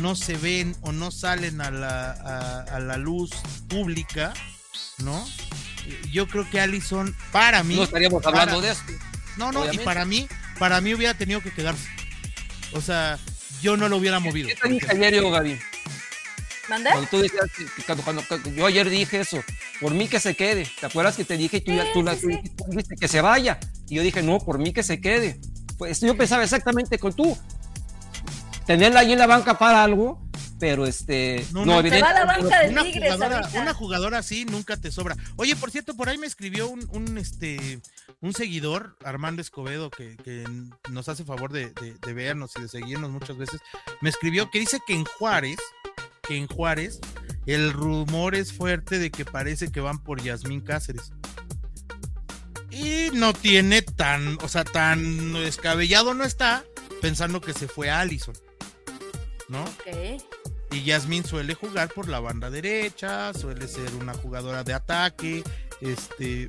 [0.00, 3.30] no se ven o no salen a la, a, a la luz
[3.68, 4.32] pública,
[4.98, 5.26] ¿no?
[6.12, 7.74] Yo creo que Allison, para mí.
[7.76, 8.92] No estaríamos hablando para- de esto.
[9.36, 9.82] No, no, Obviamente.
[9.82, 10.28] y para mí,
[10.58, 11.88] para mí hubiera tenido que quedarse.
[12.72, 13.18] O sea,
[13.62, 14.48] yo no lo hubiera movido.
[14.48, 15.58] ¿Qué te dije ayer yo, Gaby?
[16.68, 16.90] ¿Mandé?
[16.90, 17.44] Cuando tú decías,
[17.86, 19.42] cuando, cuando- cuando- yo ayer dije eso,
[19.80, 20.70] por mí que se quede.
[20.80, 22.42] ¿Te acuerdas que te dije y tú, ya- Sí, tú, la- sí, tú sí.
[22.56, 23.58] tú dijiste que se vaya?
[23.88, 25.40] Y yo dije, no, por mí que se quede.
[25.78, 27.36] Pues yo pensaba exactamente con tú.
[28.66, 30.20] Tenerla ahí en la banca para algo,
[30.60, 31.44] pero este.
[31.52, 33.60] No, No, no, Se va a la banca de una Tigres jugadora, ahorita.
[33.62, 35.16] una jugadora así nunca te sobra.
[35.36, 37.80] Oye, por cierto, por ahí me escribió un, un, este
[38.20, 40.44] un seguidor, Armando Escobedo, que, que
[40.90, 43.60] nos hace favor de, de- de vernos y de seguirnos muchas veces.
[44.00, 45.58] Me escribió que dice que en Juárez,
[46.22, 47.00] que en Juárez,
[47.46, 51.12] el rumor es fuerte de que parece que van por Yasmín Cáceres.
[52.70, 56.64] Y no tiene tan, o sea, tan descabellado no está
[57.02, 58.34] pensando que se fue a Allison.
[59.48, 59.62] ¿No?
[59.64, 60.22] Ok.
[60.70, 65.44] Y Yasmin suele jugar por la banda derecha, suele ser una jugadora de ataque,
[65.80, 66.48] este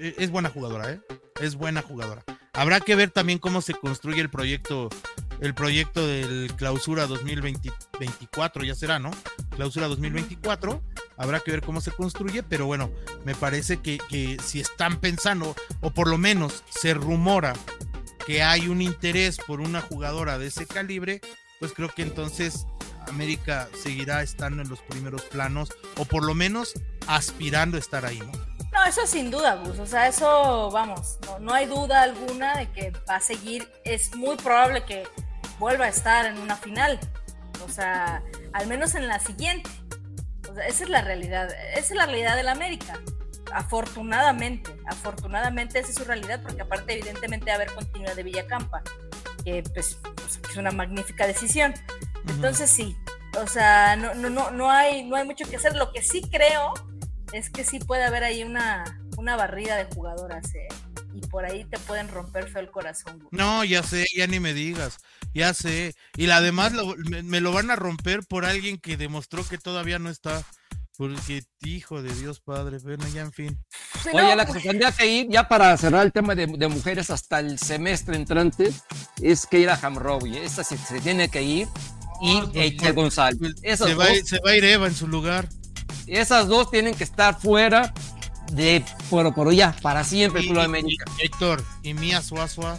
[0.00, 1.00] e- es buena jugadora, ¿eh?
[1.40, 2.24] Es buena jugadora.
[2.52, 4.88] Habrá que ver también cómo se construye el proyecto
[5.40, 9.10] el proyecto del Clausura 2024, ya será, ¿no?
[9.50, 10.82] Clausura 2024,
[11.16, 12.90] habrá que ver cómo se construye, pero bueno,
[13.24, 17.54] me parece que, que si están pensando, o por lo menos se rumora
[18.26, 21.20] que hay un interés por una jugadora de ese calibre,
[21.64, 22.66] pues creo que entonces
[23.08, 26.74] América seguirá estando en los primeros planos o por lo menos
[27.06, 28.32] aspirando a estar ahí, ¿no?
[28.70, 29.78] No, eso sin duda, Gus.
[29.78, 33.72] O sea, eso, vamos, no, no hay duda alguna de que va a seguir.
[33.86, 35.04] Es muy probable que
[35.58, 37.00] vuelva a estar en una final.
[37.64, 38.22] O sea,
[38.52, 39.70] al menos en la siguiente.
[40.50, 41.48] O sea, esa es la realidad.
[41.70, 43.00] Esa es la realidad del América.
[43.54, 48.82] Afortunadamente, afortunadamente esa es su realidad, porque aparte, evidentemente, va a haber continuidad de Villacampa,
[49.44, 51.74] que pues, pues, es una magnífica decisión.
[52.28, 52.96] Entonces sí,
[53.42, 55.76] o sea, no, no, no, no, hay, no hay mucho que hacer.
[55.76, 56.72] Lo que sí creo
[57.32, 58.84] es que sí puede haber ahí una,
[59.16, 60.68] una barrida de jugadoras, ¿eh?
[61.14, 63.18] Y por ahí te pueden romper feo el corazón.
[63.18, 63.28] güey.
[63.30, 64.98] No, ya sé, ya ni me digas,
[65.32, 65.94] ya sé.
[66.16, 69.58] Y la demás lo- me, me lo van a romper por alguien que demostró que
[69.58, 70.42] todavía no está.
[70.96, 73.64] Porque, hijo de Dios Padre, bueno, ya en fin.
[74.12, 77.40] Oye, que se tendría que ir ya para cerrar el tema de, de mujeres hasta
[77.40, 78.72] el semestre entrante
[79.20, 80.36] es Keira Hamrowi.
[80.38, 81.68] Esta se, se tiene que ir.
[82.22, 83.54] Y Eichel González.
[83.62, 85.48] Esas Se va, dos, a ir- se va a ir Eva en su lugar.
[86.06, 87.92] esas dos tienen que estar fuera
[88.52, 91.04] de pero, pero ya, para siempre Y- Club y- América.
[91.18, 92.78] y- Héctor, y Mía Suazua,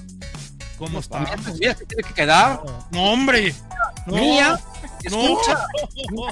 [0.77, 1.23] ¿cómo está?
[1.43, 2.61] Pues, mira, se tiene que quedar.
[2.91, 3.53] No, hombre.
[4.05, 4.59] No, Mía,
[5.09, 5.19] no.
[5.19, 5.65] escucha,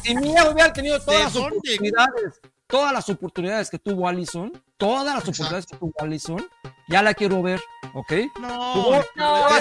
[0.03, 1.57] si Mía hubiera tenido todas ¿De las dónde?
[1.57, 5.31] oportunidades, todas las oportunidades que tuvo Allison, todas las Exacto.
[5.31, 6.47] oportunidades que tuvo Allison,
[6.87, 7.61] ya la quiero ver,
[7.93, 8.13] ¿ok?
[8.41, 9.59] No, No, no, a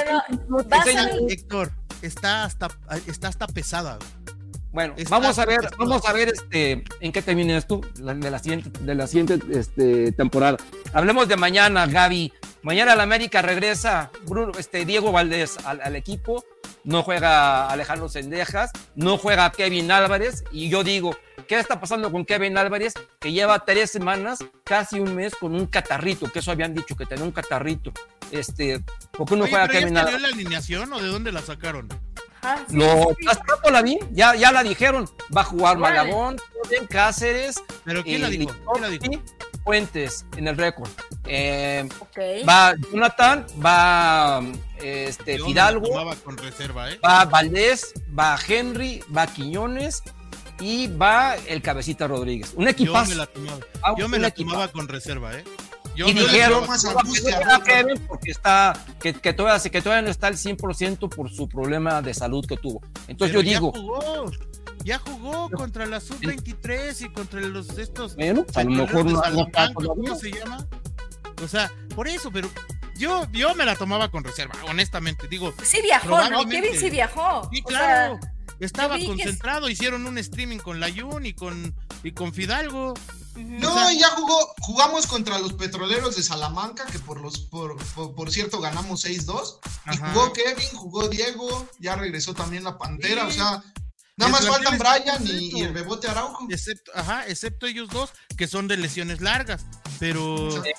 [1.29, 1.73] Héctor,
[2.03, 2.69] está hasta,
[3.07, 3.99] está hasta pesada.
[4.73, 8.31] Bueno, Está vamos a ver, vamos a ver este, en qué termina esto la- de
[8.31, 10.57] la siguiente, de la siguiente este, temporada.
[10.95, 12.33] Hablemos de mañana, Gaby.
[12.63, 16.45] Mañana la América regresa Bruno, este, Diego Valdés al, al equipo.
[16.85, 20.43] No juega Alejandro Sendejas, no juega Kevin Álvarez.
[20.51, 21.17] Y yo digo,
[21.47, 22.95] ¿qué está pasando con Kevin Álvarez?
[23.21, 27.07] Que lleva tres semanas, casi un mes, con un catarrito, que eso habían dicho, que
[27.07, 27.93] tenía un catarrito.
[28.33, 28.83] Este,
[29.13, 30.21] ¿Por qué no Oye, juega pero Kevin Álvarez?
[30.23, 31.89] la alineación o de dónde la sacaron?
[32.69, 33.27] Sí, Lo, sí.
[33.29, 33.99] ¿Hace rato la vi?
[34.11, 35.09] Ya, ya la dijeron.
[35.37, 36.37] Va a jugar Joven,
[36.89, 38.53] Cáceres, ¿Pero quién la eh, dijo?
[38.73, 39.23] ¿Quién la dijo?
[39.65, 40.89] Fuentes en el récord.
[41.27, 42.19] Eh, Ok.
[42.49, 44.43] va Jonathan, va
[44.83, 46.99] este, Yo Fidalgo, tomaba con reserva, ¿eh?
[47.05, 50.03] va Valdés, va Henry, va Quiñones
[50.61, 52.53] y va el Cabecita Rodríguez.
[52.57, 53.11] Un Yo equipazo.
[53.11, 55.45] me la tomaba, Ah, yo me la tomaba con reserva, ¿eh?
[55.95, 56.65] Yo y me la dijeron
[57.65, 62.01] que porque está que, que todavía que todavía no está al 100% por su problema
[62.03, 62.81] de salud que tuvo.
[63.09, 64.31] Entonces Pero yo digo, jugó,
[64.85, 68.15] ya jugó contra la sub-23 y contra los estos.
[68.17, 69.23] bueno, a lo mejor no.
[69.75, 70.67] ¿Cómo se llama?
[71.43, 72.49] O sea, por eso, pero
[72.97, 75.29] yo, yo me la tomaba con reserva, honestamente.
[75.29, 76.49] Digo, Sí viajó, ¿no?
[76.49, 77.49] Kevin sí viajó.
[77.53, 78.19] sí, O claro.
[78.21, 82.95] sea, estaba es- concentrado, hicieron un streaming con la Jun y con, y con Fidalgo.
[83.35, 88.31] No, ya jugó, jugamos contra los petroleros de Salamanca, que por los, por, por, por
[88.31, 89.59] cierto ganamos 6-2.
[89.91, 93.29] Y jugó Kevin, jugó Diego, ya regresó también la Pantera, Sí.
[93.29, 93.65] o sea,
[94.17, 96.47] nada más faltan Brian y, el Bebote Araujo.
[96.51, 99.65] Excepto, ajá, excepto ellos dos, que son de lesiones largas.
[99.99, 100.51] Pero.
[100.63, 100.71] Sí.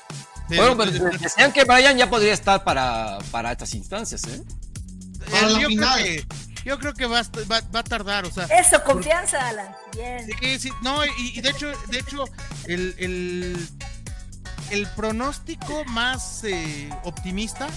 [0.50, 4.42] Bueno, pero- decían que Brian ya podría estar para, para estas instancias, ¿eh?
[5.32, 6.04] Para la yo, creo final.
[6.04, 6.26] que,
[6.66, 8.44] yo creo que va, a- va, va a tardar, o sea.
[8.46, 9.74] Eso, confianza, Alan.
[9.96, 10.30] Bien.
[10.42, 12.26] Sí, sí, no, y, y de hecho, de hecho,
[12.66, 13.68] el, el,
[14.70, 17.68] el pronóstico más eh, optimista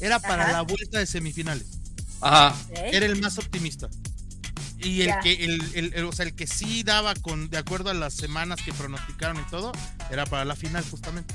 [0.00, 0.52] era para Ajá.
[0.52, 1.66] la vuelta de semifinales.
[2.20, 2.54] Ajá.
[2.74, 3.88] Era el más optimista.
[4.84, 5.20] Y el Ya.
[5.20, 8.14] que, el, el- el- o sea, el que sí daba con, de acuerdo a las
[8.14, 9.72] semanas que pronosticaron y todo,
[10.10, 11.34] era para la final, justamente.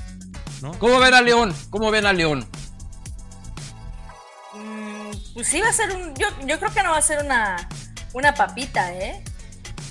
[0.62, 0.72] ¿No?
[0.78, 1.54] ¿Cómo ven a León?
[1.70, 2.46] ¿Cómo ven a León?
[4.54, 6.14] Mm, pues sí va a ser un.
[6.14, 7.68] Yo, yo creo que no va a ser una,
[8.12, 9.22] una papita, ¿eh?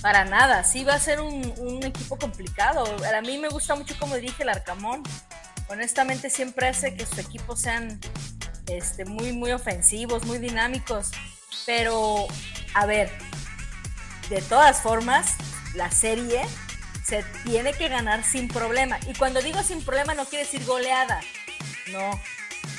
[0.02, 0.64] Para nada.
[0.64, 2.84] Sí va a ser un, un equipo complicado.
[3.16, 5.02] A mí me gusta mucho como dirige el Arcamón.
[5.68, 8.00] Honestamente, siempre hace que sus equipos sean
[8.66, 11.10] este, muy, muy ofensivos, muy dinámicos.
[11.66, 12.26] Pero,
[12.74, 13.10] a ver,
[14.30, 15.34] de todas formas,
[15.74, 16.42] la serie
[17.04, 18.98] se tiene que ganar sin problema.
[19.08, 21.20] Y cuando digo sin problema, no quiere decir goleada.
[21.90, 22.12] No,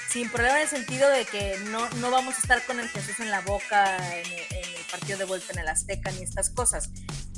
[0.10, 3.20] sin problema en el sentido de que no, no vamos a estar con el Jesús
[3.20, 4.42] en la boca en el,
[4.90, 6.90] partido de vuelta en el Azteca ni estas cosas.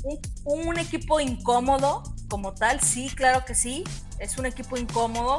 [0.02, 3.84] Un, un equipo incómodo como tal, sí, claro que sí,
[4.18, 5.38] es un equipo incómodo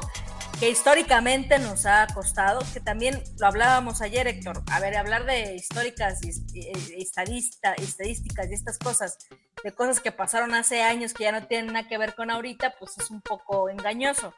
[0.60, 5.56] que históricamente nos ha costado, que también lo hablábamos ayer, Héctor, a ver, hablar de
[5.56, 9.18] históricas y y- y estadista, estadísticas y estas cosas,
[9.64, 12.76] de cosas que pasaron hace años que ya no tienen nada que ver con ahorita,
[12.80, 14.34] pues es un poco engañoso.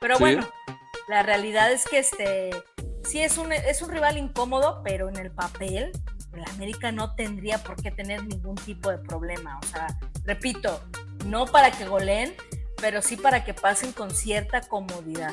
[0.00, 0.22] Pero Sí.
[0.22, 0.48] bueno,
[1.08, 2.50] la realidad es que este
[3.04, 5.92] sí es un, es un rival incómodo, pero en el papel,
[6.32, 9.58] el América no tendría por qué tener ningún tipo de problema.
[9.62, 9.88] O sea,
[10.24, 10.82] repito,
[11.26, 12.34] no para que goleen,
[12.80, 15.32] pero sí para que pasen con cierta comodidad.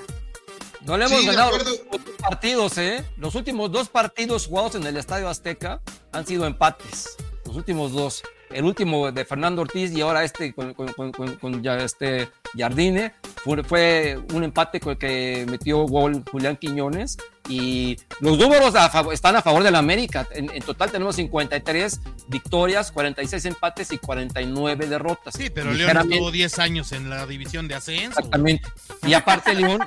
[0.82, 3.04] No le hemos Sí, ganado los últimos dos partidos, ¿eh?
[3.18, 7.18] Los últimos dos partidos jugados en el Estadio Azteca han sido empates.
[7.46, 8.24] Los últimos dos.
[8.50, 12.30] El último de Fernando Ortiz y ahora este con, con- con- con- con ya este
[12.58, 13.14] Jardine
[13.44, 17.18] fue, fue un empate con el que metió gol Julián Quiñones
[17.50, 20.28] y los números a favor- están a favor del América.
[20.32, 25.34] En, en total tenemos 53 victorias, 46 empates y 49 derrotas.
[25.38, 28.20] Sí, pero León estuvo 10 años en la división de ascenso.
[28.20, 28.68] Exactamente.
[29.06, 29.80] Y aparte León,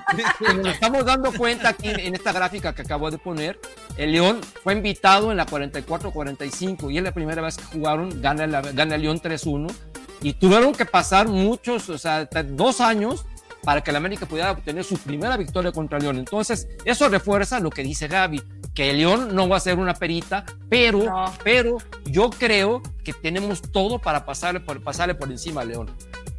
[0.56, 3.60] nos estamos dando cuenta aquí en esta gráfica que acabo de poner,
[3.96, 8.46] el León fue invitado en la 44-45 y es la primera vez que jugaron, gana,
[8.46, 9.70] la, gana el León 3-1
[10.22, 13.24] y tuvieron que pasar muchos, o sea, dos años
[13.62, 16.18] para que el América pudiera obtener su primera victoria contra el León.
[16.18, 18.42] Entonces, eso refuerza lo que dice Gaby,
[18.74, 21.32] que el León no va a ser una perita, pero, No.
[21.44, 25.90] pero yo creo que tenemos todo para pasarle por, pasarle por encima al León.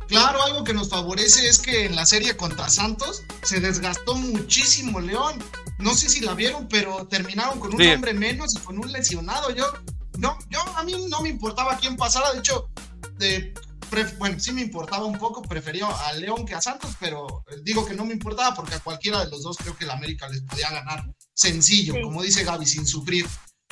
[0.07, 4.99] Claro, algo que nos favorece es que en la serie contra Santos se desgastó muchísimo
[4.99, 5.35] León.
[5.77, 7.88] No sé si la vieron, pero terminaron con un Sí.
[7.88, 9.52] hombre menos y con un lesionado.
[9.52, 9.65] Yo,
[10.18, 12.34] no, yo a mí no me importaba quién pasara.
[12.34, 12.68] De hecho,
[13.19, 13.53] de,
[14.18, 15.41] bueno, sí me importaba un poco.
[15.41, 18.80] Prefería a León que a Santos, pero eh, digo que no me importaba porque a
[18.80, 22.02] cualquiera de los dos creo que el América les podía ganar sencillo, Sí.
[22.02, 23.26] como dice Gaby, sin sufrir.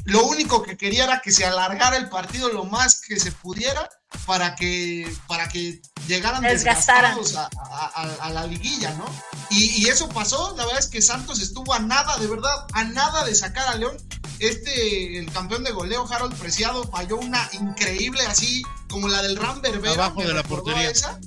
[0.10, 3.90] Lo único que quería era que se alargara el partido lo más que se pudiera
[4.26, 7.15] para que, para que llegaran Desgastaran.
[7.18, 9.06] desgastados a, a- a- a la liguilla, ¿no?
[9.52, 12.84] Y, y eso pasó, la verdad es que Santos estuvo a nada, de verdad, a
[12.84, 13.98] nada de sacar a León.
[14.40, 19.61] este, el campeón de goleo, Harold Preciado, falló una increíble así, como la del Ram
[19.61, 20.06] Berbera.
[20.06, 20.90] Abajo de la portería.
[20.90, 21.19] esa.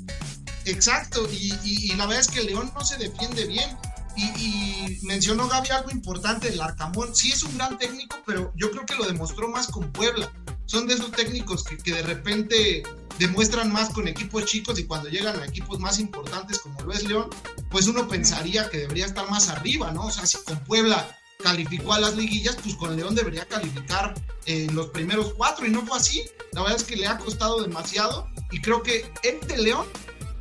[0.64, 3.76] Exacto, y, y- y la verdad es que León no se defiende bien.
[4.16, 7.14] Y, y mencionó Gaby algo importante del Arcamón.
[7.14, 10.32] Sí es un gran técnico, pero yo creo que lo demostró más con Puebla.
[10.66, 12.82] Son de esos técnicos que, que de repente
[13.18, 17.04] demuestran más con equipos chicos y cuando llegan a equipos más importantes como lo es
[17.04, 17.28] León,
[17.70, 20.06] pues uno pensaría que debería estar más arriba, ¿no?
[20.06, 24.14] O sea, si con Puebla calificó a las liguillas, pues con León debería calificar
[24.46, 26.22] en los primeros cuatro y no fue así.
[26.52, 29.86] La verdad es que le ha costado demasiado y creo que este León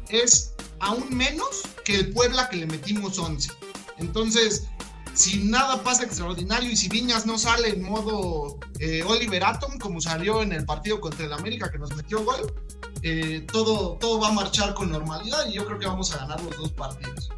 [0.10, 3.52] es aún menos que el Puebla que le metimos 11.
[3.98, 4.68] Entonces,
[5.14, 10.02] si nada pasa extraordinario y si Viñas no sale en modo eh, Oliver Atom, como
[10.02, 12.54] salió en el partido contra el América que nos metió gol,
[13.04, 16.42] eh, todo, todo va a marchar con normalidad y yo creo que vamos a ganar
[16.42, 17.32] los dos partidos.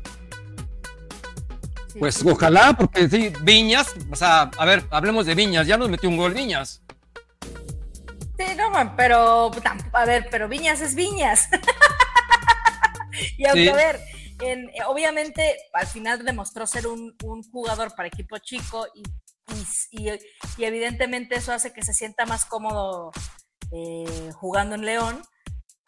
[2.00, 6.10] Pues ojalá, porque sí, Viñas, o sea, a ver, hablemos de Viñas, ya nos metió
[6.10, 6.82] un gol Viñas.
[8.38, 9.52] Sí, no, man, pero
[9.94, 11.50] a ver, pero Viñas es Viñas.
[13.38, 13.70] y aunque Sí.
[13.70, 14.00] a ver,
[14.42, 19.04] en- eh, obviamente al final demostró ser un, un jugador para equipo chico y,
[19.94, 20.20] y- y-
[20.58, 23.12] y evidentemente eso hace que se sienta más cómodo
[23.72, 25.24] eh, jugando en León.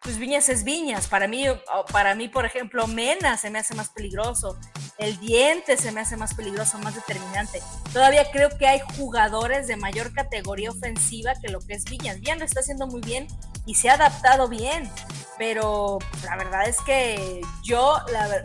[0.06, 1.08] Pues Viñas es Viñas.
[1.08, 1.46] Para mí,
[1.92, 4.56] para mí, por ejemplo, Mena se me hace más peligroso.
[5.00, 7.60] El diente se me hace más peligroso, más determinante.
[7.92, 12.18] Todavía creo que hay jugadores de mayor categoría ofensiva que lo que es Viñas.
[12.20, 13.28] Viñas lo está haciendo muy bien
[13.66, 14.90] y se ha adaptado bien,
[15.40, 17.98] pero la verdad es que yo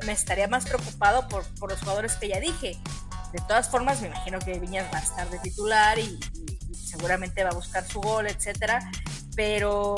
[0.07, 2.78] me estaría más preocupado por, por los jugadores que ya dije.
[3.35, 6.19] De todas formas, me imagino que Viñas va a estar de titular y-
[6.70, 8.81] y seguramente va a buscar su gol, etcétera.
[9.41, 9.95] Pero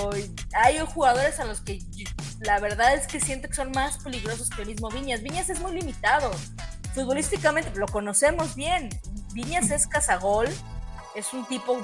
[0.52, 1.80] hay jugadores a los que
[2.42, 5.20] la verdad es que siento que son más peligrosos que el mismo Viñas.
[5.20, 6.30] Viñas es muy limitado.
[6.94, 8.88] Futbolísticamente lo conocemos bien.
[9.34, 10.46] Viñas es cazagol,
[11.16, 11.76] es un tipo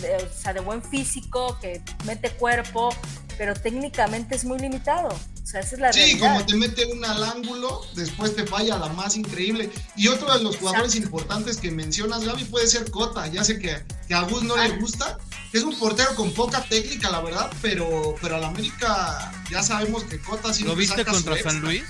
[0.00, 2.92] de buen físico, que mete cuerpo,
[3.38, 5.10] pero técnicamente es muy limitado.
[5.42, 6.28] O sea, esa es la Sí, realidad.
[6.34, 9.70] como te mete una al ángulo, después te falla la más increíble.
[9.96, 13.26] Y otro de los jugadores importantes que mencionas, Gaby, puede ser Cota.
[13.26, 14.76] Ya sé que, que a Gus no le Ah.
[14.80, 15.18] gusta.
[15.52, 20.18] Es un portero con poca técnica, la verdad, pero, pero al América ya sabemos que
[20.20, 21.82] Cota sí ¿Lo viste contra San Luis?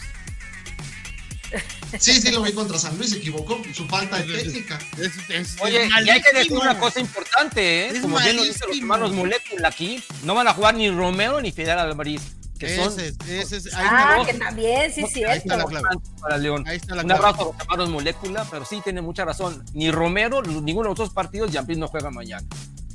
[2.00, 4.78] Sí, sí, lo vi contra San Luis, se equivocó, su falta de técnica.
[4.98, 7.88] Es, es- Oye, es y hay que decir una cosa importante, ¿eh?
[7.90, 11.40] Es Como bien lo dicen los hermanos Molécula aquí, no van a jugar ni Romero
[11.42, 12.22] ni Fidel Álvarez,
[12.66, 13.16] que son Ese es,
[13.52, 15.86] ese es- ahí Ah, me- que también, sí, sí, ahí está la clave.
[16.20, 16.64] para León.
[16.66, 17.24] Ahí está la Un clave.
[17.26, 19.64] abrazo a los hermanos Molécula, pero sí tiene mucha razón.
[19.74, 22.46] Ni Romero, ninguno de los dos partidos, Yampis no juega mañana.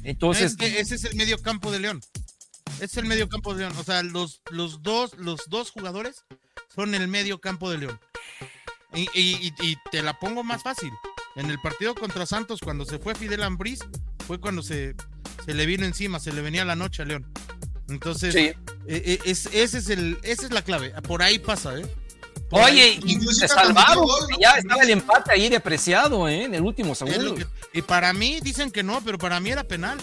[0.04, 2.02] Entonces, Es que ese es el medio campo de León.
[2.76, 3.74] Ese es el medio campo de León.
[3.78, 6.24] O sea, los, los, dos, los dos jugadores
[6.74, 8.00] son el medio campo de León.
[8.94, 10.92] Y, y- y- y te la pongo más fácil.
[11.36, 13.80] En el partido contra Santos, cuando se fue Fidel Ambriz,
[14.26, 14.96] fue cuando se,
[15.46, 17.32] se le vino encima, se le venía la noche a León.
[17.90, 18.40] Entonces, sí.
[18.40, 18.56] eh,
[18.88, 20.90] eh, es, ese es el, esa es la clave.
[21.04, 21.86] Por ahí pasa, ¿eh?
[22.50, 24.40] Por Oye, ahí- y se salvaron, gol, porque ¿no?
[24.40, 26.44] ya estaba el empate ahí depreciado, ¿eh?
[26.46, 27.36] En el último segundo.
[27.36, 29.98] que- y para mí dicen que no, pero para mí era penal.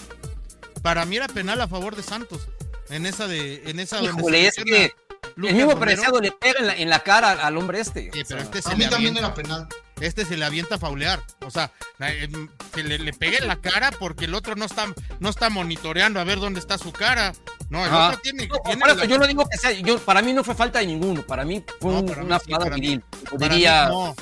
[0.81, 2.47] Para mí era penal a favor de Santos.
[2.89, 4.93] En esa de, en esa Híjole, se es lesiona que
[5.35, 5.79] Lucas el mismo Romero.
[5.79, 8.11] Preciado le pega en la, en la cara al hombre este.
[8.13, 9.67] Sí, O pero sea, este A se, mí también era penal.
[9.99, 11.23] este se le avienta a faulear.
[11.43, 12.29] O sea, eh,
[12.75, 14.85] que le, le pegue en la cara porque el otro no está,
[15.19, 17.33] no está monitoreando a ver dónde está su cara.
[17.69, 19.97] No, el otro tiene, No, tiene por eso la- yo no digo que sea, yo,
[19.99, 22.63] para mí no fue falta de ninguno, para mí fue No, mí una sí, jugada
[22.65, 24.15] para mí- viril, para mí diría no,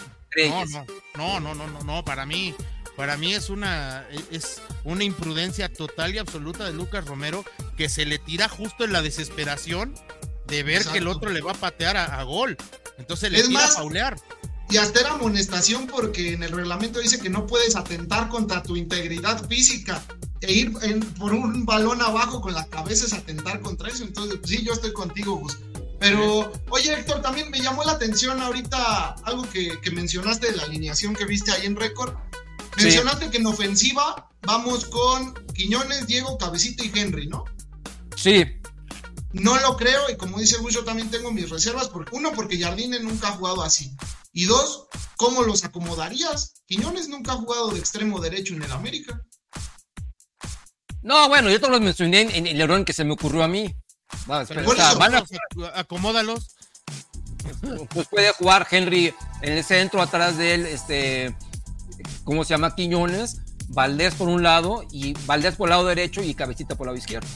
[1.15, 2.55] no, no, no, no, no, para mí,
[2.95, 7.43] para mí es una, es una imprudencia total y absoluta de Lucas Romero
[7.77, 9.93] que se le tira justo en la desesperación
[10.47, 12.57] de ver que el otro le va a patear a, a gol.
[12.97, 14.15] Entonces le Es tira más, a faulear.
[14.73, 18.75] Y hasta era amonestación porque en el reglamento dice que no puedes atentar contra tu
[18.75, 20.01] integridad física.
[20.41, 24.03] E ir en- por un balón abajo con la cabeza es atentar contra eso.
[24.03, 25.59] Entonces, pues sí, yo estoy contigo, Gus.
[25.99, 30.63] Pero, oye, Héctor, también me llamó la atención ahorita algo que, que mencionaste de la
[30.63, 32.15] alineación que viste ahí en récord.
[32.75, 32.85] Sí.
[32.85, 37.45] Mencionaste que en ofensiva vamos con Quiñones, Diego, Cabecita y Henry, ¿no?
[38.15, 38.43] Sí,
[39.33, 41.89] No lo creo y como dice Gus, yo también tengo mis reservas.
[41.89, 43.95] Porque, uno, porque Jardine nunca ha jugado así.
[44.31, 44.87] Y dos,
[45.17, 46.53] ¿cómo los acomodarías?
[46.65, 49.21] Quiñones nunca ha jugado de extremo derecho en el América.
[51.01, 53.75] no, bueno, yo te los mencioné en, el error que se me ocurrió a mí.
[54.29, 55.23] Va, espera, Por o sea, eso, van a-
[55.79, 56.55] Acomódalos.
[57.89, 61.35] pues puede jugar Henry en el centro, atrás de él, este,
[62.23, 62.75] ¿cómo se llama?
[62.75, 66.93] Quiñones, Valdés por un lado y Valdés por el lado derecho y Cabecita por el
[66.93, 67.27] lado izquierdo.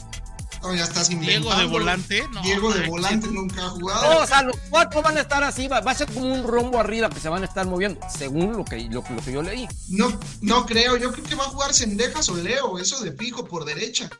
[0.62, 1.56] Oh, ya estás Diego inventando.
[1.58, 2.28] de volante.
[2.32, 4.22] No, Diego de volante nunca ha No, jugado.
[4.22, 6.80] o sea, los cuatro van a estar así, va, va a ser como un rombo
[6.80, 9.68] arriba que se van a estar moviendo, según lo que, lo, lo que yo leí.
[9.88, 10.96] No, no creo.
[10.96, 12.78] Yo creo que va a jugar Sendejas o Leo.
[12.78, 14.10] Eso de fijo por derecha.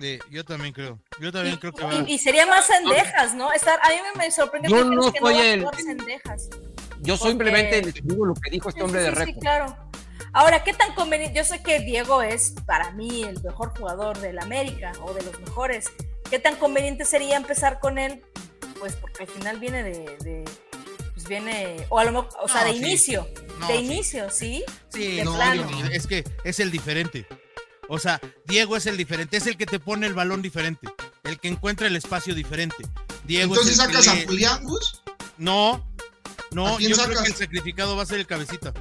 [0.00, 0.98] Sí, yo también creo.
[1.20, 1.94] Yo también Y, creo que va.
[1.94, 3.50] y- y sería más Cendejas, ¿no?
[3.52, 5.76] Estar, a mí me, sorprendió Yo que no que no soy va a el- jugar
[5.76, 6.48] Cendejas.
[7.00, 9.40] Yo Porque- simplemente digo lo que dijo este Sí, hombre sí, de sí, sí, récord.
[9.42, 9.76] claro.
[10.38, 11.36] Ahora, ¿qué tan conveniente?
[11.36, 15.40] Yo sé que Diego es para mí el mejor jugador del América o de los
[15.40, 15.86] mejores.
[16.30, 18.22] ¿Qué tan conveniente sería empezar con él?
[18.78, 20.44] Pues porque al final viene de, de-
[21.12, 22.78] pues viene, o a lo mejor, o sea, de sí.
[22.78, 23.26] inicio,
[23.58, 23.84] No, de sí.
[23.84, 24.64] inicio, ¿sí?
[24.90, 25.68] Sí, de no, plano.
[25.90, 27.26] es que es el diferente.
[27.88, 30.86] O sea, Diego es el diferente, es el que te pone el balón diferente,
[31.24, 32.76] el que encuentra el espacio diferente.
[33.24, 35.02] Diego es Entonces que sacas a Julián Gus.
[35.36, 35.84] No,
[36.52, 38.72] no, ¿A quién yo creo que el sacrificado va a ser el cabecita.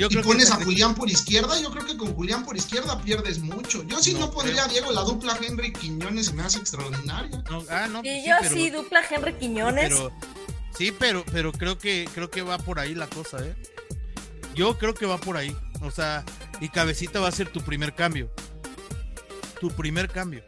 [0.00, 1.60] Yo Y creo pones a Julián por izquierda.
[1.60, 3.82] Yo creo que con Julián por izquierda pierdes mucho.
[3.84, 4.68] Yo sí no, No pondría a.
[4.68, 4.90] Diego.
[4.92, 7.42] La dupla Henry Quiñones se me hace extraordinaria.
[7.50, 9.88] no, ah, no, Y pues yo pero- sí, dupla Henry Quiñones.
[9.90, 10.10] pero-
[10.78, 13.54] sí, pero, pero creo que creo que va por ahí la cosa, ¿eh?
[14.54, 15.54] Yo creo que va por ahí.
[15.82, 16.24] O sea,
[16.62, 18.30] y cabecita va a ser tu primer cambio.
[19.60, 20.42] Tu primer cambio.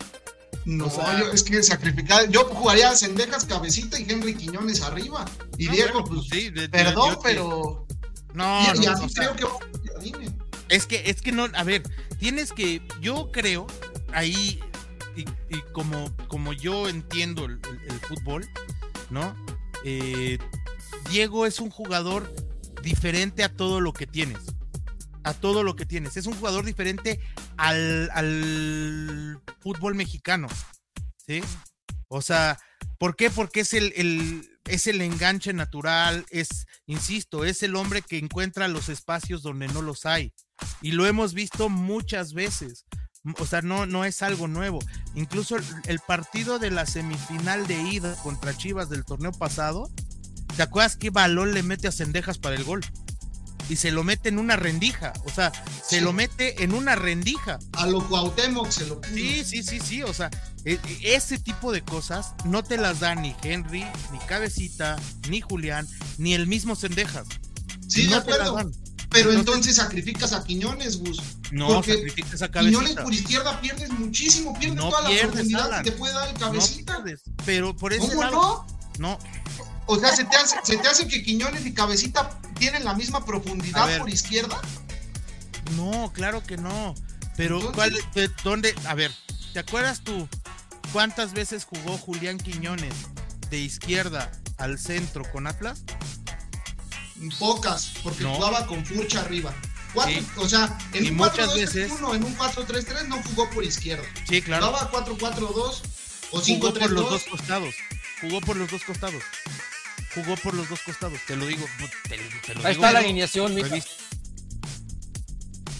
[0.64, 2.28] No, O sea- yo, es que sacrificar.
[2.30, 5.26] Yo jugaría a Sendejas, Cabecita y Henry Quiñones arriba.
[5.58, 6.28] Y No, Diego, bueno, pues.
[6.30, 7.86] sí, de- de- perdón, yo pero.
[8.34, 10.32] No, y, y no, así o sea, creo que va a jugar Jardine.
[10.68, 11.82] Es que, es que no, a ver,
[12.18, 13.66] tienes que, yo creo,
[14.12, 14.60] ahí,
[15.16, 15.22] y,
[15.54, 18.48] y como, como yo entiendo el, el- el fútbol,
[19.10, 19.34] ¿no?
[19.84, 20.38] Eh,
[21.10, 22.32] Diego es un jugador
[22.82, 24.38] diferente a todo lo que tienes.
[25.24, 26.16] A todo lo que tienes.
[26.16, 27.20] Es un jugador diferente
[27.56, 30.48] al, al fútbol mexicano.
[31.26, 31.42] ¿Sí?
[32.08, 32.58] O sea,
[32.98, 33.30] ¿por qué?
[33.30, 38.68] Porque es el, el- es el enganche natural, es, insisto, es el hombre que encuentra
[38.68, 40.32] los espacios donde no los hay.
[40.80, 42.84] Y lo hemos visto muchas veces.
[43.38, 44.80] O sea, no, no es algo nuevo.
[45.14, 49.90] Incluso el, el partido de la semifinal de ida contra Chivas del torneo pasado,
[50.56, 52.82] ¿te acuerdas qué balón le mete a Cendejas para el gol?
[53.68, 55.12] Y se lo mete en una rendija.
[55.24, 55.52] O sea,
[55.86, 56.04] se Sí.
[56.04, 57.58] lo mete en una rendija.
[57.72, 59.14] A lo Cuauhtémoc se lo puso.
[59.14, 60.02] Sí, sí, sí, sí.
[60.02, 60.30] O sea,
[60.64, 64.96] e- e- ese tipo de cosas no te las da ni Henry, ni Cabecita,
[65.28, 65.86] ni Julián,
[66.18, 67.26] ni el mismo Cendejas.
[67.88, 68.54] Sí, de no te las acuerdo.
[68.56, 68.72] dan.
[69.10, 71.20] Pero Entonces- sacrificas a Quiñones, Gus.
[71.50, 73.02] No, Porque sacrificas a Quiñones Cabecita.
[73.04, 75.84] por izquierda pierdes muchísimo, pierdes No toda la pierdes, profundidad Alan.
[75.84, 77.02] que te puede dar el No cabecita.
[77.04, 78.32] pierdes, pero por ese ¿Cómo lado.
[78.32, 78.66] no?
[78.98, 79.18] No,
[79.86, 83.24] O sea, ¿se te, hace, ¿se te hace que Quiñones y Cabecita tienen la misma
[83.24, 84.60] profundidad por izquierda?
[85.76, 86.94] no, claro que no.
[87.36, 88.74] Pero, Entonces- ¿cuál, de- ¿dónde?
[88.86, 89.10] A ver,
[89.52, 90.28] ¿te acuerdas tú
[90.92, 92.94] cuántas veces jugó Julián Quiñones
[93.50, 95.82] de izquierda al centro con Atlas?
[97.38, 98.34] Pocas, porque No.
[98.34, 99.54] jugaba con Furcha arriba.
[99.94, 100.26] Cuatro, Sí.
[100.38, 104.04] O sea, en Y un muchas 4-2-3-1, veces- en un 4-3-3 no jugó por izquierda.
[104.28, 104.66] Sí, claro.
[104.68, 105.82] Jugaba 4-4-2
[106.32, 107.10] o Jugó por los 5-3-2.
[107.10, 107.74] dos costados.
[108.20, 109.22] Jugó por los dos costados.
[110.14, 111.18] Jugó por los dos costados.
[111.26, 111.66] Te lo digo.
[112.08, 112.84] Te, te lo Ahí digo.
[112.84, 113.76] está la alineación, mija.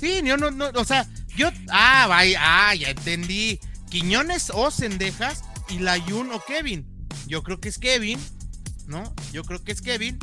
[0.00, 1.06] Sí, yo no, no, o sea,
[1.36, 3.60] yo, ah, vaya, ah, ya entendí.
[3.90, 6.86] Quiñones o Cendejas y Layun o Kevin.
[7.26, 8.18] Yo creo que es Kevin,
[8.86, 9.14] ¿no?
[9.32, 10.18] Yo creo que es Kevin.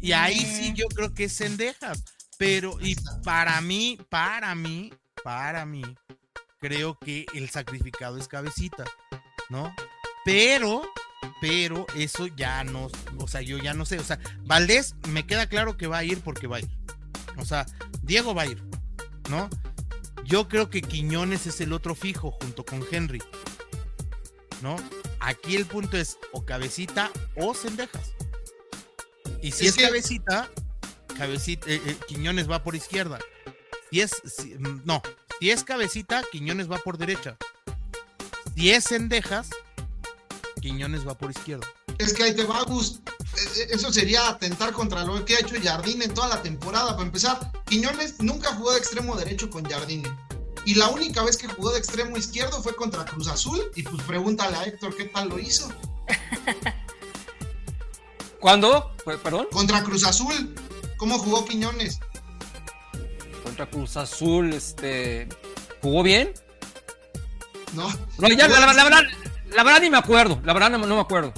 [0.00, 2.04] Y ahí sí yo creo que es Cendejas.
[2.38, 4.92] Pero, y para mí, para mí,
[5.24, 5.82] para mí,
[6.60, 8.84] creo que el sacrificado es cabecita,
[9.48, 9.74] ¿no?
[10.24, 10.82] Pero,
[11.40, 13.98] pero eso ya no, o sea, yo ya no sé.
[13.98, 16.68] O sea, Valdés me queda claro que va a ir porque va a ir.
[17.38, 17.66] O sea,
[18.02, 18.62] Diego va a ir,
[19.30, 19.48] ¿no?
[20.24, 23.22] Yo creo que Quiñones es el otro fijo junto con Henry,
[24.62, 24.76] ¿no?
[25.20, 28.12] Aquí el punto es o cabecita o cendejas.
[29.42, 30.50] Y si Es es, que- cabecita,
[31.16, 33.18] cabecita, eh, eh, Quiñones va por izquierda.
[33.90, 35.02] Si es, si- mm, no,
[35.40, 37.36] si es cabecita, Quiñones va por derecha.
[38.56, 39.50] Si es cendejas,
[40.66, 41.66] Quiñones va por izquierda.
[41.98, 43.00] Es que ahí te va, Gus.
[43.36, 46.92] Eh, eh, Eso sería atentar contra lo que ha hecho Jardine en toda la temporada.
[46.96, 50.08] Para empezar, Quiñones nunca jugó de extremo derecho con Jardine.
[50.64, 53.62] Y la única vez que jugó de extremo izquierdo fue contra Cruz Azul.
[53.76, 55.68] Y pues pregúntale a Héctor qué tal lo hizo.
[58.40, 58.92] ¿Cuándo?
[59.22, 59.46] Perdón.
[59.52, 60.54] Contra Cruz Azul,
[60.96, 62.00] ¿cómo jugó Quiñones?
[63.44, 65.28] Contra Cruz Azul, este.
[65.80, 66.32] ¿Jugó bien?
[67.74, 67.88] No.
[68.18, 69.02] No, ya, la, la- la verdad,
[69.56, 70.38] la verdad ni me acuerdo.
[70.44, 71.32] La verdad no, no me acuerdo.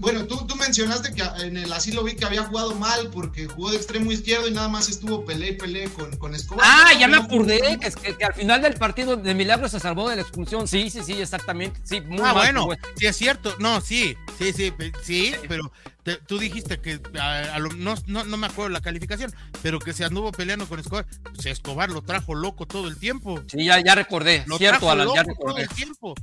[0.00, 3.76] Bueno, tú, mencionaste que en el asilo vi que había jugado mal porque jugó de
[3.76, 6.64] extremo izquierdo y nada más estuvo pelea y pelea con, con Escobar.
[6.66, 9.80] Ah, ya me acordé que, es que- que al final del partido de Milagro se
[9.80, 10.66] salvó de la expulsión.
[10.68, 11.80] Sí, sí, sí, exactamente.
[11.84, 13.54] Sí, muy ah, mal bueno, sí es cierto.
[13.58, 14.16] No, sí.
[14.38, 14.72] Sí, sí,
[15.02, 15.70] sí, pero
[16.02, 19.32] te- tú dijiste que a- a lo- no, no, no me acuerdo la calificación,
[19.62, 21.06] pero que se anduvo peleando con Escobar.
[21.34, 23.40] Pues Escobar lo trajo loco todo el tiempo.
[23.48, 24.42] Sí, ya, ya recordé.
[24.46, 26.14] Lo Cierto, trajo Alan, ya loco todo el tiempo.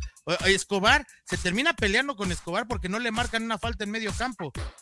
[0.46, 4.29] Escobar se termina peleando con Escobar porque no le marcan una falta en medio campo.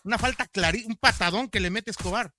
[0.04, 2.34] Una falta clarísima, un patadón que le mete Escobar.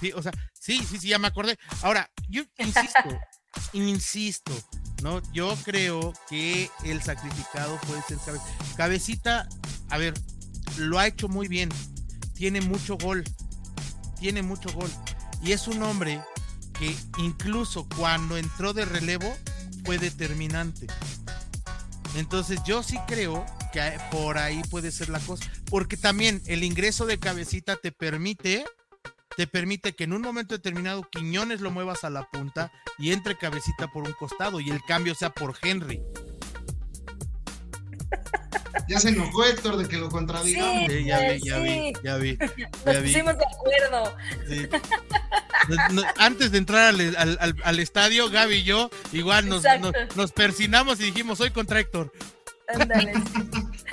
[0.00, 1.58] Sí, o sea, sí, sí, sí, ya me acordé.
[1.82, 3.20] Ahora, yo insisto,
[3.72, 4.52] insisto,
[5.02, 5.20] ¿no?
[5.32, 8.76] Yo creo que el sacrificado puede ser Cabecita.
[8.76, 9.48] Cabecita,
[9.90, 10.14] a ver,
[10.76, 11.68] lo ha hecho muy bien.
[12.34, 13.24] Tiene mucho gol.
[14.18, 14.90] Tiene mucho gol.
[15.42, 16.22] Y es un hombre
[16.78, 19.36] que incluso cuando entró de relevo
[19.84, 20.86] fue determinante.
[22.14, 25.50] Entonces yo sí creo que por ahí puede ser la cosa.
[25.70, 28.64] Porque también el ingreso de cabecita te permite,
[29.36, 33.38] te permite que en un momento determinado Quiñones lo muevas a la punta y entre
[33.38, 36.02] cabecita por un costado y el cambio sea por Henry.
[38.88, 40.90] Ya se enojó Héctor de que lo contradigamos.
[40.90, 42.36] Sí, ya vi, ya vi, ya vi.
[42.36, 43.12] Nos Ya vi.
[43.12, 44.16] pusimos de acuerdo.
[44.48, 44.68] Sí.
[45.68, 49.62] No, no, Antes de entrar al, al- al- al estadio, Gaby y yo igual nos,
[49.80, 52.12] nos, nos persinamos y dijimos, soy contra Héctor.
[52.68, 53.12] Ándale.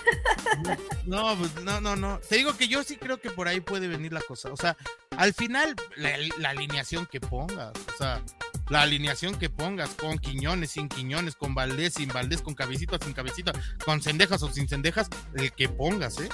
[1.05, 2.19] No, pues no, no, no.
[2.19, 4.51] Te digo que yo sí creo que por ahí puede venir la cosa.
[4.51, 4.77] O sea,
[5.17, 8.21] al final, la, la alineación que pongas, o sea,
[8.69, 13.13] la alineación que pongas, con Quiñones, sin Quiñones, con Valdés, sin Valdés, con cabecita, sin
[13.13, 13.53] cabecita,
[13.83, 16.29] con cendejas o sin cendejas, el que pongas, ¿eh?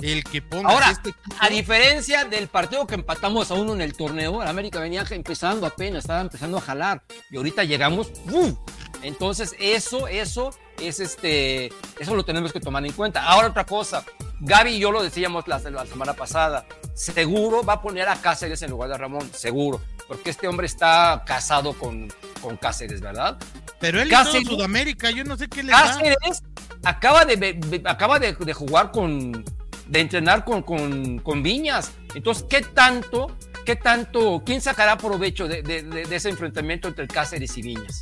[0.00, 0.72] El que pongas.
[0.72, 4.48] Ahora, este equipo- A diferencia del partido que empatamos a uno en el torneo, el
[4.48, 7.02] América venía empezando apenas, estaba empezando a jalar.
[7.30, 8.54] Y ahorita llegamos, ¡bum!
[9.02, 10.50] Entonces, eso, eso
[10.88, 11.66] es este,
[11.98, 13.22] eso lo tenemos que tomar en cuenta.
[13.24, 14.04] Ahora otra cosa,
[14.40, 18.62] Gaby y yo lo decíamos la, la semana pasada, seguro va a poner a Cáceres
[18.62, 23.38] en lugar de Ramón, seguro, porque este hombre está casado con, con Cáceres, ¿verdad?
[23.80, 25.80] Pero él Cáceres- Sudamérica, yo no sé qué le da.
[25.82, 26.42] Cáceres
[26.84, 29.44] acaba de, acaba de, de jugar con,
[29.86, 31.92] de entrenar con, con, con Viñas.
[32.14, 37.06] Entonces, ¿qué tanto, qué tanto, quién sacará provecho de, de- de- de ese enfrentamiento entre
[37.08, 38.00] Cáceres y Viñas?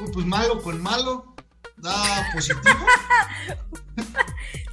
[0.00, 1.31] Uy, Pues malo con malo.
[1.82, 2.62] Da positivo.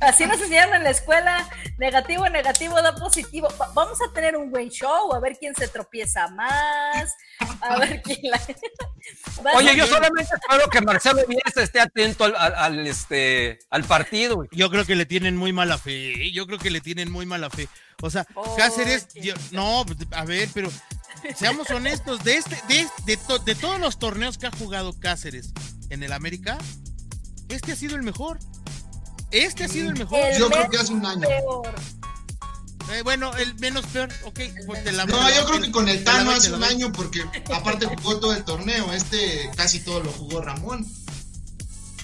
[0.01, 1.49] Así nos enseñaron en la escuela.
[1.77, 3.49] Negativo, negativo, da positivo.
[3.59, 7.13] Va- vamos a tener un buen show, a ver quién se tropieza más,
[7.61, 8.39] a ver quién la.
[9.55, 14.37] Oye, yo solamente espero que Marcelo Bielsa esté atento al, al- al, este, al partido.
[14.37, 14.49] güey.
[14.53, 16.31] Yo creo que le tienen muy mala fe.
[16.31, 17.67] Yo creo que le tienen muy mala fe.
[18.01, 20.69] O sea, Oh, Cáceres, yo- no, a ver, pero
[21.35, 25.51] seamos honestos, de este, de, de, to- de todos los torneos que ha jugado Cáceres
[25.89, 26.57] en el América,
[27.49, 28.39] este ha sido el mejor.
[29.31, 30.19] Este ha sido el mejor.
[30.19, 31.27] El Yo creo que hace un año.
[31.27, 31.75] peor.
[32.91, 34.39] Eh, bueno, el menos peor, ok.
[34.65, 37.23] pues te la- No, yo creo que con el Tano hace un año porque
[37.53, 38.91] aparte jugó todo el torneo.
[38.93, 40.85] Este casi todo lo jugó Ramón.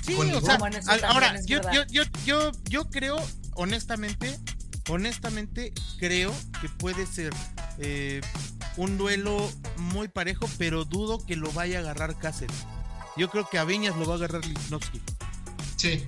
[0.06, 0.78] Sí, con o sea, Bueno,
[1.08, 3.18] ahora, yo, yo, yo, yo, yo creo,
[3.56, 4.40] honestamente,
[4.88, 6.32] honestamente, creo
[6.62, 7.34] que puede ser
[7.80, 8.22] eh,
[8.78, 12.56] un duelo muy parejo, pero dudo que lo vaya a agarrar Cáceres.
[13.18, 15.02] Yo creo que a Viñas lo va a agarrar Lichnowsky.
[15.90, 16.08] Sí.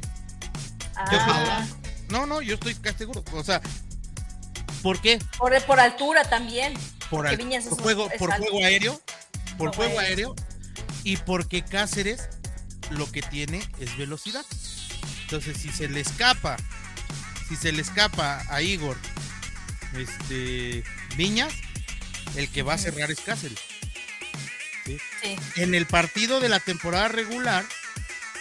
[0.96, 1.66] Ah,
[2.10, 3.24] No, no, yo estoy casi seguro.
[3.34, 3.62] O sea,
[4.82, 5.20] ¿por qué?
[5.38, 6.74] por, por altura también.
[7.10, 8.48] Por, al- Viñas por juego, por alto.
[8.50, 9.02] juego aéreo,
[9.58, 10.36] por Juego juego aéreo.
[11.04, 12.28] y porque Cáceres
[12.90, 14.46] lo que tiene es velocidad.
[15.24, 16.58] Entonces, si se le escapa,
[17.50, 18.98] si se le escapa a Igor,
[19.98, 20.84] este
[21.16, 21.54] Viñas,
[22.36, 23.60] el que va a cerrar es Cáceres.
[24.86, 24.98] Sí.
[25.58, 27.66] En el partido de la temporada regular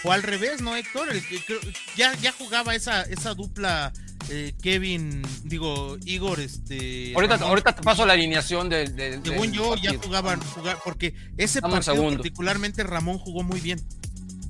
[0.06, 1.10] fue al revés, ¿no, Héctor?
[1.12, 1.60] El que creo-
[1.96, 3.92] ya, ya jugaba esa, esa dupla
[4.28, 7.12] eh, Kevin, digo, Igor, este.
[7.14, 7.48] Ahorita, Ramón.
[7.50, 8.96] ahorita te paso la alineación del.
[8.96, 13.80] del- Según yo, ya jugaban, jugar, porque ese Dame partido particularmente Ramón jugó muy bien.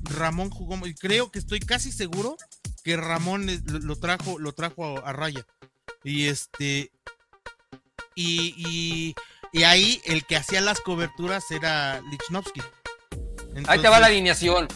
[0.03, 2.37] Ramón jugó muy, creo que estoy casi seguro
[2.83, 5.45] que Ramón eh, lo, lo trajo, lo trajo a, a raya.
[6.03, 6.91] Y este,
[8.15, 9.15] y, y,
[9.51, 12.61] y ahí el que hacía las coberturas era Lichnowsky.
[13.67, 14.67] Ahí te va la alineación.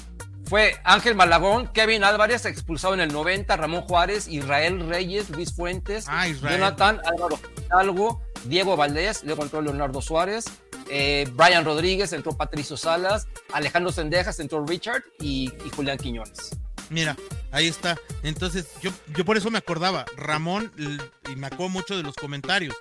[0.52, 6.04] Fue Ángel Malagón, Kevin Álvarez, expulsado en el 90, Ramón Juárez, Israel Reyes, Luis Fuentes,
[6.10, 6.28] Ah.
[6.28, 10.44] Jonathan Álvaro Hidalgo, Diego Valdés, luego entró Leonardo Suárez,
[10.90, 16.50] eh, Brian Rodríguez, entró Patricio Salas, Alejandro Sendejas, entró Richard y, y Julián Quiñones.
[16.90, 17.16] Mira,
[17.54, 17.98] ahí está.
[18.22, 20.04] Entonces, yo, yo por eso me acordaba.
[20.18, 20.70] Ramón,
[21.32, 22.76] y me acuerdo mucho de los comentarios,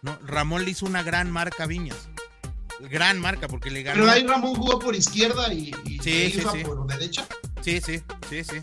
[0.00, 0.18] ¿no?
[0.26, 2.08] Ramón le hizo una gran marca a Viñas.
[2.90, 4.00] Gran marca, porque le ganó.
[4.00, 6.64] Pero ahí Ramón jugó por izquierda y, y Sí, sí, iba sí.
[6.64, 7.26] por derecha.
[7.62, 8.62] Sí, sí, sí, sí.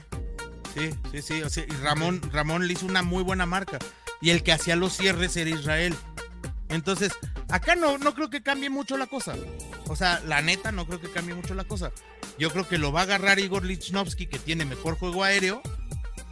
[0.73, 1.41] Sí, sí, sí.
[1.41, 3.79] o sea, y Ramón, Ramón le hizo una muy buena marca.
[4.21, 5.95] Y el que hacía los cierres era Israel.
[6.69, 7.13] Entonces,
[7.49, 9.35] acá no, no creo que cambie mucho la cosa.
[9.87, 11.91] O sea, la neta, no creo que cambie mucho la cosa.
[12.37, 15.61] Yo creo que lo va a agarrar Igor Lichnowsky, que tiene mejor juego aéreo,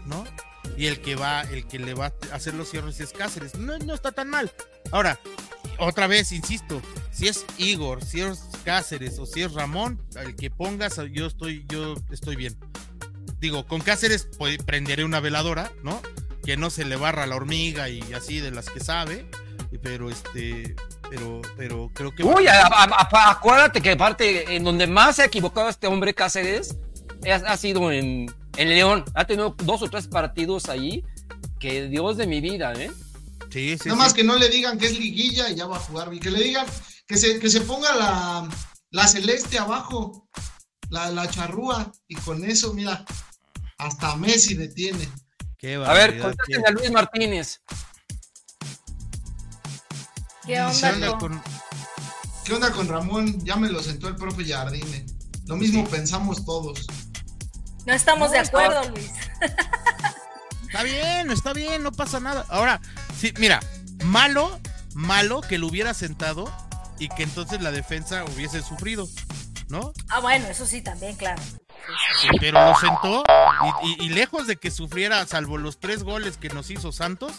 [0.05, 0.25] ¿no?
[0.77, 3.55] y el que va, el que le va a hacer los cierres es Cáceres.
[3.55, 4.51] No, no está tan mal.
[4.91, 5.19] Ahora,
[5.79, 6.81] otra vez, insisto,
[7.17, 11.65] si es Igor, si es Cáceres o si es Ramón, el que pongas, yo estoy,
[11.67, 12.55] yo estoy bien.
[13.39, 15.99] Digo, con Cáceres pues, prenderé una veladora, ¿no?
[16.43, 19.27] Que no se le barra la hormiga y así de las que sabe,
[19.81, 20.75] pero este,
[21.09, 22.23] pero, pero creo que.
[22.23, 26.13] Uy, a, a, a, acuérdate que aparte, en donde más se ha equivocado este hombre
[26.13, 26.77] Cáceres,
[27.25, 29.03] ha sido en, en León.
[29.15, 31.03] Ha tenido dos o tres partidos ahí
[31.59, 32.91] que Dios de mi vida, ¿eh?
[33.49, 33.89] Sí, sí.
[33.89, 36.11] Nada más que no le digan que es liguilla y ya va a jugar.
[36.19, 36.67] Que le digan
[37.07, 38.49] que se, que se ponga la,
[38.91, 40.27] la celeste abajo,
[40.89, 43.05] la, la charrúa, y con eso, mira,
[43.77, 45.09] hasta Messi detiene.
[45.57, 47.61] Qué a ver, contéstenle a Luis Martínez.
[50.45, 51.41] ¿Qué onda, con...
[52.45, 53.43] ¿Qué onda con Ramón?
[53.43, 55.05] Ya me lo sentó el profe Jardine.
[55.45, 56.87] Lo mismo pensamos todos.
[57.85, 59.11] No estamos de acuerdo, Luis.
[60.67, 62.45] Está bien, está bien, no pasa nada.
[62.49, 62.79] Ahora,
[63.19, 63.59] sí, mira,
[64.05, 64.59] malo,
[64.93, 66.49] malo que lo hubiera sentado
[66.99, 69.07] y que entonces la defensa hubiese sufrido,
[69.69, 69.93] ¿no?
[70.09, 71.41] Ah, bueno, eso sí, también, claro.
[72.39, 73.23] pero lo sentó
[73.83, 77.33] y, y, lejos de que sufriera, salvo los tres goles que nos hizo Santos,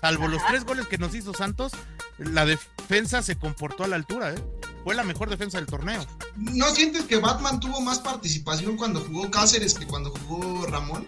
[0.00, 1.72] salvo los tres goles que nos hizo Santos,
[2.18, 4.42] la defensa se comportó a la altura, ¿eh?
[4.84, 6.06] Fue la mejor defensa del torneo.
[6.36, 11.04] ¿No sientes que Batman tuvo más participación cuando jugó Cáceres que cuando jugó Ramón?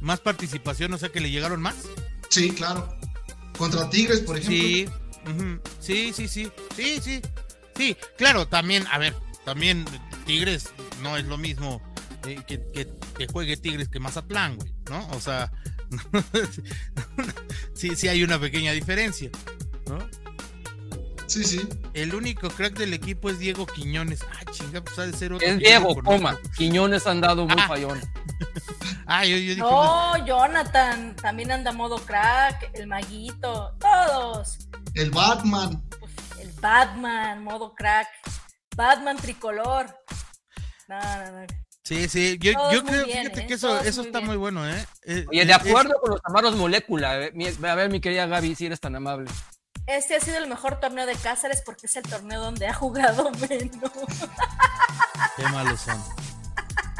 [0.00, 0.92] ¿Más participación?
[0.92, 1.76] O sea, que le llegaron más.
[2.30, 2.92] Sí, claro.
[3.56, 4.58] Contra Tigres, por ejemplo.
[4.60, 4.88] Sí,
[5.80, 7.22] sí, sí, sí, sí, sí.
[7.76, 9.14] Sí, claro, también, a ver,
[9.44, 9.84] también
[10.26, 10.70] Tigres
[11.02, 11.82] no es lo mismo
[12.26, 12.60] eh, que,
[13.16, 15.08] que, juegue Tigres que Mazatlán, güey, ¿no?
[15.10, 15.50] O sea,
[17.74, 19.30] sí, sí hay una pequeña diferencia,
[19.86, 19.98] ¿no?
[21.26, 21.66] Sí, sí.
[21.94, 24.20] El único crack del equipo es Diego Quiñones.
[24.22, 25.46] Ah, chinga, pues ha de ser otro.
[25.46, 26.38] Es Diego, coma.
[26.56, 27.66] Quiñones han dado muy ah.
[27.66, 28.00] fallón.
[29.06, 32.70] ah, yo, yo dije, No, Jonathan también anda modo crack.
[32.74, 34.58] El Maguito, todos.
[34.94, 35.82] El Batman.
[36.40, 38.08] el Batman, modo crack.
[38.76, 39.86] Batman tricolor.
[40.88, 41.46] No, no, no.
[41.84, 43.46] Sí, sí, yo, yo creo, fíjate ¿eh?
[43.46, 44.86] que eso, eso está muy bueno, ¿eh?
[45.02, 47.32] eh Oye, de acuerdo con los amaros molécula, eh,
[47.62, 49.30] a ver, mi querida Gaby, si eres tan amable.
[49.86, 53.30] Este ha sido el mejor torneo de Cáceres porque es el torneo donde ha jugado
[53.50, 53.92] menos.
[55.36, 56.02] Qué malos son.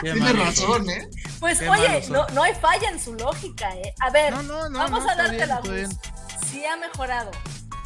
[0.01, 1.09] Tiene razón, ¿eh?
[1.41, 3.95] Pues oye, no, no, hay falla en su lógica, ¿eh?
[4.01, 5.91] A ver, vamos a darte la voz.
[6.51, 7.31] Sí ha mejorado,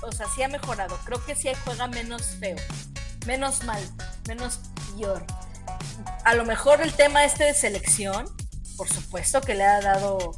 [0.03, 0.99] o sea, sí ha mejorado.
[1.05, 2.57] Creo que sí juega menos feo,
[3.27, 3.83] menos mal,
[4.27, 4.61] menos
[4.97, 5.25] peor
[6.25, 8.27] a lo mejor el tema este de selección,
[8.77, 10.33] por supuesto que le ha dado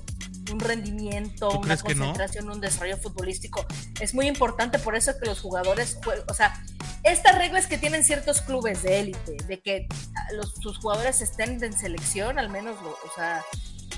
[0.50, 3.64] un rendimiento, una concentración, un desarrollo futbolístico.
[4.00, 5.98] Es muy importante por eso que los jugadores
[6.28, 6.62] o sea,
[7.02, 9.88] estas reglas que tienen ciertos clubes de élite, de que
[10.32, 13.42] los, sus jugadores estén en selección, al menos, o sea,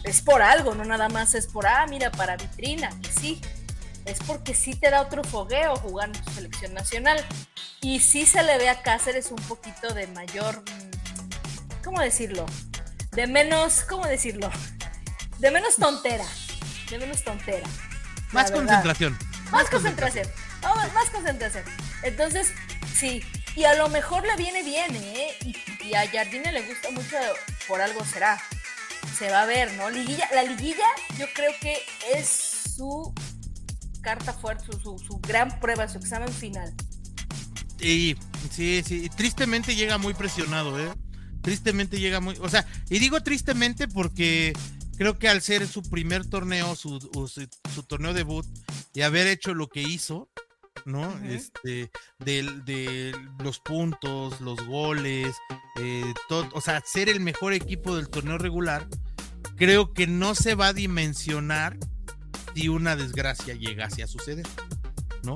[0.05, 3.41] es por algo, no nada más es por, ah, mira, para vitrina, sí,
[4.05, 7.25] es porque sí te da otro fogueo jugar en tu selección nacional.
[7.81, 10.63] Y sí se le ve a Cáceres un poquito de mayor
[11.85, 12.47] ¿cómo decirlo?
[13.13, 14.51] De menos, ¿cómo decirlo?
[15.39, 16.25] De menos tontera.
[17.01, 17.67] Menos tontera.
[18.33, 19.19] Más concentración.
[19.51, 20.27] Más, concentración.
[20.95, 21.65] más concentración.
[22.03, 22.53] Entonces,
[22.95, 23.23] sí.
[23.55, 25.37] Y a lo mejor le viene bien, ¿eh?
[25.45, 27.17] Y, a Jardine le gusta mucho,
[27.69, 28.41] por algo será.
[29.19, 29.91] Se va a ver, ¿no?
[29.91, 30.87] Liguilla, la liguilla
[31.19, 31.77] yo creo que
[32.15, 32.29] es
[32.77, 33.13] su
[34.01, 36.73] carta fuerte, su, su gran prueba, su examen final.
[37.79, 38.17] Y
[38.51, 40.93] sí, sí, tristemente llega muy presionado, ¿eh?
[41.43, 44.55] tristemente llega muy, o sea, y digo tristemente porque
[45.03, 48.47] creo que al ser su primer torneo, su, su, torneo debut
[48.95, 50.29] y haber hecho lo que hizo,
[50.85, 51.19] ¿no?
[51.25, 53.13] Este, de,
[53.43, 55.35] los puntos, los goles,
[55.81, 58.87] eh, todo, o sea, ser el mejor equipo del torneo regular,
[59.57, 61.77] creo que no se va a dimensionar
[62.55, 64.47] si una desgracia llegase a suceder,
[65.25, 65.35] ¿no?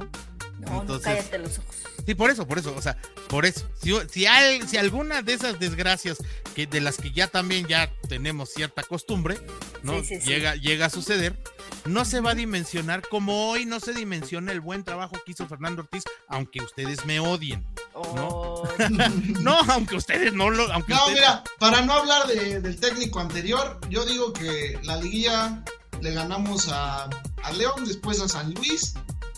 [0.67, 1.77] No, Entonces, cállate los ojos.
[2.07, 2.97] Sí, por eso, por eso, o sea,
[3.29, 3.69] por eso.
[3.83, 6.19] Si, si, hay, si alguna de esas desgracias
[6.55, 9.41] que de las que ya también ya tenemos cierta costumbre,
[9.83, 10.01] ¿no?
[10.03, 11.37] llega, llega a suceder,
[11.85, 15.49] no se va a dimensionar como hoy no se dimensiona el buen trabajo que hizo
[15.49, 17.67] Fernando Ortiz, aunque ustedes me odien.
[18.15, 18.29] ¿no?
[18.29, 18.69] Oh.
[19.41, 20.71] no, aunque ustedes no lo.
[20.73, 25.65] Aunque no, mira, para no hablar del técnico anterior, yo digo que la liguilla
[26.01, 27.09] le ganamos a,
[27.43, 28.95] a León, después a San Luis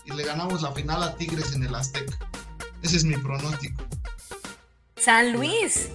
[0.09, 2.19] y le ganamos la final a Tigres en el Azteca.
[2.83, 3.83] Ese es mi pronóstico.
[4.97, 5.89] San Luis.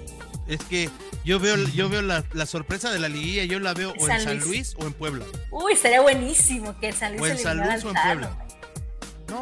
[0.48, 0.90] Es que
[1.24, 4.40] yo veo, yo veo la, sorpresa de la liguilla, yo la veo o en San
[4.40, 5.26] Luis o en Puebla.
[5.52, 8.48] Uy, sería buenísimo que San Luis o en San Luis o en Puebla.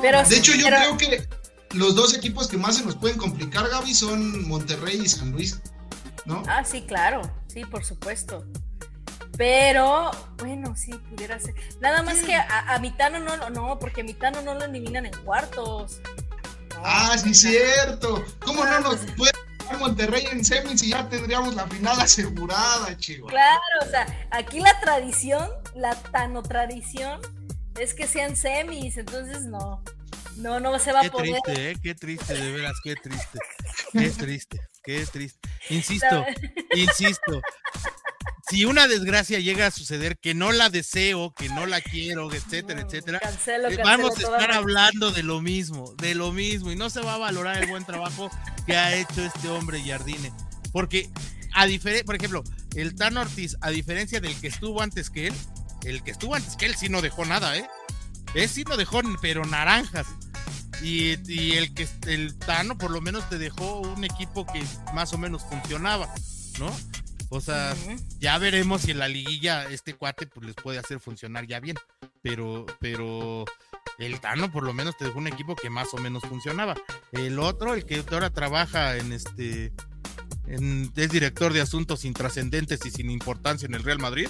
[0.02, 1.28] pero, de hecho, yo creo que
[1.74, 5.60] los dos equipos que más se nos pueden complicar, Gaby, son Monterrey y San Luis,
[6.26, 6.44] ¿no?
[6.48, 8.46] Ah, sí, claro, sí, por supuesto.
[9.42, 11.56] Pero, bueno, sí, pudiera ser.
[11.80, 15.14] Nada más que a, a Mitano no, no, porque a Mitano no lo eliminan en
[15.24, 16.00] cuartos.
[16.76, 18.24] No, Ah, sí, cierto.
[18.46, 19.32] ¿Cómo no Ah, nos pues- puede
[19.80, 23.26] Monterrey en semis y ya tendríamos la final asegurada, chivo?
[23.30, 27.20] Claro, o sea, aquí la tradición, la tano tradición,
[27.80, 29.82] es que sean semis, entonces no.
[30.36, 31.40] No, no se va Qué a poder.
[31.44, 31.76] triste, ¿eh?
[31.82, 33.40] Qué triste, de veras, qué triste.
[33.92, 35.40] Qué triste, qué triste.
[35.72, 36.26] Insisto,
[36.76, 37.42] insisto.
[38.50, 42.82] Si una desgracia llega a suceder, que no la deseo, que no la quiero, etcétera,
[42.82, 46.72] etcétera, Cancelo, eh, cancelo vamos a estar la- hablando de lo mismo, de lo mismo,
[46.72, 48.30] y no se va a valorar el buen trabajo
[48.66, 50.32] que ha hecho este hombre Jardine.
[50.72, 51.10] Porque,
[51.54, 51.66] a
[52.06, 52.44] por ejemplo,
[52.76, 55.34] el Tan Ortiz, a diferencia del que estuvo antes que él,
[55.84, 57.68] el que estuvo antes que él sí no dejó nada, ¿eh?
[58.34, 60.08] Él sí no dejó, pero naranjas.
[60.82, 64.64] Y, y el que el Tano por lo menos te dejó un equipo que
[64.94, 66.12] más o menos funcionaba,
[66.60, 66.76] ¿no?
[67.34, 67.74] O sea,
[68.20, 71.78] ya veremos si en la liguilla este cuate pues les puede hacer funcionar ya bien.
[72.22, 73.46] Pero, pero
[73.98, 76.76] el Tano por lo menos te dejó un equipo que más o menos funcionaba.
[77.14, 79.72] El otro, el que ahora trabaja en este,
[80.46, 84.28] en- es director de asuntos intrascendentes y sin importancia en el Real Madrid.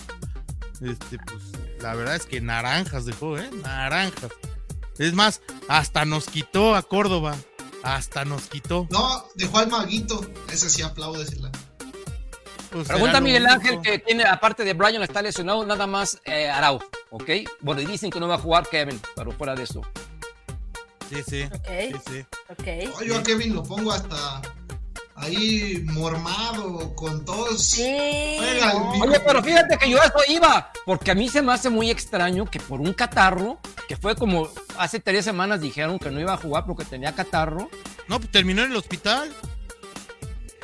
[0.80, 1.44] Este, pues,
[1.82, 3.49] la verdad es que naranjas dejó, ¿eh?
[3.64, 4.32] Naranjas.
[4.99, 7.36] Es más, hasta nos quitó a Córdoba.
[7.84, 8.88] Hasta nos quitó.
[8.91, 10.22] No, dejó al maguito.
[10.52, 11.52] Ese sí aplaudesela.
[12.72, 13.45] Pues, Pregunta a Miguel.
[13.48, 17.30] Ángel que tiene, aparte de Brian, está lesionado nada más eh, Araujo, ¿ok?
[17.60, 19.81] Bueno, y dicen que no va a jugar Kevin, pero fuera de eso.
[21.10, 21.43] Sí, sí.
[21.43, 22.26] Ok, sí, sí.
[22.49, 22.93] ok.
[22.98, 24.41] Oh, yo a Kevin lo pongo hasta
[25.15, 27.61] ahí mormado, con tos.
[27.61, 28.35] Sí.
[28.38, 28.73] Juega.
[29.02, 31.91] Oye, pero fíjate que yo a eso iba, porque a mí se me hace muy
[31.91, 36.34] extraño que por un catarro, que fue como hace tres semanas dijeron que no iba
[36.34, 37.69] a jugar porque tenía catarro,
[38.07, 39.30] No, pues terminó en el hospital.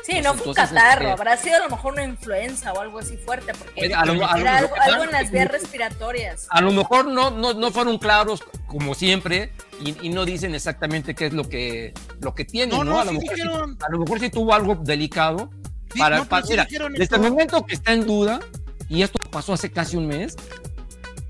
[0.08, 2.72] Sí, Pues no fue un entonces, catarro, este- habrá sido a lo mejor una influenza
[2.72, 5.30] o algo así fuerte, porque a lo- a lo- era algo, lo algo en las
[5.30, 6.46] vías respiratorias.
[6.48, 9.52] a lo mejor no, no, no fueron claros como siempre
[9.84, 12.92] y, y no dicen exactamente qué es lo que, lo que tienen, No, ¿no?
[12.92, 13.78] no, a, lo sí mejor sí- dijeron.
[13.86, 15.50] a lo mejor sí tuvo algo delicado.
[15.92, 17.16] Sí, para, para- sí mira, desde esto.
[17.16, 18.40] el momento que está en duda,
[18.88, 20.36] y esto pasó hace casi un mes,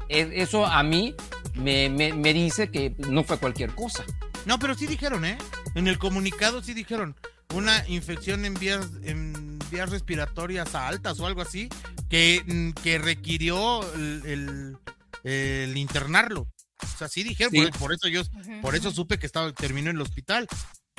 [0.09, 1.14] eh, eso a mí
[1.55, 4.05] me, me- me dice que no fue cualquier cosa.
[4.46, 5.36] No, pero sí dijeron, ¿eh?
[5.74, 7.16] En el comunicado sí dijeron
[7.54, 11.68] una infección en vías, en vías respiratorias altas o algo así
[12.08, 14.76] que, mm, que requirió el, el-
[15.24, 16.42] el internarlo.
[16.82, 17.60] O sea, sí dijeron, Sí.
[17.62, 18.22] Por, por eso yo,
[18.62, 20.46] por eso supe que estaba, terminó en el hospital.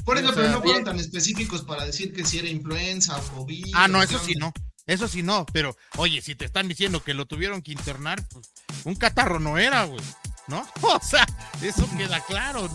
[0.03, 3.21] Por eso, o pero no fueron tan específicos para decir que si era influenza o
[3.35, 3.71] COVID.
[3.73, 4.51] Ah, no, eso sí no.
[4.87, 8.49] Eso sí no, pero oye, si te están diciendo que lo tuvieron que internar, pues
[8.85, 10.01] un catarro no era, güey.
[10.47, 10.67] ¿No?
[10.81, 11.25] O sea,
[11.61, 12.67] eso queda claro.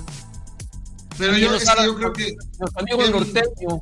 [1.19, 3.35] Pero yo, hablan- yo creo que Nuestro amigo el Kevin.
[3.35, 3.81] norteño.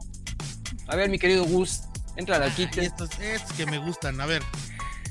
[0.89, 1.81] A ver, mi querido Gus,
[2.17, 2.85] entra al Ay, quite.
[2.85, 4.21] estos, estos que me gustan.
[4.21, 4.43] A ver,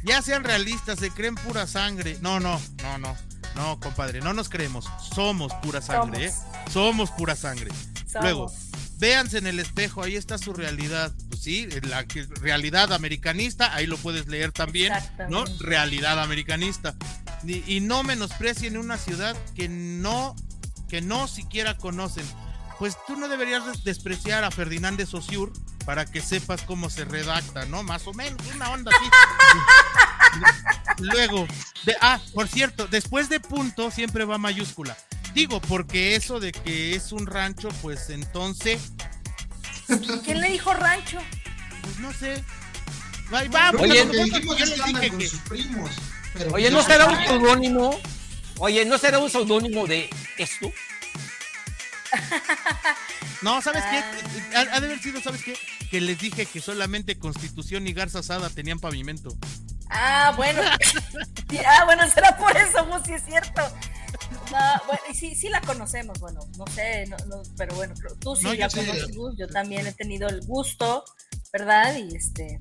[0.04, 2.18] ya sean realistas, se creen pura sangre.
[2.22, 3.16] No, no, no, no.
[3.56, 4.86] No, compadre, no nos creemos.
[5.14, 6.34] Somos pura sangre, ¿eh?
[6.72, 7.70] Somos pura sangre.
[8.06, 8.22] Somos.
[8.24, 8.52] Luego,
[8.98, 11.12] véanse en el espejo, ahí está su realidad.
[11.30, 14.94] Pues sí, la que- realidad americanista, ahí lo puedes leer también,
[15.30, 15.44] ¿no?
[15.60, 16.96] Realidad americanista.
[17.46, 20.34] Y, y no menosprecien una ciudad que no,
[20.92, 22.26] que no siquiera conocen.
[22.78, 25.52] Pues tú no deberías des- despreciar a Ferdinand de Saussure
[25.86, 27.82] para que sepas cómo se redacta, ¿no?
[27.82, 29.10] Más o menos, una onda así.
[31.00, 31.48] Luego,
[31.86, 34.98] de, ah, por cierto, después de punto siempre va mayúscula.
[35.34, 38.92] Digo, porque eso de que es un rancho, pues entonces,
[40.26, 41.20] ¿Quién le dijo rancho?
[41.84, 42.44] pues no sé.
[43.34, 43.40] Va,
[43.80, 44.06] Oye,
[46.34, 47.28] pero Oye, ¿no será un saben.
[48.64, 50.72] Oye, ¿no será un seudónimo de esto?
[53.42, 53.90] No, ¿sabes Ah.
[53.90, 54.56] qué?
[54.56, 55.58] Ha, ha de haber sido, ¿sabes qué?
[55.90, 59.36] Que les dije que solamente Constitución y Garza Sada tenían pavimento.
[59.90, 60.62] Ah, bueno.
[61.50, 63.62] Sí, ah, bueno, será por eso, Gus, sí es cierto.
[64.52, 68.36] No, bueno, y sí, sí la conocemos, bueno, no sé, no, no, pero bueno, tú
[68.36, 71.04] sí No, la conoces, Gus, yo también he tenido el gusto,
[71.52, 71.96] ¿verdad?
[71.96, 72.60] Y este,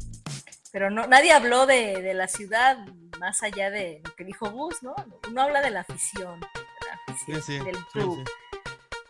[0.73, 2.79] pero no, nadie habló de, de la ciudad
[3.19, 4.95] más allá de lo que dijo Gus, ¿no?
[5.29, 8.25] Uno habla de la afición, de la afición Sí, sí, del club.
[8.27, 8.33] sí.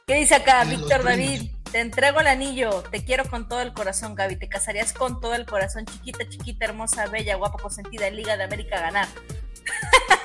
[0.06, 1.04] ¿Qué dice acá Víctor.
[1.04, 1.50] David?
[1.70, 4.34] Te entrego el anillo, te quiero con todo el corazón, Gaby.
[4.36, 8.42] Te casarías con todo el corazón, chiquita, chiquita, hermosa, bella, guapa, consentida, en Liga de
[8.42, 9.08] América a ganar.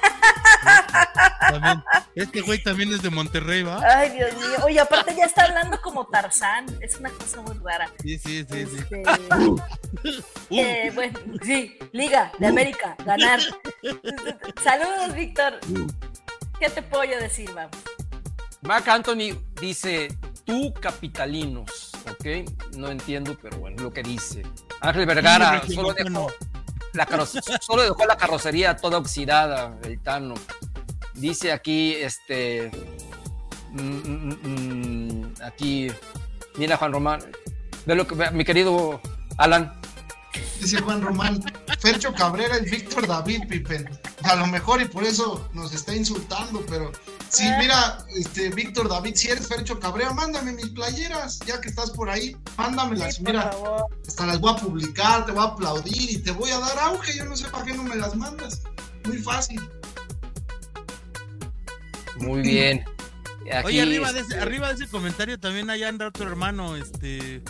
[1.52, 1.84] También.
[2.16, 3.80] Este güey también es de Monterrey, ¿va?
[3.84, 4.58] Ay, Dios mío.
[4.64, 6.66] Oye, aparte ya está hablando como Tarzán.
[6.82, 7.92] Es una cosa muy rara.
[8.02, 8.78] Sí, sí, sí, sí.
[8.80, 9.04] Este,
[10.50, 13.40] Uh, eh, bueno, sí, Liga de América, ganar.
[14.64, 15.60] Saludos, Víctor.
[16.60, 17.76] ¿Qué te puedo yo decir, vamos?
[18.62, 20.16] Mark Anthony dice,
[20.46, 22.50] tú capitalinos, ¿ok?
[22.78, 24.44] No entiendo, pero bueno, lo que dice.
[24.82, 26.28] Ángel Vergara, Sí, solo dejó,
[26.96, 27.08] La
[27.62, 30.36] solo dejó la carrocería toda oxidada, el Tano.
[31.14, 32.72] Dice aquí, este.
[33.72, 35.92] mm, mm, mm, aquí,
[36.58, 37.20] mira Juan Román.
[37.86, 39.02] Ve lo que, mi querido
[39.38, 39.74] Alan.
[40.60, 41.44] Dice Juan Román,
[41.80, 43.88] Fercho Cabrera es Víctor David Pippen.
[44.24, 46.92] A lo mejor y por eso nos está insultando, pero
[47.30, 51.92] sí, mira, este Víctor David, si eres Fercho Cabrera, mándame mis playeras, ya que estás
[51.92, 53.86] por ahí, mándamelas, Por mira, favor.
[54.08, 57.16] hasta las voy a publicar, te voy a aplaudir y te voy a dar auge,
[57.16, 58.64] yo no sé para qué no me las mandas.
[59.06, 59.62] Muy fácil.
[62.18, 62.86] Muy bien.
[63.54, 66.76] Aquí, Oye, arriba de, ese, este, arriba de ese comentario también allá anda otro hermano,
[66.76, 67.44] este,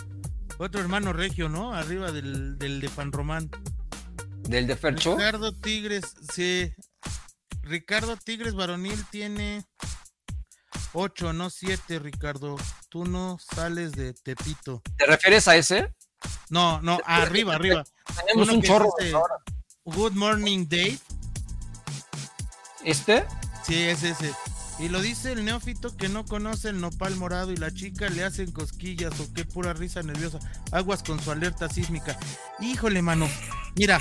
[0.58, 1.74] otro hermano regio, ¿no?
[1.74, 3.50] Arriba del, del de Pan Román.
[4.42, 5.16] Del de Fercho.
[5.16, 6.72] Ricardo Tigres, sí.
[7.62, 9.64] Ricardo Tigres Varonil tiene
[10.92, 12.56] 8, no 7, Ricardo.
[12.88, 14.82] Tú no sales de Tepito.
[14.96, 15.92] ¿Te refieres a ese?
[16.48, 17.84] No, no, arriba, arriba.
[18.26, 18.88] Tenemos Uno un chorro.
[18.98, 19.18] es este-.
[19.84, 20.98] Good Morning Dave.
[22.84, 23.24] ¿Este?
[23.64, 24.32] Sí, es ese.
[24.78, 28.24] Y lo dice el neófito que no conoce el nopal morado y la chica le
[28.24, 30.38] hacen cosquillas o qué pura risa nerviosa.
[30.70, 32.18] Aguas con su alerta sísmica.
[32.60, 33.26] Híjole, mano.
[33.74, 34.00] Mira,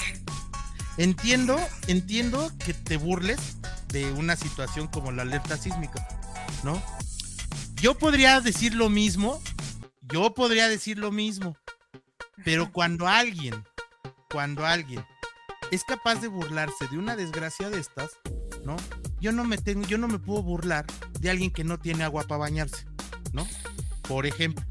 [0.98, 1.58] entiendo,
[1.88, 3.40] entiendo que te burles
[3.88, 6.06] de una situación como la alerta sísmica,
[6.64, 6.82] ¿no?
[7.76, 9.42] Yo podría decir lo mismo,
[10.02, 11.56] yo podría decir lo mismo,
[12.44, 13.64] pero cuando alguien,
[14.30, 15.06] cuando alguien
[15.72, 18.12] es capaz de burlarse de una desgracia de estas,
[18.66, 18.76] ¿no?
[19.20, 20.86] Yo no me tengo, yo no me puedo burlar
[21.20, 22.86] de alguien que no tiene agua para bañarse,
[23.34, 23.48] ¿no?
[24.08, 24.64] Por ejemplo.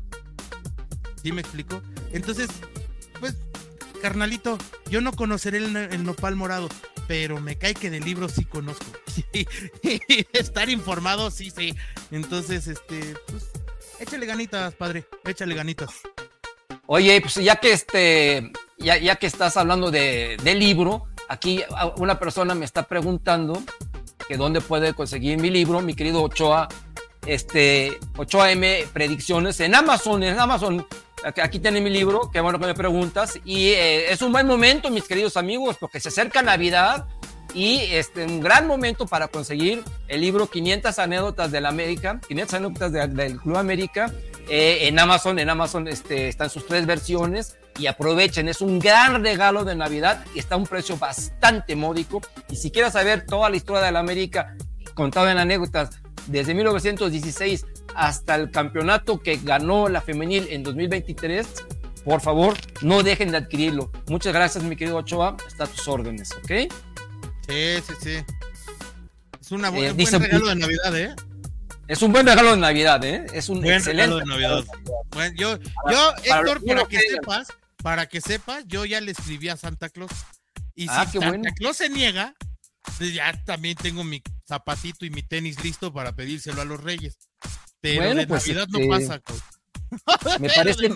[1.22, 1.82] ¿Sí me explico?
[2.12, 2.48] Entonces,
[3.18, 3.34] pues,
[4.02, 4.58] carnalito,
[4.90, 6.68] yo no conoceré el, nopal morado,
[7.08, 8.84] pero me cae que de libros sí conozco.
[10.32, 11.74] Estar informado, sí, sí.
[12.10, 13.50] Entonces, este, pues,
[13.98, 15.90] échale ganitas, padre, échale ganitas.
[16.86, 21.62] Oye, pues ya que este, ya, ya que estás hablando de, de libro, aquí
[21.96, 23.62] una persona me está preguntando
[24.28, 26.68] que dónde puede conseguir mi libro, mi querido Ochoa,
[27.26, 30.86] este, Ochoa M Predicciones en Amazon, en Amazon.
[31.42, 33.38] Aquí- tiene mi libro, qué bueno que me preguntas.
[33.44, 37.06] Y eh, es un buen momento, mis queridos amigos, porque se acerca Navidad
[37.54, 42.54] y este, un gran momento para conseguir el libro 500 anécdotas de la América, 500
[42.54, 44.12] anécdotas de- del Club América
[44.48, 45.38] eh, en Amazon.
[45.38, 50.24] En Amazon este, están sus tres versiones y aprovechen, es un gran regalo de Navidad
[50.34, 52.20] y está a un precio bastante módico.
[52.50, 54.54] Y si quieres saber toda la historia de la América
[54.94, 55.90] contada en anécdotas
[56.26, 57.66] desde 1916
[57.96, 61.46] hasta el campeonato que ganó la femenil en 2023,
[62.04, 63.90] por favor, no dejen de adquirirlo.
[64.08, 65.36] Muchas gracias, mi querido Ochoa.
[65.48, 66.72] Está a tus órdenes, ¿ok?
[67.48, 68.10] Sí, sí, sí.
[69.40, 69.54] Es Eh,
[69.90, 71.14] un dice- buen regalo de Navidad, ¿eh?
[71.86, 73.26] Es un buen regalo de Navidad, ¿eh?
[73.32, 74.64] Es un Buen excelente regalo de Navidad.
[75.10, 75.58] Bueno, yo,
[75.90, 77.48] yo, para Héctor, para que sepas,
[77.82, 80.10] para que sepas, yo ya le escribí a Santa Claus.
[80.74, 81.54] Y Ah, si qué Santa bueno.
[81.56, 82.34] Claus se niega,
[82.98, 87.18] pues ya también tengo mi zapatito y mi tenis listo para pedírselo a los reyes.
[87.80, 89.34] Pero Bueno, de pues, Navidad este, no pasa, co.
[90.40, 90.88] Me parece,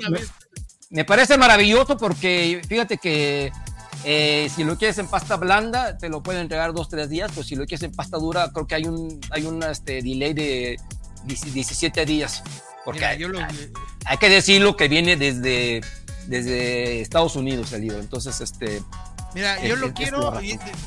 [0.91, 3.53] me parece maravilloso porque fíjate que
[4.05, 7.43] eh, si lo quieres en pasta blanda, te lo pueden entregar dos, tres días, pero
[7.47, 10.79] si lo quieres en pasta dura, creo que hay un, hay un este, delay de
[11.25, 12.43] 10 17 días.
[12.85, 13.41] Porque Mira, hay, yo lo,
[14.07, 15.83] hay que decirlo que viene desde,
[16.27, 17.99] desde Estados Unidos el libro.
[17.99, 18.83] Entonces, este,
[19.35, 20.33] Mira, Es- yo lo es- quiero,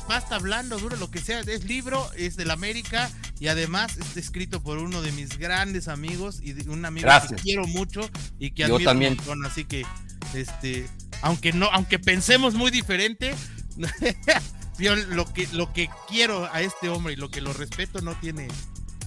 [0.08, 3.08] pasta blando, duro, lo que sea, es libro, es del América
[3.38, 7.06] y además es escrito por uno de mis grandes amigos y de- un amigo que
[7.14, 7.40] Gracias.
[7.40, 8.00] quiero mucho
[8.40, 9.12] y que Yo admiro también.
[9.12, 9.86] un montón, así que,
[10.34, 10.88] este,
[11.22, 13.34] aunque no, aunque pensemos muy diferente,
[14.78, 18.14] yo lo que, lo que quiero a este hombre y lo que lo respeto no
[18.14, 18.48] tiene,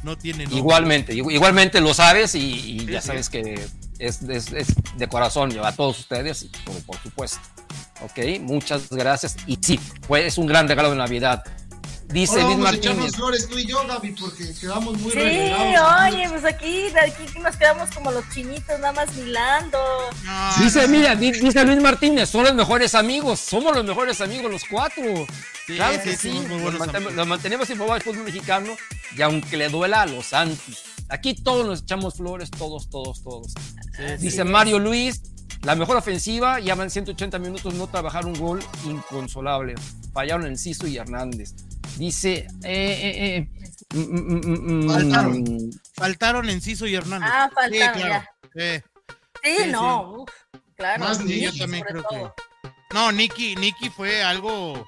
[0.04, 0.60] no tiene nombre.
[0.60, 3.08] igualmente, igu- igualmente lo sabes y, y Sí, ya sí.
[3.08, 3.60] sabes que
[4.00, 4.68] es, es- es
[4.98, 7.40] de corazón, a todos ustedes, y por, por supuesto.
[8.02, 9.38] Ok, muchas gracias.
[9.48, 11.44] Y sí, pues es un gran regalo de Navidad.
[12.16, 15.18] Dice Ahora Luis vamos a echarnos flores tú y yo, Gaby, porque quedamos muy Sí,
[15.20, 16.14] relegados.
[16.14, 19.78] oye, pues aquí, aquí nos quedamos como los chinitos, nada más milando.
[20.24, 24.22] No, Dice, no, mira, di- dice Luis Martínez, son los mejores amigos, somos los mejores
[24.22, 25.04] amigos los cuatro.
[25.68, 27.14] sí, claro sí, que sí, muy los, buenos mantenemos, amigos.
[27.16, 28.78] los mantenemos informados del fútbol mexicano
[29.18, 33.48] y aunque le duela a los antis, aquí todos nos echamos flores, todos, todos, todos.
[33.96, 34.18] Sí, sí.
[34.20, 35.22] Dice Mario Luis,
[35.66, 39.76] la mejor ofensiva, ya van 180 minutos, no trabajar un gol inconsolable.
[40.14, 41.54] Fallaron el Ciso y Hernández.
[41.98, 42.68] Dice, eh,
[43.02, 43.50] eh, eh,
[43.96, 45.72] mm, mm, mm, Faltaron.
[45.94, 47.30] Faltaron Enciso y Hernández.
[47.34, 48.26] Ah, faltaron, sí, claro.
[48.56, 48.84] Sí,
[49.44, 50.30] Sí, no, uf,
[50.76, 51.04] claro.
[51.04, 52.36] Más yo también creo todo.
[52.36, 52.70] que.
[52.94, 54.86] No, Nicky, Nicky fue algo.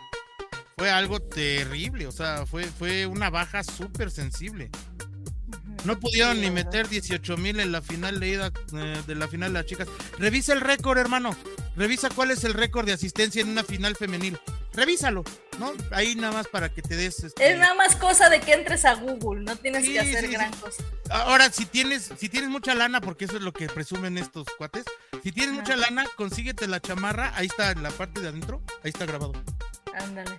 [0.77, 2.07] Fue algo terrible.
[2.07, 4.69] O sea, fue, fue una baja súper sensible.
[5.87, 9.53] No pudieron ni meter 18 mil en la final de ida eh, de la final
[9.53, 9.87] de las chicas.
[10.19, 11.35] Revisa el récord, hermano.
[11.75, 14.37] Revisa cuál es el récord de asistencia en una final femenil.
[14.73, 15.23] revísalo,
[15.59, 15.73] ¿no?
[15.91, 17.23] Ahí nada más para que te des.
[17.23, 17.51] Este...
[17.51, 20.31] Es nada más cosa de que entres a Google, no tienes Sí, que hacer sí,
[20.31, 20.59] gran sí.
[20.59, 20.83] cosa.
[21.09, 24.83] Ahora, si tienes, si tienes mucha lana, porque eso es lo que presumen estos cuates,
[25.23, 28.89] si tienes mucha lana, consíguete la chamarra, ahí está en la parte de adentro, ahí
[28.89, 29.33] está grabado.
[29.95, 30.37] Ándale.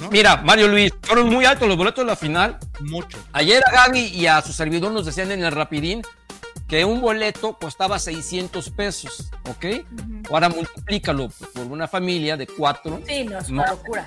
[0.00, 0.10] ¿No?
[0.10, 2.58] Mira, Mario Luis, fueron muy altos los boletos de la final.
[2.80, 3.18] Mucho.
[3.32, 6.02] Ayer a Gaby y a su servidor nos decían en el Rapidín
[6.68, 9.64] que un boleto costaba 600 pesos, ¿ok?
[9.92, 10.22] Ujú.
[10.34, 14.06] Ahora multiplícalo por una familia de cuatro, Sí, no, es una Más locura.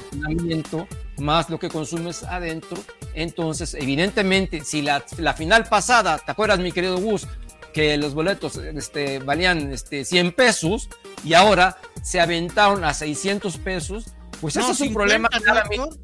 [1.17, 2.77] más lo que consumes adentro.
[3.13, 7.27] Entonces, evidentemente, si la, la final pasada, ¿te acuerdas, mi querido Gus?
[7.73, 10.89] Que los boletos este, valían este, 100 pesos
[11.25, 14.05] y ahora se aventaron a 600 pesos,
[14.43, 15.75] pues No, eso es un 50, problema ¿no, claramente.
[15.85, 15.99] Héctor?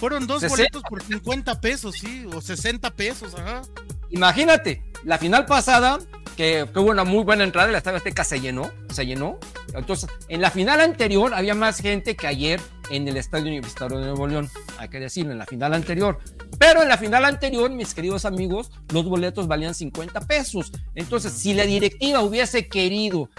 [0.00, 0.56] Fueron dos 60.
[0.56, 3.62] boletos por 50 pesos, sí, o 60 pesos, ajá.
[4.10, 5.98] Imagínate, la final pasada,
[6.36, 9.38] que, que hubo una muy buena entrada, la Estadio Azteca se llenó, se llenó.
[9.74, 12.60] Entonces, en la final anterior había más gente que ayer
[12.90, 16.18] en el Estadio Universitario de Nuevo León, hay que decirlo, en la final anterior.
[16.58, 20.72] Pero en la final anterior, mis queridos amigos, los boletos valían 50 pesos.
[20.96, 23.30] Entonces, si la directiva hubiese querido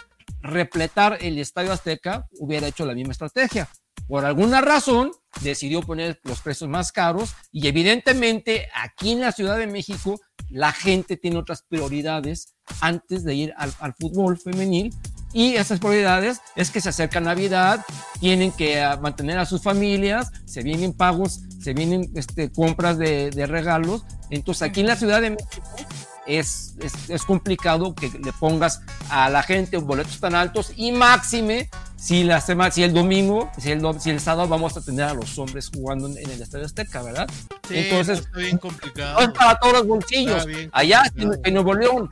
[0.41, 3.67] repletar el Estadio Azteca, hubiera hecho la misma estrategia.
[4.07, 5.11] Por alguna razón,
[5.41, 10.19] decidió poner los precios más caros y evidentemente aquí en la Ciudad de México
[10.49, 14.93] la gente tiene otras prioridades antes de ir al, al fútbol femenil
[15.35, 17.83] y esas prioridades es que se acerca Navidad,
[18.21, 23.31] tienen que ah, mantener a sus familias, se vienen pagos, se vienen este, compras de,
[23.31, 24.05] de regalos.
[24.29, 25.84] Entonces aquí en la Ciudad de México
[26.27, 31.69] es, es, es complicado que le pongas a la gente boletos tan altos y máxime
[31.97, 35.13] si, la sema- si el domingo, si el, si el sábado vamos a tener a
[35.13, 37.27] los hombres jugando en, en el Estadio Azteca, ¿verdad?
[37.67, 39.19] Sí, Entonces, está bien no complicado.
[39.19, 40.45] es para todos los bolsillos.
[40.71, 42.09] Allá en, Nuevo León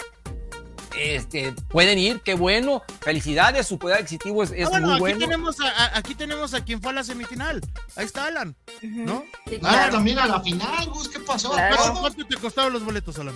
[1.00, 5.00] este, pueden ir, qué bueno, felicidades, su poder adquisitivo es, es Ah, bueno, muy aquí
[5.02, 5.20] bueno.
[5.20, 7.62] tenemos a, a- aquí tenemos a quien fue a la semifinal.
[7.96, 8.56] Ahí está Alan.
[8.84, 9.24] ¿no?
[9.50, 11.52] Sí, Ah, también a la final, Gus, ¿qué pasó?
[11.52, 11.76] Claro.
[11.76, 12.02] ¿Cuánto, ¿Todo?
[12.02, 13.34] cuánto te costaron los boletos, Alan?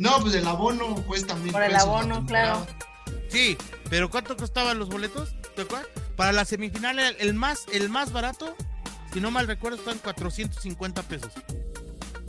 [0.00, 2.66] No, pues el abono cuesta mil Por el abono, claro.
[3.28, 3.58] Sí,
[3.90, 5.34] pero ¿cuánto costaban los boletos?
[5.54, 5.88] ¿Te acuerdas?
[6.16, 8.56] Para la semifinal el, el más el más barato,
[9.12, 11.32] si no mal recuerdo, están 450 pesos.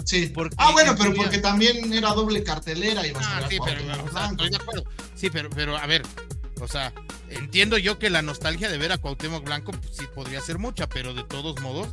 [0.03, 0.27] Sí.
[0.27, 4.07] Porque ah, bueno, pero porque también era doble cartelera y Ah, sí, a pero Cuauhtémoc
[4.07, 4.31] o sea, Blanco.
[4.31, 4.84] estoy de acuerdo.
[5.15, 6.02] Sí, pero pero a ver,
[6.62, 6.94] o sea,
[7.30, 10.88] entiendo yo que la nostalgia de ver a Cuauhtémoc Blanco pues, sí podría ser mucha,
[10.88, 11.90] pero de todos modos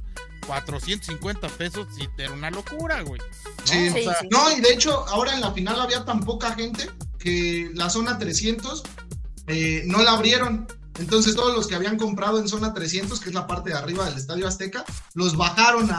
[0.46, 3.20] 450 pesos sí era una locura, güey.
[3.20, 3.26] ¿no?
[3.64, 3.88] Sí.
[3.88, 4.28] O Sí, sea, sí.
[4.30, 6.88] No, y de hecho, ahora en la final había tan poca gente
[7.18, 8.82] que la zona 300
[9.46, 10.66] eh, no la abrieron.
[10.98, 14.04] Entonces, todos los que habían comprado en zona 300, que es la parte de arriba
[14.06, 14.84] del Estadio Azteca,
[15.14, 15.98] los bajaron a,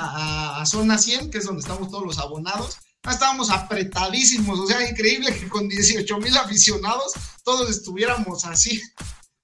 [0.58, 2.78] a- a zona 100, que es donde estamos todos los abonados.
[3.03, 7.13] Ah, estábamos apretadísimos, o sea, increíble que con 18 mil aficionados
[7.43, 8.81] todos estuviéramos así.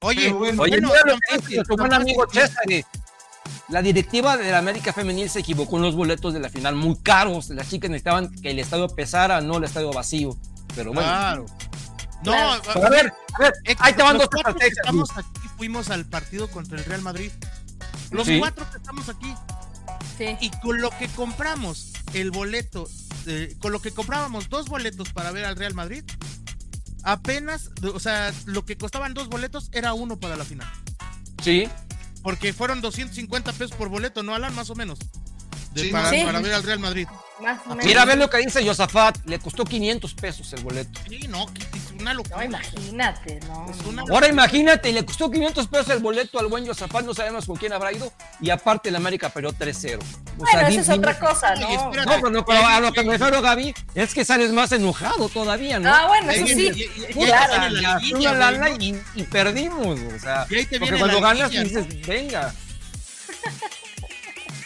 [0.02, 1.18] Oye, Pero bueno, Oye, bueno,
[1.78, 2.26] buen amigo.
[2.32, 2.64] César.
[2.70, 2.84] eh.
[3.70, 6.98] La directiva de la América Femenil se equivocó en los boletos de la final, muy
[7.02, 7.50] caros.
[7.50, 10.38] Las chicas necesitaban que el estadio pesara, no el estadio vacío.
[10.76, 11.46] Pero bueno, Claro.
[12.24, 12.34] No.
[12.74, 14.78] Pero a ver, a ver, Héctor, ahí te van dos estrategias.
[14.78, 17.32] estamos aquí fuimos al partido contra el Real Madrid.
[18.12, 18.38] Los Sí.
[18.40, 19.34] cuatro que estamos aquí.
[20.18, 20.38] Sí.
[20.42, 22.88] Y con lo que compramos el boleto,
[23.26, 26.04] eh, con lo que comprábamos dos boletos para ver al Real Madrid,
[27.04, 30.68] apenas, o sea, lo que costaban dos boletos era uno para la final.
[31.44, 31.68] Sí,
[32.24, 34.56] Porque fueron 250 pesos por boleto, ¿no, Alan?
[34.56, 34.98] Más o menos.
[35.76, 36.22] De- Sí, para, sí.
[36.26, 37.06] para ver al Real Madrid.
[37.42, 37.84] Más o menos.
[37.86, 39.18] mira, a ver lo que dice Josafat.
[39.26, 41.02] Le costó 500 pesos el boleto.
[41.10, 42.46] Sí, no, es una No, locura.
[42.46, 43.70] imagínate, no.
[43.70, 47.04] Es una- Ahora imagínate, le costó 500 pesos el boleto al buen Josafat.
[47.04, 48.14] No sabemos con quién habrá ido.
[48.40, 50.00] Y aparte, el América perdió 3-0.
[50.02, 51.70] O Bueno, sea, eso es otra cosa, ¿no?
[51.70, 55.28] No, pero, no, pero a lo que me refiero, Gaby, es que sales más enojado
[55.28, 55.94] todavía, ¿no?
[55.94, 56.72] Ah, bueno, eso sí.
[56.74, 57.14] y-
[59.20, 59.26] ¿no?
[59.30, 61.64] perdimos, o sea, Y ahí te porque cuando la ganas ¿no?
[61.64, 62.54] dices, venga,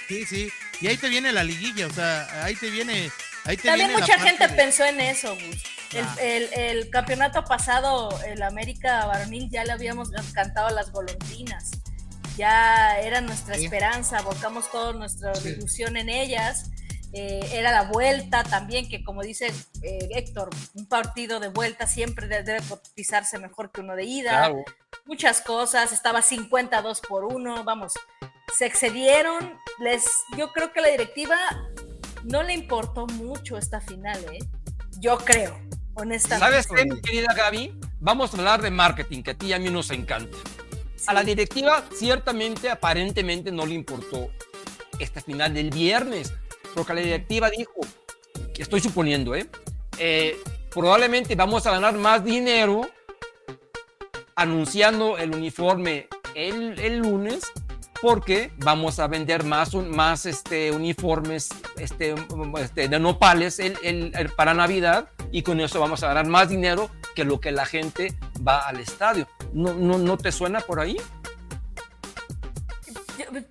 [0.08, 0.50] Sí, sí.
[0.82, 3.12] Y ahí te viene la liguilla, o sea, ahí te viene.
[3.46, 5.64] Ahí te También viene mucha gente de- pensó en eso, Gus.
[5.94, 6.16] El, Ah.
[6.22, 11.72] el- el campeonato pasado, el América varonil, ya le habíamos cantado a las golondrinas.
[12.38, 13.66] Ya era nuestra Sí.
[13.66, 15.50] esperanza, volcamos toda nuestra Sí.
[15.50, 16.66] ilusión en ellas.
[17.12, 19.48] Eh, era la vuelta también, que como dice
[19.82, 24.30] eh, Héctor, un partido de vuelta siempre de- debe cotizarse mejor que uno de ida.
[24.50, 24.64] claro.
[25.06, 27.94] muchas cosas, estaba 52 por 1, vamos,
[28.56, 30.06] se excedieron, les,
[30.38, 31.36] yo creo que la directiva
[32.26, 34.40] no le importó mucho esta final, ¿eh?
[35.00, 35.60] Yo creo,
[35.96, 36.46] honestamente.
[36.46, 37.80] ¿Sabes qué, mi querida Gaby?
[38.00, 40.38] Vamos a hablar de marketing, que a ti y a mí nos encanta.
[41.08, 44.30] A la directiva, ciertamente, aparentemente, no le importó
[45.00, 46.34] esta final del viernes,
[46.76, 47.82] porque la directiva dijo,
[48.58, 49.50] estoy suponiendo, ¿eh?
[49.98, 50.38] Eh,
[50.70, 52.90] probablemente vamos a ganar más dinero
[54.36, 57.52] anunciando el uniforme el, lunes
[58.02, 59.74] porque vamos a vender más,
[60.26, 62.16] este, uniformes este,
[62.60, 63.60] este, de nopales
[64.38, 68.18] para Navidad y con eso vamos a ganar más dinero que lo que la gente
[68.48, 69.28] va al estadio.
[69.52, 70.96] ¿No, no, no te suena por ahí?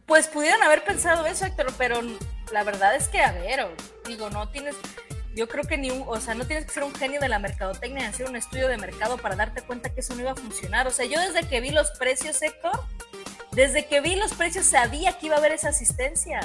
[0.06, 2.00] Pues pudieran haber pensado eso, Héctor, pero
[2.52, 3.66] la verdad es que, a ver,
[4.06, 4.74] digo, no tienes,
[5.34, 7.38] yo creo que ni un, o sea, no tienes que ser un genio de la
[7.38, 10.36] mercadotecnia, ni hacer un estudio de mercado para darte cuenta que eso no iba a
[10.36, 10.86] funcionar.
[10.86, 12.80] O sea, yo desde que vi los precios, Héctor,
[13.52, 16.40] desde que vi los precios sabía que iba a haber esa asistencia.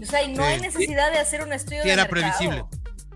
[0.00, 0.48] O sea, y no Sí.
[0.48, 2.32] hay necesidad de hacer un estudio Sí, de era mercado.
[2.38, 2.64] previsible.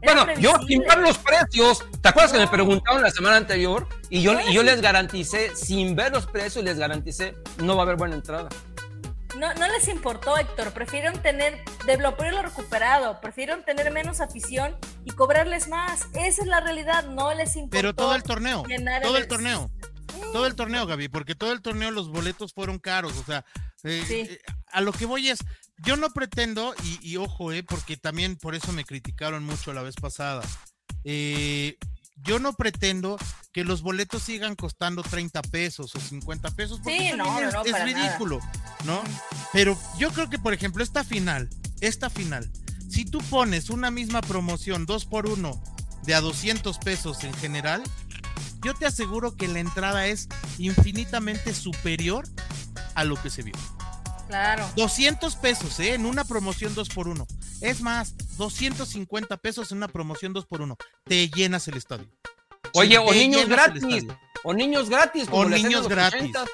[0.03, 3.89] Era Bueno, yo sin ver los precios, ¿te acuerdas que me preguntaron la semana anterior?
[4.11, 7.83] Y yo, No, y yo les garanticé, sin ver los precios, les garanticé, no va
[7.83, 8.51] a haber buena entrada.
[9.39, 10.73] No, no les importó, Héctor.
[10.73, 16.07] Prefirieron tener, de lo lo recuperado, prefirieron tener menos afición y cobrarles más.
[16.15, 17.77] Esa es la realidad, no les importó.
[17.77, 18.63] Pero todo el torneo,
[19.03, 19.71] todo el el- torneo.
[20.33, 23.45] Todo el torneo, Gaby, porque todo el torneo los boletos fueron caros, o sea,
[23.83, 24.15] eh, Sí.
[24.15, 24.39] eh,
[24.71, 25.39] a lo que voy es,
[25.79, 29.83] yo no pretendo, y, y ojo, eh, porque también por eso me criticaron mucho la
[29.83, 30.43] vez pasada,
[31.05, 31.77] eh,
[32.17, 33.19] yo no pretendo
[33.53, 37.49] que los boletos sigan costando 30 pesos o 50 pesos, porque Sí, también no, no,
[37.49, 38.07] es, no, es para nada.
[38.09, 38.41] ridículo,
[38.85, 39.03] ¿no?
[39.53, 41.49] Pero yo creo que, por ejemplo, esta final,
[41.81, 42.51] esta final,
[42.89, 45.63] si tú pones una misma promoción, dos por uno,
[46.05, 47.83] de a 200 pesos en general,
[48.63, 50.29] yo te aseguro que la entrada es
[50.59, 52.27] infinitamente superior
[52.95, 53.55] a lo que se vio.
[54.29, 54.69] Claro.
[54.77, 55.95] 200 pesos, ¿eh?
[55.95, 57.27] En una promoción 2 por 1
[57.61, 62.07] Es más, 250 pesos en una promoción 2 por 1 Te llenas el estadio.
[62.73, 63.83] Oye, o niños gratis,
[64.43, 66.21] o niños gratis, como O niños gratis.
[66.23, 66.45] 80.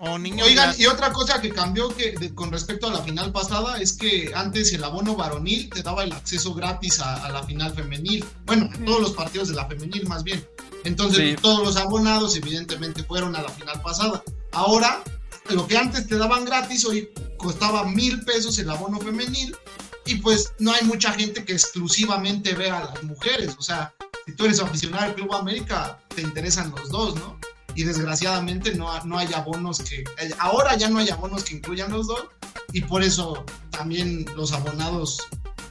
[0.00, 0.80] O niños Oigan, gratis.
[0.80, 4.30] y otra cosa que cambió que de- con respecto a la final pasada es que
[4.34, 8.24] antes el abono varonil te daba el acceso gratis a, a la final femenil.
[8.46, 10.46] Bueno, a todos los partidos de la femenil más bien.
[10.84, 11.36] Entonces Sí.
[11.42, 14.22] todos los abonados evidentemente fueron a la final pasada.
[14.52, 15.02] Ahora,
[15.50, 19.56] lo que antes te daban gratis, hoy costaba mil pesos el abono femenil.
[20.04, 23.54] Y pues no hay mucha gente que exclusivamente vea a las mujeres.
[23.58, 23.94] O sea,
[24.24, 27.38] si tú eres aficionado al Club América, te interesan los dos, ¿no?
[27.78, 31.92] y desgraciadamente no, no hay abonos que eh, ahora ya no hay abonos que incluyan
[31.92, 32.24] los dos
[32.72, 35.18] y por eso también los abonados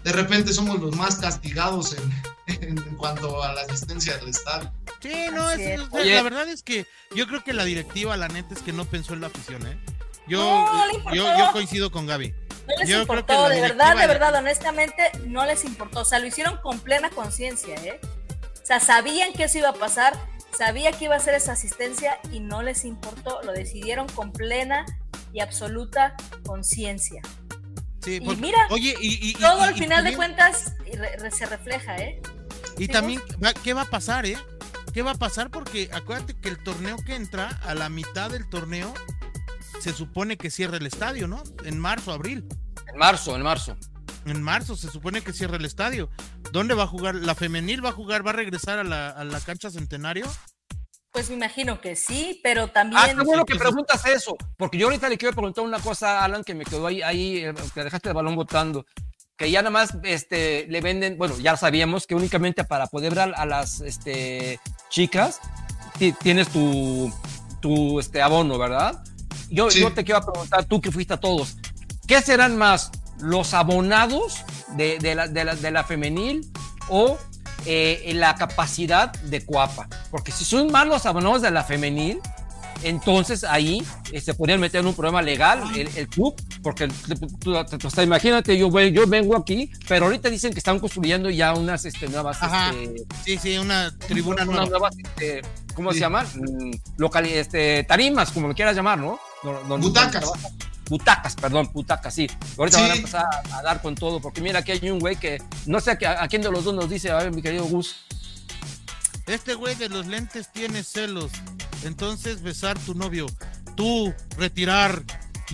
[0.05, 4.71] de repente somos los más castigados en, en cuanto a la asistencia del estadio.
[5.01, 5.81] Sí, no, Así es- es.
[5.81, 6.15] es- Oye.
[6.15, 9.13] la verdad es que yo creo que la directiva, la neta, es que no pensó
[9.13, 9.77] en la afición, ¿eh?
[10.27, 11.15] Yo, No, le importó.
[11.15, 12.29] yo, yo coincido con Gaby.
[12.31, 16.01] No les Yo creo que importó, de verdad, de verdad, honestamente, no les importó.
[16.01, 17.99] O sea, lo hicieron con plena conciencia, ¿eh?
[18.61, 20.19] O sea, sabían que eso iba a pasar,
[20.57, 23.41] sabía que iba a ser esa asistencia y no les importó.
[23.43, 24.85] Lo decidieron con plena
[25.31, 26.15] y absoluta
[26.45, 27.21] conciencia.
[28.03, 31.15] Sí, Y porque- mira, oye, y, Todo y- al y final de cuentas y re-
[31.17, 32.21] re- se refleja, ¿eh?
[32.77, 33.21] Y Sí, también,
[33.63, 34.37] ¿qué va a pasar, eh?
[34.93, 35.49] ¿Qué va a pasar?
[35.51, 38.93] Porque acuérdate que el torneo que entra, a la mitad del torneo,
[39.79, 41.43] se supone que cierra el estadio, ¿no?
[41.63, 42.47] En marzo, abril.
[42.91, 43.77] En marzo, en marzo.
[44.25, 46.09] En marzo se supone que cierra el estadio.
[46.51, 47.15] ¿Dónde va a jugar?
[47.15, 48.25] ¿La femenil va a jugar?
[48.25, 50.25] ¿Va a regresar a la, a la cancha centenario?
[51.11, 53.01] Pues me imagino que sí, pero también.
[53.01, 56.19] Ah, qué bueno que entonces- preguntas eso, porque yo ahorita le quiero preguntar una cosa
[56.19, 58.85] a Alan que me quedó ahí, ahí eh, que dejaste el balón botando,
[59.37, 63.33] que ya nada más este, le venden, bueno, ya sabíamos que únicamente para poder ver
[63.35, 64.59] a, a las este,
[64.89, 65.39] chicas
[65.99, 67.13] ti- tienes tu,
[67.59, 69.03] tu este, abono, ¿verdad?
[69.49, 69.79] Yo, Sí.
[69.81, 71.57] yo te quiero preguntar, tú que fuiste a todos,
[72.07, 74.43] ¿qué serán más los abonados
[74.75, 76.41] de, de la, de, la, de la femenil
[76.89, 77.17] o
[77.67, 79.87] eh, la capacidad de Cuapa?
[80.09, 82.19] Porque si son más los abonados de la femenil,
[82.83, 86.87] entonces ahí eh, se podrían meter en un problema legal el, el club, porque
[87.89, 91.85] sea, imagínate, yo, voy- yo vengo aquí, pero ahorita dicen que están construyendo ya unas
[91.85, 92.71] este, nuevas, Ajá.
[92.71, 94.69] este, Sí, sí, una tribuna unas nueva.
[94.69, 95.41] nuevas, este,
[95.73, 95.95] ¿cómo Sí.
[95.95, 96.25] se llaman?
[96.35, 99.19] Mm, locali- este, tarimas, como lo quieras llamar, ¿no?
[99.43, 100.25] No- Butacas.
[100.89, 102.27] Butacas, perdón, butacas, sí.
[102.57, 102.83] Ahorita Sí.
[102.83, 105.41] van a empezar a, a dar con todo, porque mira, aquí hay un güey que
[105.65, 107.95] no sé a, a quién de los dos nos dice, a ver, mi querido Gus.
[109.25, 111.31] Este güey de los lentes tiene celos.
[111.83, 113.27] Entonces besar tu novio.
[113.75, 115.03] Tú retirar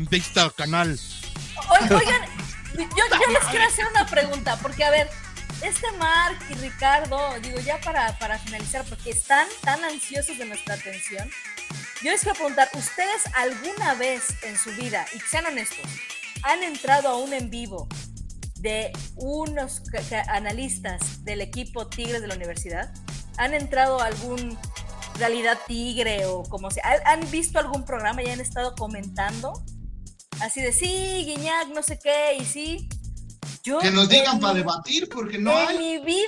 [0.09, 0.97] vista canal.
[1.69, 2.21] Oy- Oigan,
[2.77, 5.09] yo, yo les quiero hacer una pregunta, porque a ver,
[5.61, 10.75] este Mark y Ricardo, digo ya para, para finalizar, porque están tan ansiosos de nuestra
[10.75, 11.29] atención,
[12.01, 15.85] yo les quiero preguntar, ¿ustedes alguna vez en su vida, y sean honestos,
[16.43, 17.87] han entrado a un en vivo
[18.55, 19.81] de unos
[20.29, 22.91] analistas del equipo Tigres de la universidad?
[23.37, 24.57] ¿Han entrado a algún
[25.17, 26.83] realidad tigre o como sea?
[27.05, 29.53] ¿Han- ¿Han visto algún programa y han estado comentando?
[30.41, 32.89] Así de sí, Guiñac, no sé qué, y sí.
[33.63, 35.77] Yo Que nos digan para debatir, porque no en hay.
[35.77, 36.23] mi vida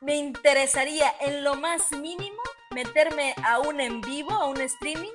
[0.00, 2.42] me interesaría en lo más mínimo
[2.74, 5.12] meterme a un en vivo, a un streaming,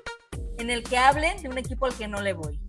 [0.58, 2.60] en el que hablen de un equipo al que no le voy.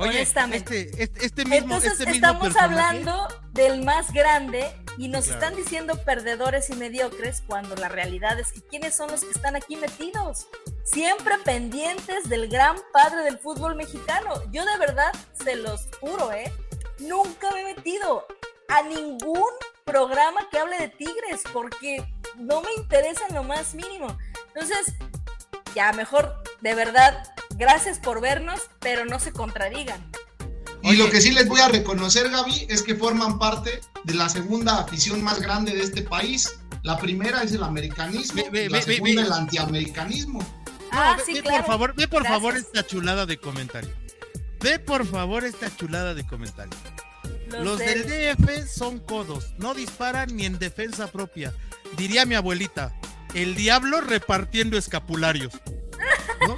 [0.00, 0.80] Oye, honestamente.
[0.90, 5.40] Este, este, este mismo, Entonces este estamos hablando del más grande y nos Claro.
[5.40, 9.56] están diciendo perdedores y mediocres cuando la realidad es que quiénes son los que están
[9.56, 10.48] aquí metidos.
[10.84, 14.42] Siempre pendientes del gran padre del fútbol mexicano.
[14.50, 16.52] Yo de verdad se los juro, ¿eh?
[16.98, 18.26] Nunca me he metido
[18.68, 19.50] a ningún
[19.84, 22.04] programa que hable de Tigres porque
[22.36, 24.16] no me interesa en lo más mínimo.
[24.54, 24.94] Entonces,
[25.74, 27.22] ya mejor, de verdad,
[27.60, 30.10] gracias por vernos, pero no se contradigan.
[30.82, 34.28] Y lo que sí les voy a reconocer, Gaby, es que forman parte de la
[34.30, 36.58] segunda afición más grande de este país.
[36.82, 39.26] La primera es el americanismo, Ve, ve, y la ve, ve, segunda ve.
[39.28, 40.40] el antiamericanismo.
[40.90, 41.58] Ah, ve, sí, ve claro.
[41.58, 43.90] por favor, ve por favor esta chulada de comentario.
[44.62, 46.72] Ve por favor esta chulada de comentario.
[47.50, 51.52] Los Los del DF son codos, no disparan ni en defensa propia.
[51.98, 52.94] Diría mi abuelita,
[53.34, 55.52] el diablo repartiendo escapularios.
[56.46, 56.56] ¿No?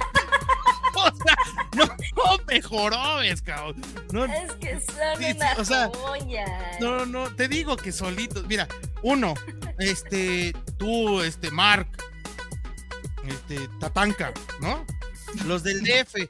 [1.13, 1.37] o sea,
[1.75, 3.81] no, mejoró, ves, cabrón.
[4.11, 6.45] No, Es que son sí, una o sea, joya.
[6.79, 8.45] no, no, te digo que solitos.
[8.47, 8.67] Mira,
[9.01, 9.33] uno,
[9.79, 11.87] este, tú, este, Mark,
[13.25, 14.85] este, Tatanka, ¿no?
[15.45, 16.29] Los del DF, eh,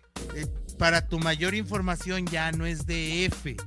[0.78, 3.58] para tu mayor información ya no es DF.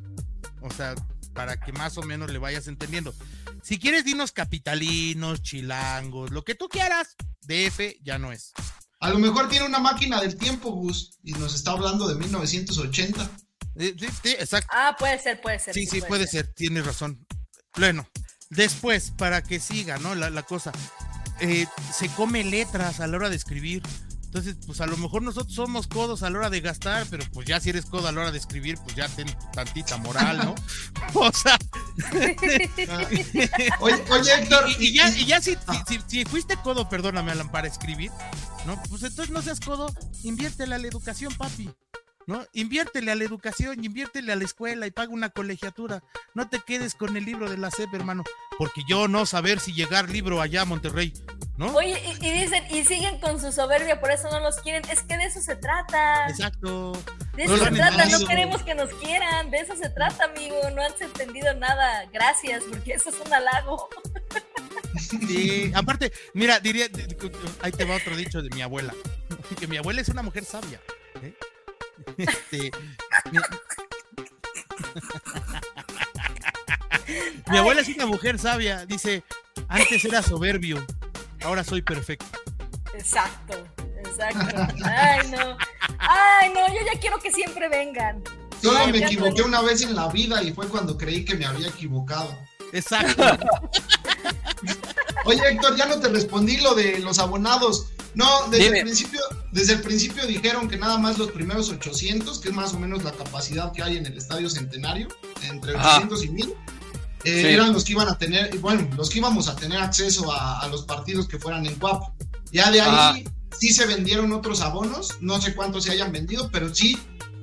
[0.62, 0.94] O sea,
[1.34, 3.14] para que más o menos le vayas entendiendo.
[3.62, 8.52] Si quieres, dinos capitalinos, chilangos, lo que tú quieras, DF ya no es.
[9.00, 13.30] A lo mejor tiene una máquina del tiempo, Gus, y nos está hablando de 1980.
[13.76, 14.68] Eh, sí, sí, exacto.
[14.72, 15.74] Ah, puede ser, puede ser.
[15.74, 17.26] Sí, sí, puede ser, tienes razón.
[17.76, 18.08] Bueno,
[18.48, 20.14] después, para que siga, ¿no?
[20.14, 20.72] La, la cosa,
[21.40, 23.82] eh, se come letras a la hora de escribir.
[24.26, 27.46] Entonces, pues a lo mejor nosotros somos codos a la hora de gastar, pero pues
[27.46, 30.54] ya si eres codo a la hora de escribir, pues ya ten tantita moral, ¿no?
[31.14, 31.56] o sea,
[33.80, 37.32] Oye, oye, Héctor, y, y ya, y ya si, si, si- si fuiste codo, perdóname,
[37.32, 38.10] Alan, para escribir,
[38.66, 38.80] ¿no?
[38.90, 39.92] Pues entonces no seas codo,
[40.22, 41.70] inviértele a la educación, papi.
[42.26, 42.44] ¿No?
[42.52, 46.02] Inviértele a la educación, inviértele a la escuela y paga una colegiatura.
[46.34, 48.24] No te quedes con el libro de la SEP, hermano.
[48.58, 51.12] Porque yo no saber si llegar libro allá a Monterrey,
[51.56, 51.72] ¿no?
[51.74, 54.82] Oye, y, y dicen, y siguen con su soberbia, por eso no los quieren.
[54.90, 56.28] Es que de eso se trata.
[56.28, 56.92] Exacto.
[57.34, 59.50] De No eso lo se trata, no queremos que nos quieran.
[59.52, 60.56] De eso se trata, amigo.
[60.74, 62.06] No han entendido nada.
[62.12, 63.88] Gracias, porque eso es un halago.
[64.98, 66.86] Sí, aparte, mira, diría,
[67.60, 68.94] ahí te va otro dicho de mi abuela,
[69.60, 70.80] que mi abuela es una mujer sabia.
[71.22, 71.34] ¿eh?
[72.16, 72.70] Este,
[73.30, 73.38] mi,
[77.50, 79.22] mi abuela es una mujer sabia, dice,
[79.68, 80.84] antes era soberbio,
[81.42, 82.26] ahora soy perfecto.
[82.94, 83.66] Exacto,
[83.98, 84.56] exacto.
[84.84, 85.56] Ay, no.
[85.98, 88.22] Ay, no, yo ya quiero que siempre vengan.
[88.60, 91.68] solo me equivoqué una vez en la vida y fue cuando creí que me había
[91.68, 92.36] equivocado.
[92.76, 93.24] Exacto.
[95.24, 97.86] Oye, Héctor, ya no te respondí lo de los abonados.
[98.14, 98.78] No, desde Dime.
[98.78, 99.20] el principio,
[99.52, 103.02] desde el principio dijeron que nada más los primeros 800, que es más o menos
[103.04, 105.08] la capacidad que hay en el Estadio Centenario,
[105.42, 105.96] entre Ajá.
[105.98, 106.54] 800 y 1000, eh,
[107.24, 107.46] Sí.
[107.48, 110.68] eran los que iban a tener, bueno, los que íbamos a tener acceso a, a
[110.68, 112.02] los partidos que fueran en CUAP.
[112.52, 113.24] Ya de ahí
[113.58, 116.96] sí se vendieron otros abonos, no sé cuántos se hayan vendido, pero sí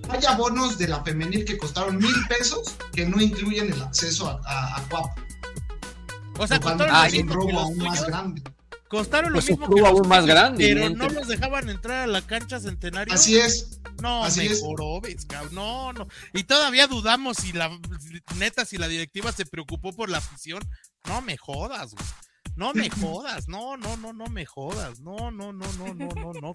[0.10, 4.42] hay abonos de la femenil que costaron mil pesos que no incluyen el acceso a,
[4.46, 5.18] a, a CUAP.
[6.40, 8.42] O sea, costaron ah, un robo aún más grande.
[8.88, 11.08] costaron lo Pues mismo que los aún más grande, pero evidente.
[11.08, 13.14] no los dejaban entrar a la cancha centenario.
[13.14, 13.80] Así es.
[14.02, 14.62] No, Así es.
[14.62, 15.54] mejoró, ves, cabrón.
[15.54, 16.08] No, no.
[16.34, 17.70] Y todavía dudamos si la
[18.38, 20.62] neta, si la directiva se preocupó por la afición.
[21.08, 22.06] No me jodas, güey.
[22.56, 26.34] No me jodas, no, no, no, no me jodas, no, no, no, no, no, no,
[26.34, 26.52] no.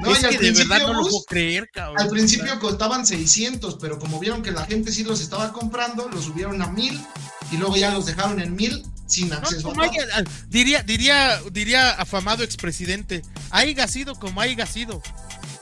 [0.00, 2.00] No, es que de verdad no lo puedo creer, cabrón.
[2.00, 6.24] Al principio costaban 600, pero como vieron que la gente sí los estaba comprando, los
[6.26, 7.00] subieron a 1000
[7.50, 11.40] y luego ya los dejaron en 1000 sin No, acceso a haya- ah, diría, diría,
[11.50, 15.02] diría afamado expresidente, haya sido como haya sido.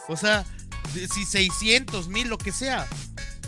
[0.09, 0.45] O sea,
[0.93, 2.87] si 600 mil, lo que sea,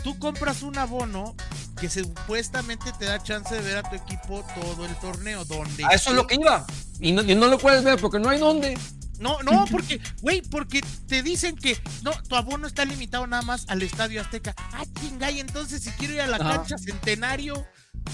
[0.03, 1.35] tú compras un abono
[1.83, 5.43] que supuestamente te da chance de ver a tu equipo todo el torneo.
[5.43, 6.65] Donde A eso es lo que iba.
[7.01, 8.77] Y no, y no lo puedes ver porque no hay dónde.
[9.19, 13.65] No, no, porque, güey, porque te dicen que no, tu abono está limitado nada más
[13.67, 14.55] al Estadio Azteca.
[14.71, 16.55] Ah, chingay, entonces si quiero ir a la Ajá.
[16.55, 17.67] cancha Centenario,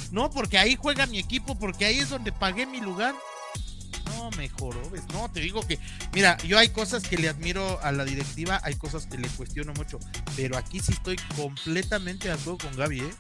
[0.10, 3.14] no, porque ahí juega mi equipo, porque ahí es donde pagué mi lugar.
[4.16, 5.04] No, mejoró, ¿ves?
[5.14, 5.78] No, te digo que,
[6.12, 9.74] mira, yo hay cosas que le admiro a la directiva, hay cosas que le cuestiono
[9.74, 10.00] mucho,
[10.36, 13.14] pero aquí sí estoy completamente de acuerdo con Gaby, ¿eh?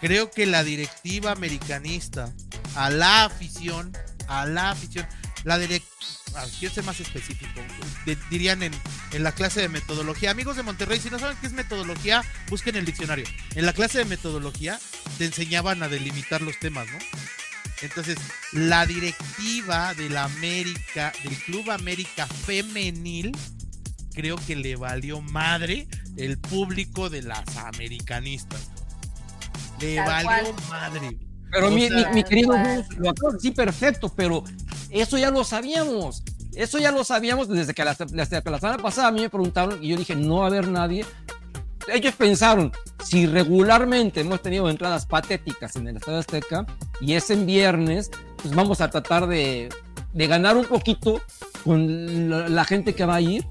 [0.00, 2.32] Creo que la directiva americanista,
[2.74, 3.92] a la afición,
[4.28, 5.06] a la afición,
[5.44, 7.60] la directiva, quiero ser más específico,
[8.30, 8.72] dirían en,
[9.12, 10.30] en la clase de metodología.
[10.30, 13.24] Amigos de Monterrey, si no saben qué es metodología, busquen el diccionario.
[13.54, 14.78] En la clase de metodología
[15.18, 16.98] te enseñaban a delimitar los temas, ¿no?
[17.82, 18.16] Entonces,
[18.52, 23.36] la directiva de la América, del Club América Femenil,
[24.14, 25.86] creo que le valió madre
[26.16, 28.75] el público de las americanistas.
[29.80, 30.54] Le Tal valió cual.
[30.70, 31.18] madre.
[31.50, 34.42] Pero mi, sea- mi- mi querido Gus, lo acabas decir perfecto, pero
[34.90, 36.22] eso ya lo sabíamos.
[36.54, 39.28] Eso ya lo sabíamos desde que la, desde que la semana pasada a mí me
[39.30, 41.04] preguntaron y yo dije, no va a haber nadie.
[41.88, 42.72] Ellos pensaron,
[43.04, 46.66] si regularmente hemos tenido entradas patéticas en el Estadio Azteca
[47.00, 48.10] y es en viernes,
[48.42, 49.68] pues vamos a tratar de,
[50.12, 51.20] de ganar un poquito
[51.62, 53.46] con la, la gente que va a ir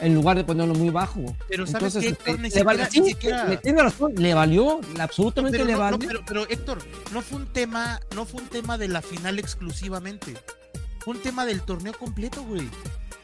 [0.00, 1.20] en lugar de ponerlo muy bajo.
[1.48, 2.40] Pero ¿sabes qué, este, Héctor?
[2.40, 5.98] Ni le ni siquiera- tiene razón, le valió, absolutamente Pero, le no, no, valió.
[6.08, 6.78] pero, pero, Héctor,
[7.12, 10.34] no fue un tema, no fue un tema de la final exclusivamente.
[11.00, 12.68] Fue un tema del torneo completo, güey.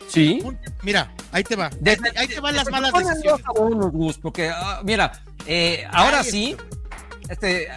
[0.09, 0.40] sí.
[0.44, 1.69] Un- Mira, ahí te va.
[1.81, 3.44] Desde- ahí te van las malas decisiones.
[4.23, 6.57] porque, ah, mira, eh, ahora sí,
[7.28, 7.69] este,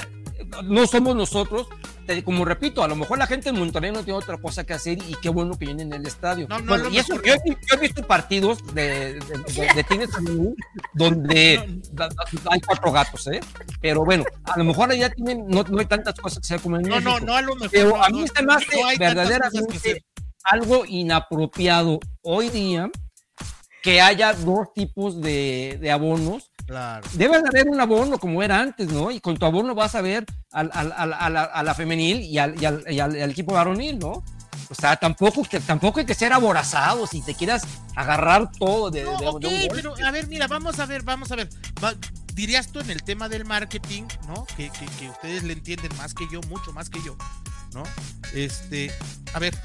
[0.64, 1.68] no somos nosotros.
[2.15, 4.73] Te- como repito, a lo mejor la gente en Monterrey no tiene otra cosa que
[4.73, 6.48] hacer y qué bueno que vienen en el estadio.
[6.49, 9.73] No, no, Bueno, y eso, yo, he vi- yo he visto partidos de, de, de-
[9.76, 10.10] de Tigres
[10.94, 11.80] donde
[12.49, 13.40] hay cuatro gatos, ¿eh?
[13.81, 16.77] Pero bueno, a lo mejor allá tienen, no, no hay tantas cosas que sea como
[16.77, 17.26] en No, no, México.
[17.27, 17.69] no, a lo mejor.
[17.72, 20.03] Pero no, a mí no, se me hace no verdaderamente
[20.45, 22.90] algo inapropiado hoy día
[23.84, 26.49] que haya dos tipos de, de abonos.
[26.70, 27.08] Claro.
[27.14, 29.10] Debe de haber un abono como era antes, ¿no?
[29.10, 32.20] Y con tu abono vas a ver al- al- al- a, la, a la femenil
[32.22, 34.24] y al, y y equipo varonil, ¿no?
[34.72, 37.64] O sea, tampoco, tampoco hay que ser aborazado si te quieras
[37.96, 41.38] agarrar todo de, No, de- un pero a ver, mira, vamos a ver, vamos a
[41.38, 41.50] ver.
[41.84, 41.96] Va-
[42.36, 44.46] dirías tú en el tema del marketing, ¿no?
[44.56, 47.18] Que, que- que ustedes le entienden más que yo, mucho más que yo,
[47.74, 47.82] ¿no?
[48.36, 48.91] Este,
[49.34, 49.58] a ver,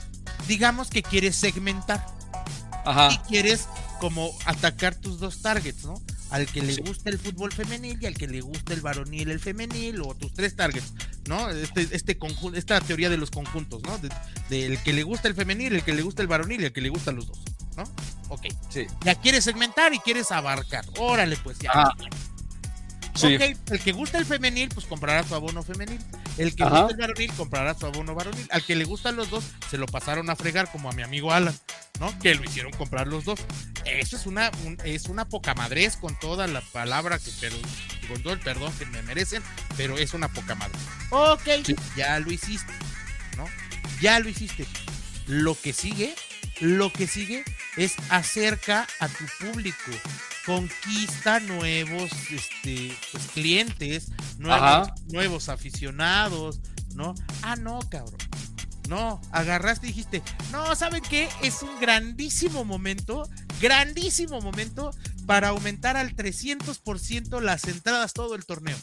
[0.49, 2.03] digamos que quieres segmentar
[2.87, 3.23] y Ajá.
[3.29, 3.69] quieres
[4.01, 6.01] como atacar tus dos targets, ¿no?
[6.35, 9.39] Al que le gusta el fútbol femenil y al que le gusta el varonil, el
[9.39, 10.93] femenil, o tus tres targets,
[11.29, 11.49] ¿no?
[11.49, 13.97] Este, este conjunto, esta teoría de los conjuntos, ¿no?
[13.99, 14.11] De-
[14.51, 16.81] Del que le gusta el femenil, el que le gusta el varonil y el que
[16.81, 17.39] le gustan los dos,
[17.77, 17.85] ¿no?
[18.31, 18.47] Ok.
[18.69, 18.87] Sí.
[19.05, 20.85] Ya quieres segmentar y quieres abarcar.
[20.99, 21.71] Órale, pues ya.
[21.71, 21.91] Ajá.
[23.15, 23.37] Sí.
[23.37, 26.01] Ok, el que gusta el femenil, pues comprará su abono femenil.
[26.37, 26.81] El que Ajá.
[26.81, 28.47] gusta el varonil, comprará su abono varonil.
[28.51, 31.33] Al que le gustan los dos, se lo pasaron a fregar, como a mi amigo
[31.33, 31.57] Alan,
[32.01, 32.19] ¿no?
[32.19, 33.39] Que lo hicieron comprar los dos.
[33.85, 37.57] Eso es una, un- es una poca madrez con toda la palabra, que, pero,
[38.09, 39.43] con todo el perdón que me merecen,
[39.77, 40.75] pero es una poca madre.
[41.11, 41.77] Ok, Sí.
[41.97, 42.73] ya lo hiciste,
[43.37, 43.47] ¿no?
[44.01, 44.67] Ya lo hiciste.
[45.29, 46.15] Lo que sigue,
[46.61, 47.45] lo que sigue
[47.77, 49.93] es acerca a tu público
[50.45, 56.61] conquista nuevos este, pues, clientes, nuevos, aficionados,
[56.95, 57.15] ¿no?
[57.43, 58.19] Ah, no, cabrón.
[58.89, 60.23] No, agarraste y dijiste,
[60.53, 61.29] no, ¿saben qué?
[61.43, 63.29] Es un grandísimo momento,
[63.61, 64.91] grandísimo momento
[65.27, 68.77] para aumentar al 300% las entradas todo el torneo.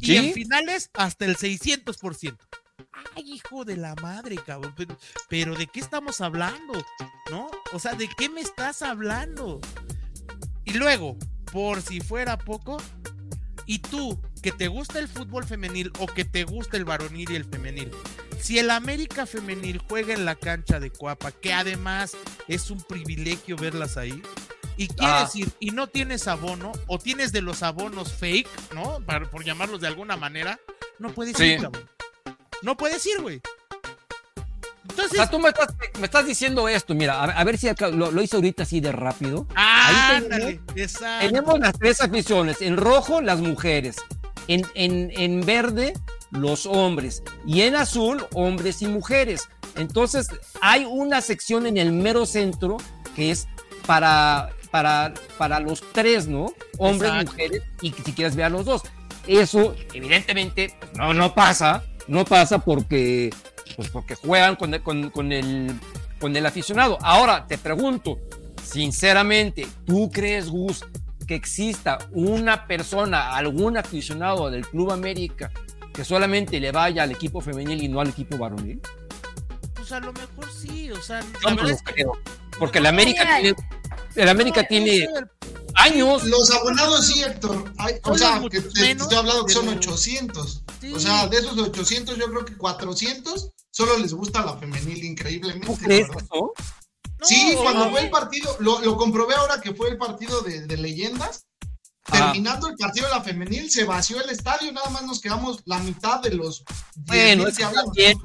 [0.00, 2.36] Y en finales hasta el 600%.
[3.14, 4.74] Ay, hijo de la madre, cabrón.
[4.76, 4.98] Pero,
[5.28, 6.84] pero ¿de qué estamos hablando?
[7.30, 7.48] ¿No?
[7.72, 9.60] O sea, ¿de qué me estás hablando?
[10.64, 11.16] Y luego,
[11.52, 12.76] por si fuera poco,
[13.66, 17.36] y tú, que te gusta el fútbol femenil o que te gusta el varonil y
[17.36, 17.90] el femenil,
[18.40, 22.12] si el América femenil juega en la cancha de Cuapa, que además
[22.48, 24.20] es un privilegio verlas ahí,
[24.76, 25.30] y quieres Ah.
[25.34, 29.00] ir y no tienes abono, o tienes de los abonos fake, ¿no?
[29.04, 30.58] Para- por llamarlos de alguna manera,
[30.98, 31.44] no puedes Sí.
[31.44, 31.88] ir, cabrón.
[32.62, 33.40] No puedes ir, güey.
[34.88, 35.68] O Entonces, sea, tú me estás,
[36.00, 38.80] me estás diciendo esto, mira, a, a ver si acá- lo, lo hice ahorita así
[38.80, 39.46] de rápido.
[39.54, 41.26] ah, ahí ándale, exacto.
[41.26, 42.60] Tenemos las tres aficiones.
[42.60, 43.96] En rojo, las mujeres.
[44.48, 45.94] En, en, en verde,
[46.32, 47.22] los hombres.
[47.46, 49.48] Y en azul, hombres y mujeres.
[49.76, 50.28] Entonces,
[50.60, 52.76] hay una sección en el mero centro
[53.14, 53.46] que es
[53.86, 56.52] para, para, para los tres, ¿no?
[56.78, 57.32] Hombres, Exacto.
[57.32, 58.82] mujeres, y si quieres ver a los dos.
[59.28, 61.84] Eso, evidentemente, pues, no, no pasa.
[62.08, 63.30] No pasa porque,
[63.76, 65.72] pues porque juegan con el, con, con el,
[66.20, 66.98] con el aficionado.
[67.02, 68.18] Ahora, te pregunto,
[68.62, 70.84] sinceramente, ¿tú crees, Gus,
[71.26, 75.50] que exista una persona, algún aficionado del Club América
[75.94, 78.80] que solamente le vaya al equipo femenil y no al equipo varonil?
[79.74, 82.12] Pues a lo mejor sí, o sea, la no verdad lo es que- creo.
[82.58, 83.56] Porque el América tiene,
[84.14, 85.08] el América tiene
[85.74, 86.24] años.
[86.24, 87.72] Los abonados sí, Héctor.
[87.78, 90.62] Hay- o sea, que te, te menos, estoy hablando que son pero- 800.
[90.80, 90.92] Sí.
[90.92, 95.66] O sea, de esos 800, yo creo que 400 solo les gusta la femenil, increíblemente.
[96.30, 96.52] No,
[97.24, 100.66] Sí, cuando no, fue el partido, lo, lo comprobé ahora que fue el partido de,
[100.66, 101.46] de leyendas.
[102.10, 105.78] Terminando el partido de la femenil, se vació el estadio, nada más nos quedamos la
[105.78, 106.64] mitad de los
[106.96, 108.18] 10,000 Bueno, es que también-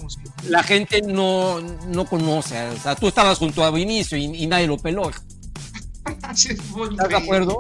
[0.46, 2.60] La gente no, no conoce.
[2.70, 5.12] O sea, tú estabas junto a Vinicio y, y nadie lo peló.
[6.34, 7.60] Sí, ¿Estás de acuerdo?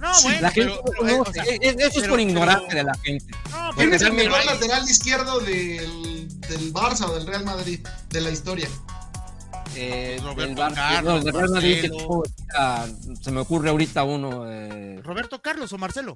[0.00, 1.32] No, Sí, bueno, La gente pero, no pero, eh, o conoce.
[1.32, 3.26] sea, eso es pero- por pero- ignorancia de la gente.
[3.50, 6.15] no, ¿Quién pero, es el mejor lateral izquierdo del,
[6.48, 8.68] del Barça o del Real Madrid de la historia?
[9.74, 14.50] eh, Roberto del Bar- Carlos, no, del Real Madrid, que se me ocurre ahorita uno.
[14.50, 16.14] eh, Roberto Carlos o Marcelo.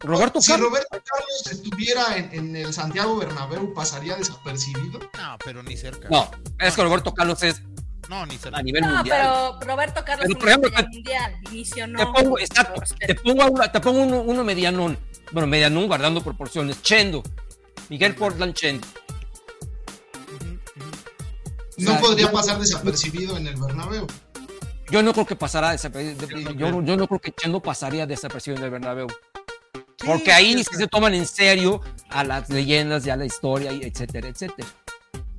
[0.00, 0.68] Roberto si Carlos.
[0.68, 4.98] Roberto Carlos estuviera en, en el Santiago Bernabéu, ¿pasaría desapercibido?
[4.98, 6.08] No, pero ni cerca.
[6.10, 7.62] No, es que Roberto Carlos es
[8.08, 8.58] No, ni cerca.
[8.58, 9.56] a nivel No, mundial.
[9.60, 11.98] pero Roberto Carlos Pero, es por ejemplo, te- mundial, inicio no.
[11.98, 14.98] Te pongo, exacto, pero- te pongo, uno, te pongo uno, uno medianón,
[15.32, 17.22] bueno, medianón guardando proporciones, Chendo,
[17.88, 18.86] Miguel Portland Chendo.
[21.78, 24.06] No sea, podría yo- pasar desapercibido en el Bernabéu.
[24.90, 28.58] Yo no creo que pasará desapercibido, Yo no yo, no creo que Chendo pasaría desapercibido
[28.60, 29.08] en el Bernabéu,
[29.98, 31.80] Sí, porque ahí sí, sí se toman en serio
[32.10, 34.68] a las leyendas y a la historia, y etcétera, etcétera.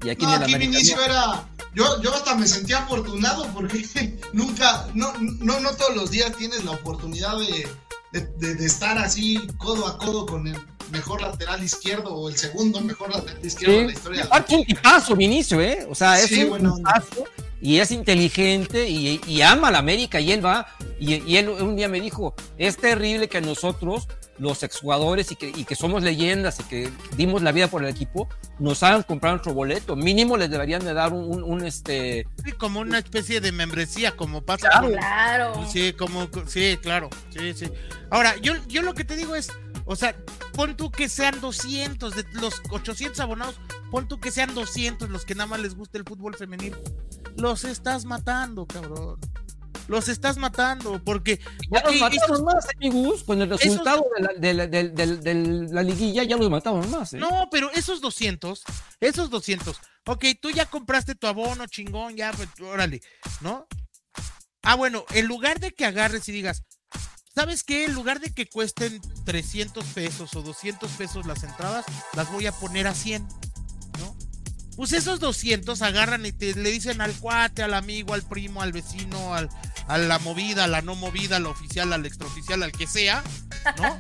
[0.03, 1.03] Y aquí No, en el aquí América Vinicio no.
[1.03, 1.47] era.
[1.73, 3.85] Yo, yo hasta me sentía afortunado porque
[4.33, 7.67] nunca, no, no, no todos los días tienes la oportunidad de,
[8.11, 10.57] de- de- de estar así codo a codo con el
[10.91, 14.23] mejor lateral izquierdo o el segundo mejor lateral izquierdo de la historia.
[14.23, 15.85] Aparte un tipazo, Vinicio, ¿eh?
[15.89, 16.75] O sea, es Sí, un bueno.
[16.77, 17.25] tipazo
[17.61, 20.67] y es inteligente y, y ama a la América y él va,
[20.99, 24.07] y, y él un día me dijo, es terrible que nosotros,
[24.37, 27.89] los exjugadores y que, y que somos leyendas y que dimos la vida por el
[27.89, 28.29] equipo,
[28.59, 29.95] nos hagan comprar nuestro boleto.
[29.95, 32.27] Mínimo les deberían de dar un, un- un, este...
[32.45, 34.87] Sí, como una especie de membresía, como pasa Claro.
[34.89, 35.65] con- Claro.
[35.67, 37.65] Sí, como, sí, claro, sí, sí.
[38.11, 39.49] Ahora, yo, yo lo que te digo es,
[39.87, 40.15] o sea,
[40.53, 43.55] pon tú que sean 200, de los 800 abonados,
[43.89, 46.75] pon tú que sean 200 los que nada más les gusta el fútbol femenil.
[47.37, 49.17] Los estás matando, cabrón.
[49.87, 51.39] Los estás matando, porque...
[51.71, 54.05] Ya los mataron estos- más, amigos, con el resultado
[54.37, 54.53] de,
[55.71, 57.13] la liguilla ya los mataron más.
[57.13, 57.17] ¿eh?
[57.17, 58.63] No, pero esos 200,
[58.99, 62.99] esos 200, ok, tú ya compraste tu abono, chingón, ya, pues, órale,
[63.39, 63.65] ¿no?
[64.63, 66.63] Ah, bueno, en lugar de que agarres y digas,
[67.37, 67.85] ¿sabes qué?
[67.85, 71.85] En lugar de que cuesten 300 pesos o 200 pesos las entradas,
[72.15, 73.27] las voy a poner a 100,
[73.99, 74.17] ¿no?
[74.75, 78.71] Pues esos 200 agarran y te, le dicen al cuate, al amigo, al primo, al
[78.71, 79.49] vecino, al,
[79.87, 83.23] a la movida, a la no movida, al oficial, al extraoficial, al que sea,
[83.77, 83.97] ¿no?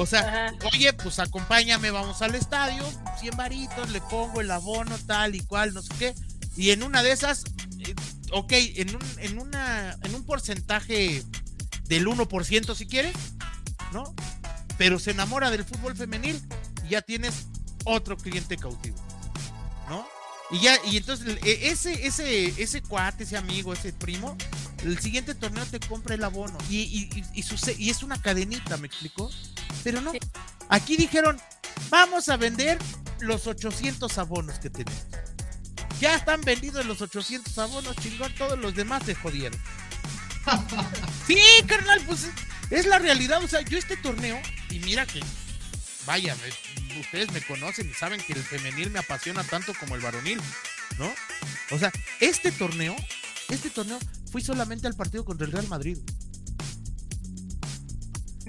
[0.00, 2.84] O sea, oye, pues acompáñame, vamos al estadio,
[3.18, 6.14] 100 varitos, le pongo el abono tal y cual, no sé qué.
[6.56, 7.42] Y en una de esas,
[7.80, 7.96] eh,
[8.30, 11.24] ok, en un, en una, en un porcentaje
[11.88, 13.14] del 1% si quieres,
[13.92, 14.14] ¿no?
[14.76, 16.40] Pero se enamora del fútbol femenil
[16.86, 17.46] y ya tienes
[17.84, 18.96] otro cliente cautivo,
[19.88, 20.06] ¿no?
[20.50, 24.36] Y ya, y entonces e- ese, ese, ese cuate, ese amigo, ese primo,
[24.84, 26.56] el siguiente torneo te compra el abono.
[26.70, 29.30] Y, y, y, y suce- y es una cadenita, ¿me explicó?
[29.84, 30.12] Pero no.
[30.70, 31.38] Aquí dijeron,
[31.90, 32.78] vamos a vender
[33.20, 35.02] los 800 abonos que tenemos.
[36.00, 39.60] Ya están vendidos los 800 abonos, chingón, todos los demás se jodieron.
[41.26, 42.28] Sí, carnal, pues
[42.70, 43.42] es- la realidad.
[43.42, 45.20] O sea, yo este torneo, y mira que,
[46.06, 50.00] vaya, me- ustedes me conocen y saben que el femenil me apasiona tanto como el
[50.00, 50.40] varonil,
[50.98, 51.10] ¿no?
[51.70, 52.96] O sea, este torneo,
[53.50, 53.98] este torneo,
[54.32, 55.98] fui solamente al partido contra el Real Madrid.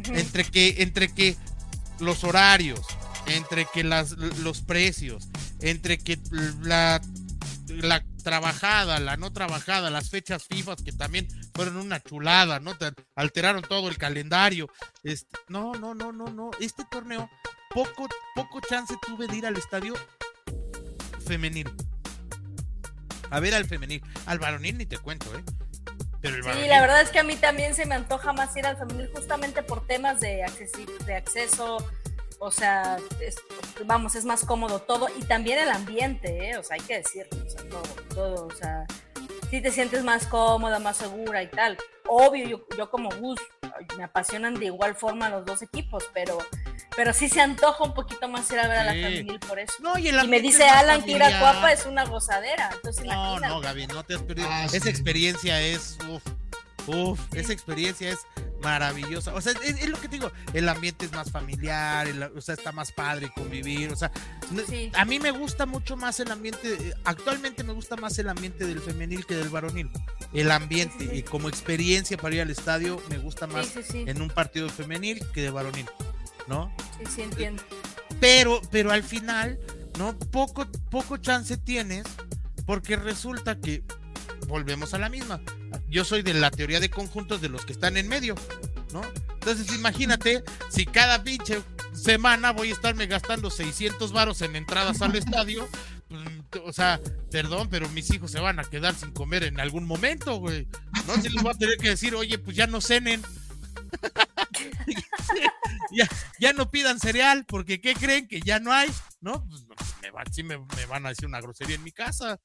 [0.05, 1.35] Entre que, entre que
[1.99, 2.79] los horarios,
[3.27, 5.27] entre que las, los precios,
[5.59, 6.17] entre que
[6.61, 7.01] la,
[7.67, 11.27] la trabajada, la no trabajada, las fechas FIFA que también
[11.65, 12.77] fueron una chulada, ¿no?
[12.77, 14.69] Te alteraron todo el calendario.
[15.03, 16.51] Este, no, no, no, no, no.
[16.59, 17.29] Este torneo,
[17.73, 19.93] poco, poco chance tuve de ir al estadio
[21.25, 21.69] femenil.
[23.29, 24.01] A ver al femenil.
[24.25, 25.43] Al varonil ni te cuento, ¿eh?
[26.21, 28.65] Pero el Sí, la verdad es que a mí también se me antoja más ir
[28.65, 30.43] al femenil justamente por temas de,
[31.05, 31.77] de acceso,
[32.39, 33.37] o sea, es-
[33.85, 36.57] vamos, es más cómodo todo y también el ambiente, ¿eh?
[36.57, 37.83] o sea, hay que decirlo, o sea, todo,
[38.13, 38.85] todo, o sea,
[39.49, 41.77] sí te sientes más cómoda, más segura y tal.
[42.07, 43.39] Obvio, yo, yo como Gus,
[43.97, 46.37] me apasionan de igual forma los dos equipos, pero,
[46.95, 49.01] pero sí se antoja un poquito más ir a ver a la Sí.
[49.03, 49.73] femenil por eso.
[49.79, 51.39] No, y, el Y me dice Alan que ir a.
[51.39, 53.47] Cuapa es una gozadera, entonces No, imagínate.
[53.53, 54.47] no, Gaby, no te has perdido.
[54.51, 54.89] Ah, Esa sí.
[54.89, 56.23] experiencia es, uf,
[56.87, 58.19] uf, esa experiencia es
[58.61, 59.33] maravillosa.
[59.33, 62.41] O sea, es, es lo que te digo, el ambiente es más familiar, el- o
[62.41, 63.91] sea, está más padre convivir.
[63.91, 64.11] O sea,
[64.67, 64.91] Sí.
[64.93, 68.65] a mí me gusta mucho más el ambiente, eh, actualmente me gusta más el ambiente
[68.65, 69.89] del femenil que del varonil.
[70.33, 71.17] El ambiente, Sí, sí, sí.
[71.19, 75.41] y como experiencia para ir al estadio, me gusta más en un partido femenil que
[75.41, 75.85] de varonil,
[76.47, 76.73] ¿no?
[76.97, 77.63] sí, sí, entiendo.
[78.19, 79.59] pero, pero al final,
[79.97, 80.17] ¿no?
[80.17, 82.03] Poco, poco chance tienes,
[82.65, 83.83] porque resulta que
[84.47, 85.41] volvemos a la misma.
[85.87, 88.35] Yo soy de la teoría de conjuntos de los que están en medio,
[88.93, 89.01] ¿no?
[89.33, 91.61] Entonces imagínate si cada pinche
[91.93, 95.67] semana voy a estarme gastando 600 varos en entradas al estadio,
[96.09, 96.21] pues,
[96.65, 96.99] o sea,
[97.31, 100.67] perdón, pero mis hijos se van a quedar sin comer en algún momento, güey.
[101.07, 103.21] No se les va a tener que decir, oye, pues ya no cenen.
[106.39, 108.27] ya, no pidan cereal, porque ¿qué creen?
[108.27, 108.89] Que ya no hay,
[109.21, 109.45] ¿no?
[109.47, 109.65] Pues,
[110.01, 112.39] me van, sí me, me van a decir una grosería en mi casa.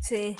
[0.00, 0.36] Sí.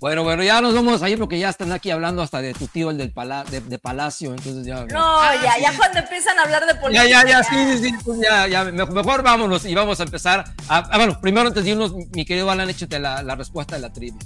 [0.00, 2.66] Bueno, bueno, ya nos vamos a ir porque ya están aquí hablando hasta de tu
[2.68, 4.86] tío, el del pala de, de Palacio, entonces ya.
[4.86, 7.06] No, ya, ya cuando empiezan a hablar de Ya, política.
[7.08, 10.44] ya, ya, sí, sí, sí, pues ya, ya, me- mejor vámonos y vamos a empezar.
[10.68, 13.82] A, ah, bueno, primero antes de irnos, mi querido Alan, échate la, la respuesta de
[13.82, 14.18] la trivia.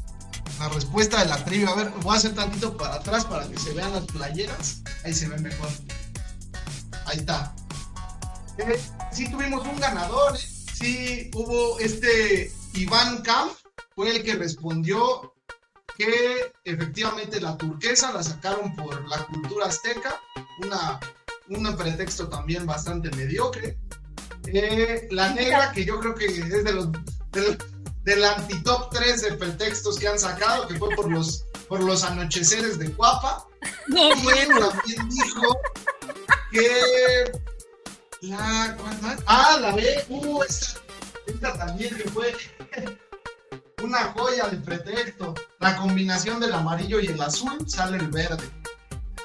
[0.61, 1.69] La respuesta de la trivia.
[1.71, 4.83] A ver, voy a hacer tantito para atrás para que se vean las playeras.
[5.05, 5.69] Ahí se ve mejor.
[7.07, 7.53] Ahí está.
[8.59, 8.81] Eh,
[9.11, 10.37] sí tuvimos un ganador.
[10.37, 10.41] eh.
[10.73, 13.51] Sí hubo este Iván Camp.
[13.97, 15.34] Fue el que respondió
[15.97, 20.21] que efectivamente la turquesa la sacaron por la cultura azteca.
[20.63, 20.99] Una,
[21.49, 23.79] un pretexto también bastante mediocre.
[24.47, 27.57] Eh, la negra, que yo creo que es de los, de los-
[28.05, 32.79] del antitop 3 de pretextos que han sacado, que fue por los, por los anocheceres
[32.79, 33.47] de Cuapa.
[33.89, 35.57] No, Y él también dijo
[36.53, 37.33] que
[38.21, 39.19] la ¿cuál más?
[39.27, 40.81] Ah, la B, uh, esta,
[41.27, 42.35] esta también que fue
[43.85, 45.35] una joya de pretexto.
[45.61, 48.49] La combinación del amarillo y el azul sale el verde.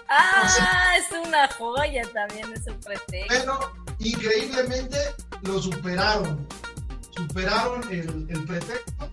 [0.09, 3.27] Ah, es una joya también ese pretexto.
[3.27, 3.59] Pero
[3.99, 4.97] increíblemente
[5.43, 6.47] lo superaron.
[7.15, 9.09] Superaron el, el pretexto.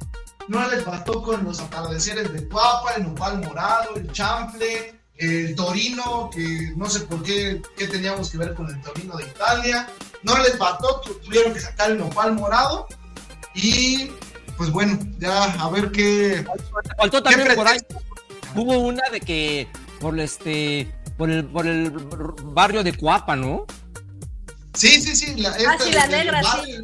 [0.49, 6.31] No les bastó con los atardeceres de Cuapa, el nopal morado, el chample, el torino,
[6.33, 9.89] que no sé por qué, qué teníamos que ver con el torino de Italia.
[10.23, 12.87] No les bastó, tu- tuvieron que sacar el nopal morado.
[13.55, 14.11] Y
[14.57, 16.45] pues bueno, ya a ver qué.
[16.97, 17.79] Faltó también ¿Qué por ahí.
[18.55, 19.69] Hubo una de que
[20.01, 23.67] por este por el por el barrio de Cuapa, ¿no?
[24.75, 25.35] Sí, sí, sí.
[25.41, 26.83] La, esta Ah, sí, la negra, barrio.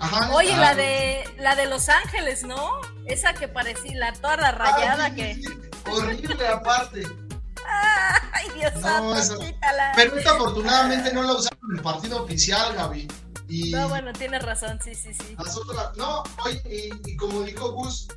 [0.00, 0.32] Ajá.
[0.34, 0.58] Oye, Ah.
[0.60, 2.70] la de la de Los Ángeles, ¿no?
[3.06, 5.34] Esa que parecía la torda Ah, rayada sí, que.
[5.34, 5.52] sí, sí.
[5.90, 7.02] Horrible aparte.
[8.32, 9.92] Ay, Dios No, santo, eso- quítala.
[9.96, 13.08] Pero esta afortunadamente no la usaron en el partido oficial, Gaby.
[13.48, 15.36] Y No, bueno, tienes razón, sí, sí, sí.
[15.38, 16.62] las otras, no, oye,
[17.04, 18.08] y, y como dijo Gus,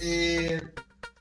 [0.00, 0.60] eh,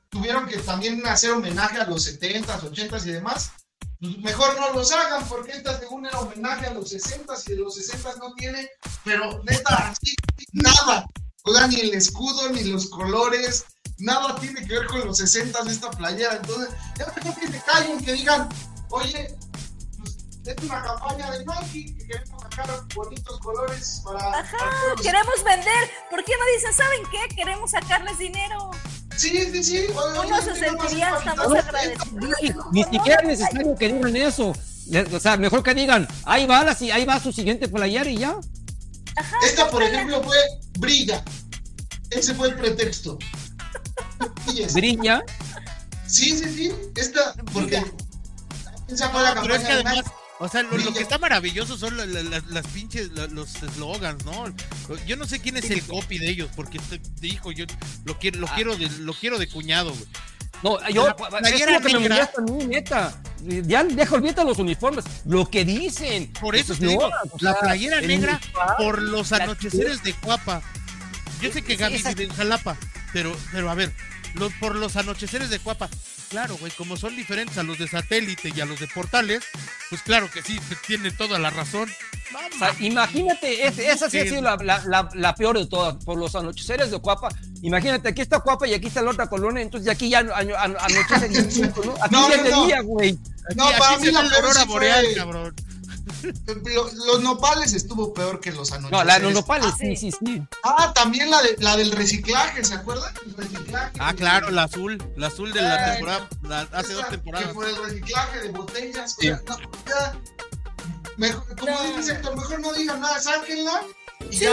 [0.09, 3.51] tuvieron que también hacer homenaje a los 70s, 80s y demás.
[3.99, 7.57] Pues mejor no los hagan, porque esta según era homenaje a los 60s y de
[7.57, 8.69] los 60s no tiene,
[9.03, 10.15] pero neta, así,
[10.53, 11.05] nada.
[11.43, 13.65] Oigan, ni el escudo, ni los colores,
[13.97, 16.35] nada tiene que ver con los 60s esta playera.
[16.35, 18.49] Entonces, ya mejor que se callen, que digan,
[18.89, 19.35] oye,
[19.97, 24.39] pues es una campaña de Nike, que queremos sacar bonitos colores para.
[24.39, 25.89] Ajá, para queremos vender.
[26.09, 27.35] ¿Por qué no dicen, ¿saben qué?
[27.35, 28.71] Queremos sacarles dinero.
[29.15, 29.85] Sí, sí, sí.
[29.95, 31.17] oye, Uno se sentiría.
[32.41, 34.53] Ni, ni siquiera es necesario que digan eso.
[35.13, 38.17] O sea, mejor que digan, ahí va la, si- ahí va su siguiente playera y
[38.17, 38.38] ya.
[39.43, 40.38] Esta, por ejemplo, fue
[40.79, 41.23] Brilla.
[42.11, 43.17] Ese fue el pretexto.
[44.73, 45.23] Brilla.
[46.05, 46.73] Sí, sí, sí.
[46.95, 47.84] Esta, porque.
[48.88, 50.13] Esa fue la Pero es que campaña además.
[50.39, 54.45] O sea, lo, que está maravilloso son la- la- la- las pinches, los eslogans, ¿no?
[55.05, 57.65] Yo no sé quién es el copy de ellos, porque te, dijo, yo
[58.05, 58.51] lo quiero, lo Ah.
[58.55, 60.05] quiero de, lo quiero de cuñado, güey.
[60.64, 63.22] No, yo, La es playera lo que me molesta a mí, neta.
[63.43, 65.05] Ya deja, olvídate los uniformes.
[65.26, 66.34] Lo que dicen.
[66.41, 67.09] Por eso te digo,
[67.39, 68.41] la sea, playera negra
[68.80, 70.64] por los anocheceres de Cuapa.
[71.41, 72.75] Yo sé que Gaby vive en Jalapa,
[73.14, 73.93] pero, pero a ver,
[74.38, 75.90] los, por los anocheceres de Cuapa,
[76.30, 79.43] claro, güey, como son diferentes a los de satélite y a los de portales,
[79.90, 81.90] pues claro que sí, tiene toda la razón.
[82.56, 85.95] O sea, imagínate, es- esa sí ha sido la, la- la- la peor de todas,
[86.03, 87.30] por los anocheceres de Cuapa.
[87.61, 90.56] Imagínate, aquí está Cuapa y aquí está la otra colonia, entonces aquí ya ano- ano-
[90.57, 91.30] ano- anochece
[91.85, 91.95] ¿no?
[92.01, 92.66] Aquí No, ya no, no.
[92.66, 93.17] día, güey.
[93.56, 95.56] No, Aquí- para aquí mí la peor fue- boreal, cabrón.
[96.66, 98.92] Lo- los nopales estuvo peor que los anocheceres.
[98.92, 100.11] No, la de los nopales, Ah, sí, sí.
[100.11, 100.42] sí.
[100.64, 103.14] Ah, también la, de, la del reciclaje, ¿se acuerdan?
[103.26, 103.92] El reciclaje.
[104.00, 107.48] Ah, claro, la azul, la azul de la Ay, temporada, la- hace Esa, dos temporadas.
[107.48, 109.14] Que por el reciclaje de botellas.
[109.18, 109.27] o Sí.
[109.27, 110.19] sea, no, ya,
[111.18, 111.98] mejor, como No.
[111.98, 113.82] dice Héctor, mejor no digan nada, sáquenla
[114.30, 114.52] y Sí, ya,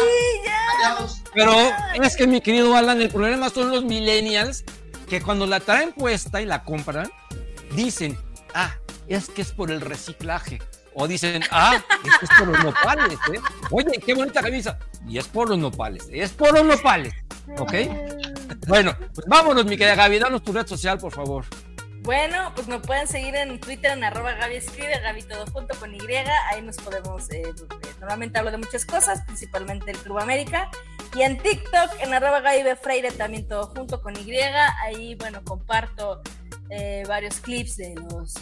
[0.83, 1.07] ya.
[1.33, 1.53] Pero
[2.03, 4.65] es que mi querido Alan, el problema son los millennials
[5.09, 7.11] que cuando la traen puesta y la compran,
[7.75, 8.19] dicen,
[8.55, 8.75] ah,
[9.07, 10.61] es que es por el reciclaje.
[10.95, 11.83] O dicen, ah,
[12.23, 13.41] es por los nopales, ¿eh?
[13.71, 14.79] Oye, qué bonita camisa.
[15.09, 17.13] Y es por los nopales, es por los nopales.
[17.59, 17.73] ¿Ok?
[18.67, 21.45] Bueno, pues vámonos, mi querida Gaby, danos tu red social, por favor.
[22.05, 25.95] Bueno, pues me pueden seguir en Twitter en arroba Gaby Escribe, Gaby todo junto con
[25.95, 26.01] Y.
[26.51, 30.71] Ahí nos podemos, eh, eh, normalmente hablo de muchas cosas, principalmente el Club América.
[31.17, 32.77] Y en TikTok en arroba Gaby.
[32.77, 34.37] Freire también todo junto con Y.
[34.83, 36.21] Ahí, bueno, comparto
[36.69, 38.35] eh, varios clips de los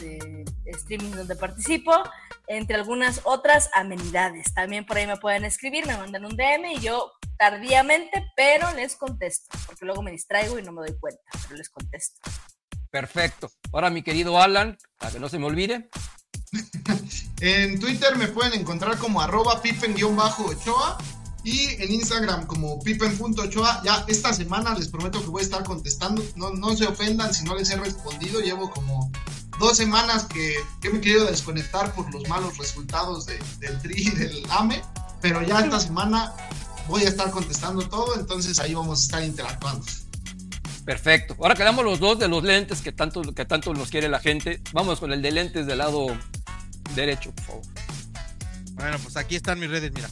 [0.81, 1.93] streamings donde participo,
[2.49, 4.53] entre algunas otras amenidades.
[4.55, 8.97] También por ahí me pueden escribir, me mandan un DM y yo tardíamente, pero les
[8.97, 12.21] contesto, porque luego me distraigo y no me doy cuenta, pero les contesto.
[12.93, 13.51] Perfecto.
[13.73, 15.91] Ahora, mi querido Alan, para que no se me olvide.
[17.41, 20.97] En Twitter me pueden encontrar como arroba pipen-ochoa
[21.43, 23.83] Y en Instagram como pipen.ochoa.
[23.83, 26.23] Ya esta semana les prometo que voy a estar contestando.
[26.37, 28.41] No, no se ofendan si no les he respondido.
[28.41, 29.11] Llevo como
[29.59, 33.95] dos semanas que, que me he querido desconectar por los malos resultados de, del Tri
[33.97, 34.81] y del AME.
[35.21, 36.33] Pero ya esta semana
[36.87, 38.15] voy a estar contestando todo.
[38.21, 39.85] Entonces ahí vamos a estar interactuando.
[40.85, 41.37] Perfecto.
[41.39, 44.61] Ahora quedamos los dos de los lentes que tanto, que tanto nos quiere la gente.
[44.73, 46.07] Vamos con el de lentes del lado
[46.95, 47.63] derecho, por favor.
[48.73, 50.11] Bueno, pues aquí están mis redes, mira.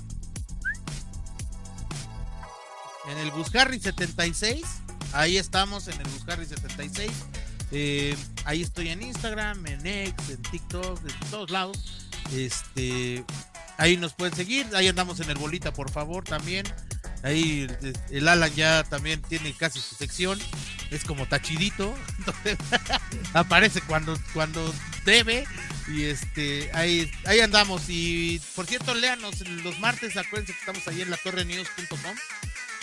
[3.10, 4.62] En el Buscarri 76,
[5.12, 7.10] ahí estamos en el Buscarri 76.
[7.72, 12.08] Eh, ahí estoy en Instagram, en X, en TikTok, en todos lados.
[12.32, 13.24] Este,
[13.76, 14.66] ahí nos pueden seguir.
[14.74, 16.64] Ahí andamos en el bolita, por favor, también.
[17.22, 20.38] Ahí el, el Alan ya también tiene casi su sección.
[20.90, 21.94] Es como tachidito.
[22.18, 22.58] Entonces,
[23.34, 24.72] aparece cuando, cuando
[25.04, 25.44] debe.
[25.88, 27.82] Y este, ahí, ahí andamos.
[27.88, 30.16] Y por cierto, léanos los martes.
[30.16, 32.14] Acuérdense que estamos ahí en la torrenews.com.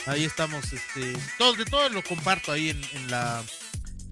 [0.06, 3.43] Ahí estamos, este, todo, de todo lo comparto ahí en, en la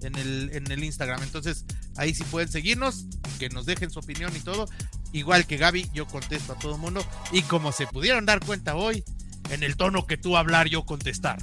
[0.02, 1.22] en el, en el Instagram.
[1.22, 1.64] Entonces,
[1.96, 3.06] ahí sí pueden seguirnos,
[3.38, 4.68] que nos dejen su opinión y todo.
[5.12, 7.04] Igual que Gaby, yo contesto a todo el mundo.
[7.32, 9.04] Y como se pudieron dar cuenta hoy,
[9.50, 11.38] en el tono que tú hablar, yo contestar.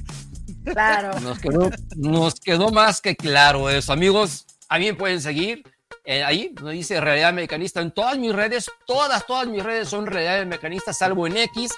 [0.65, 1.19] Claro.
[1.21, 3.91] Nos quedó, nos quedó más que claro eso.
[3.93, 5.63] Amigos, a mí me pueden seguir.
[6.05, 10.05] eh, ahí nos dice Realidad Mecanista en todas mis redes, todas, todas mis redes son
[10.05, 11.71] Realidad Mecanista, salvo en X,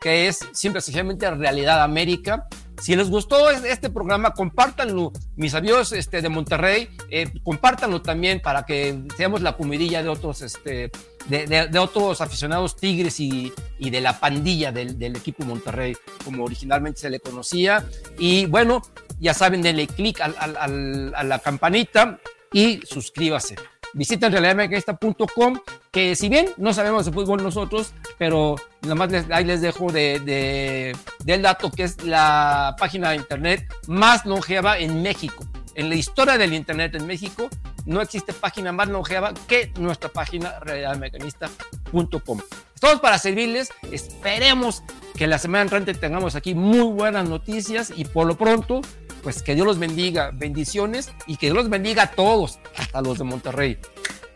[0.00, 2.46] que es simple y sencillamente Realidad América.
[2.80, 8.40] Si les gustó es- este programa, compártanlo, mis amigos este, de Monterrey, eh, compártanlo también
[8.40, 10.90] para que seamos la comidilla de otros, este,
[11.28, 16.44] de, de- otros aficionados tigres y, y de la pandilla del, del equipo Monterrey, como
[16.44, 17.84] originalmente se le conocía.
[18.18, 18.82] Y bueno,
[19.20, 22.18] ya saben, denle clic al- a la campanita
[22.52, 23.56] y suscríbase.
[23.94, 25.58] Visiten realidadmecanista.com,
[25.90, 29.92] que si bien no sabemos de fútbol nosotros, pero nada más les, ahí les dejo
[29.92, 35.44] de, de- del dato que es la página de internet más longeva en México.
[35.74, 37.48] En la historia del internet en México
[37.86, 42.40] no existe página más longeva que nuestra página realidadmecanista.com.
[42.74, 43.70] Estamos para servirles.
[43.90, 44.82] Esperemos
[45.16, 48.80] que la semana entrante tengamos aquí muy buenas noticias y por lo pronto,
[49.22, 53.18] pues que Dios los bendiga, bendiciones y que Dios los bendiga a todos, hasta los
[53.18, 53.78] de Monterrey.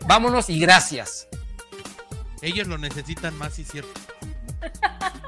[0.07, 1.27] Vámonos y gracias.
[2.41, 3.99] Ellos lo necesitan más, sí, cierto.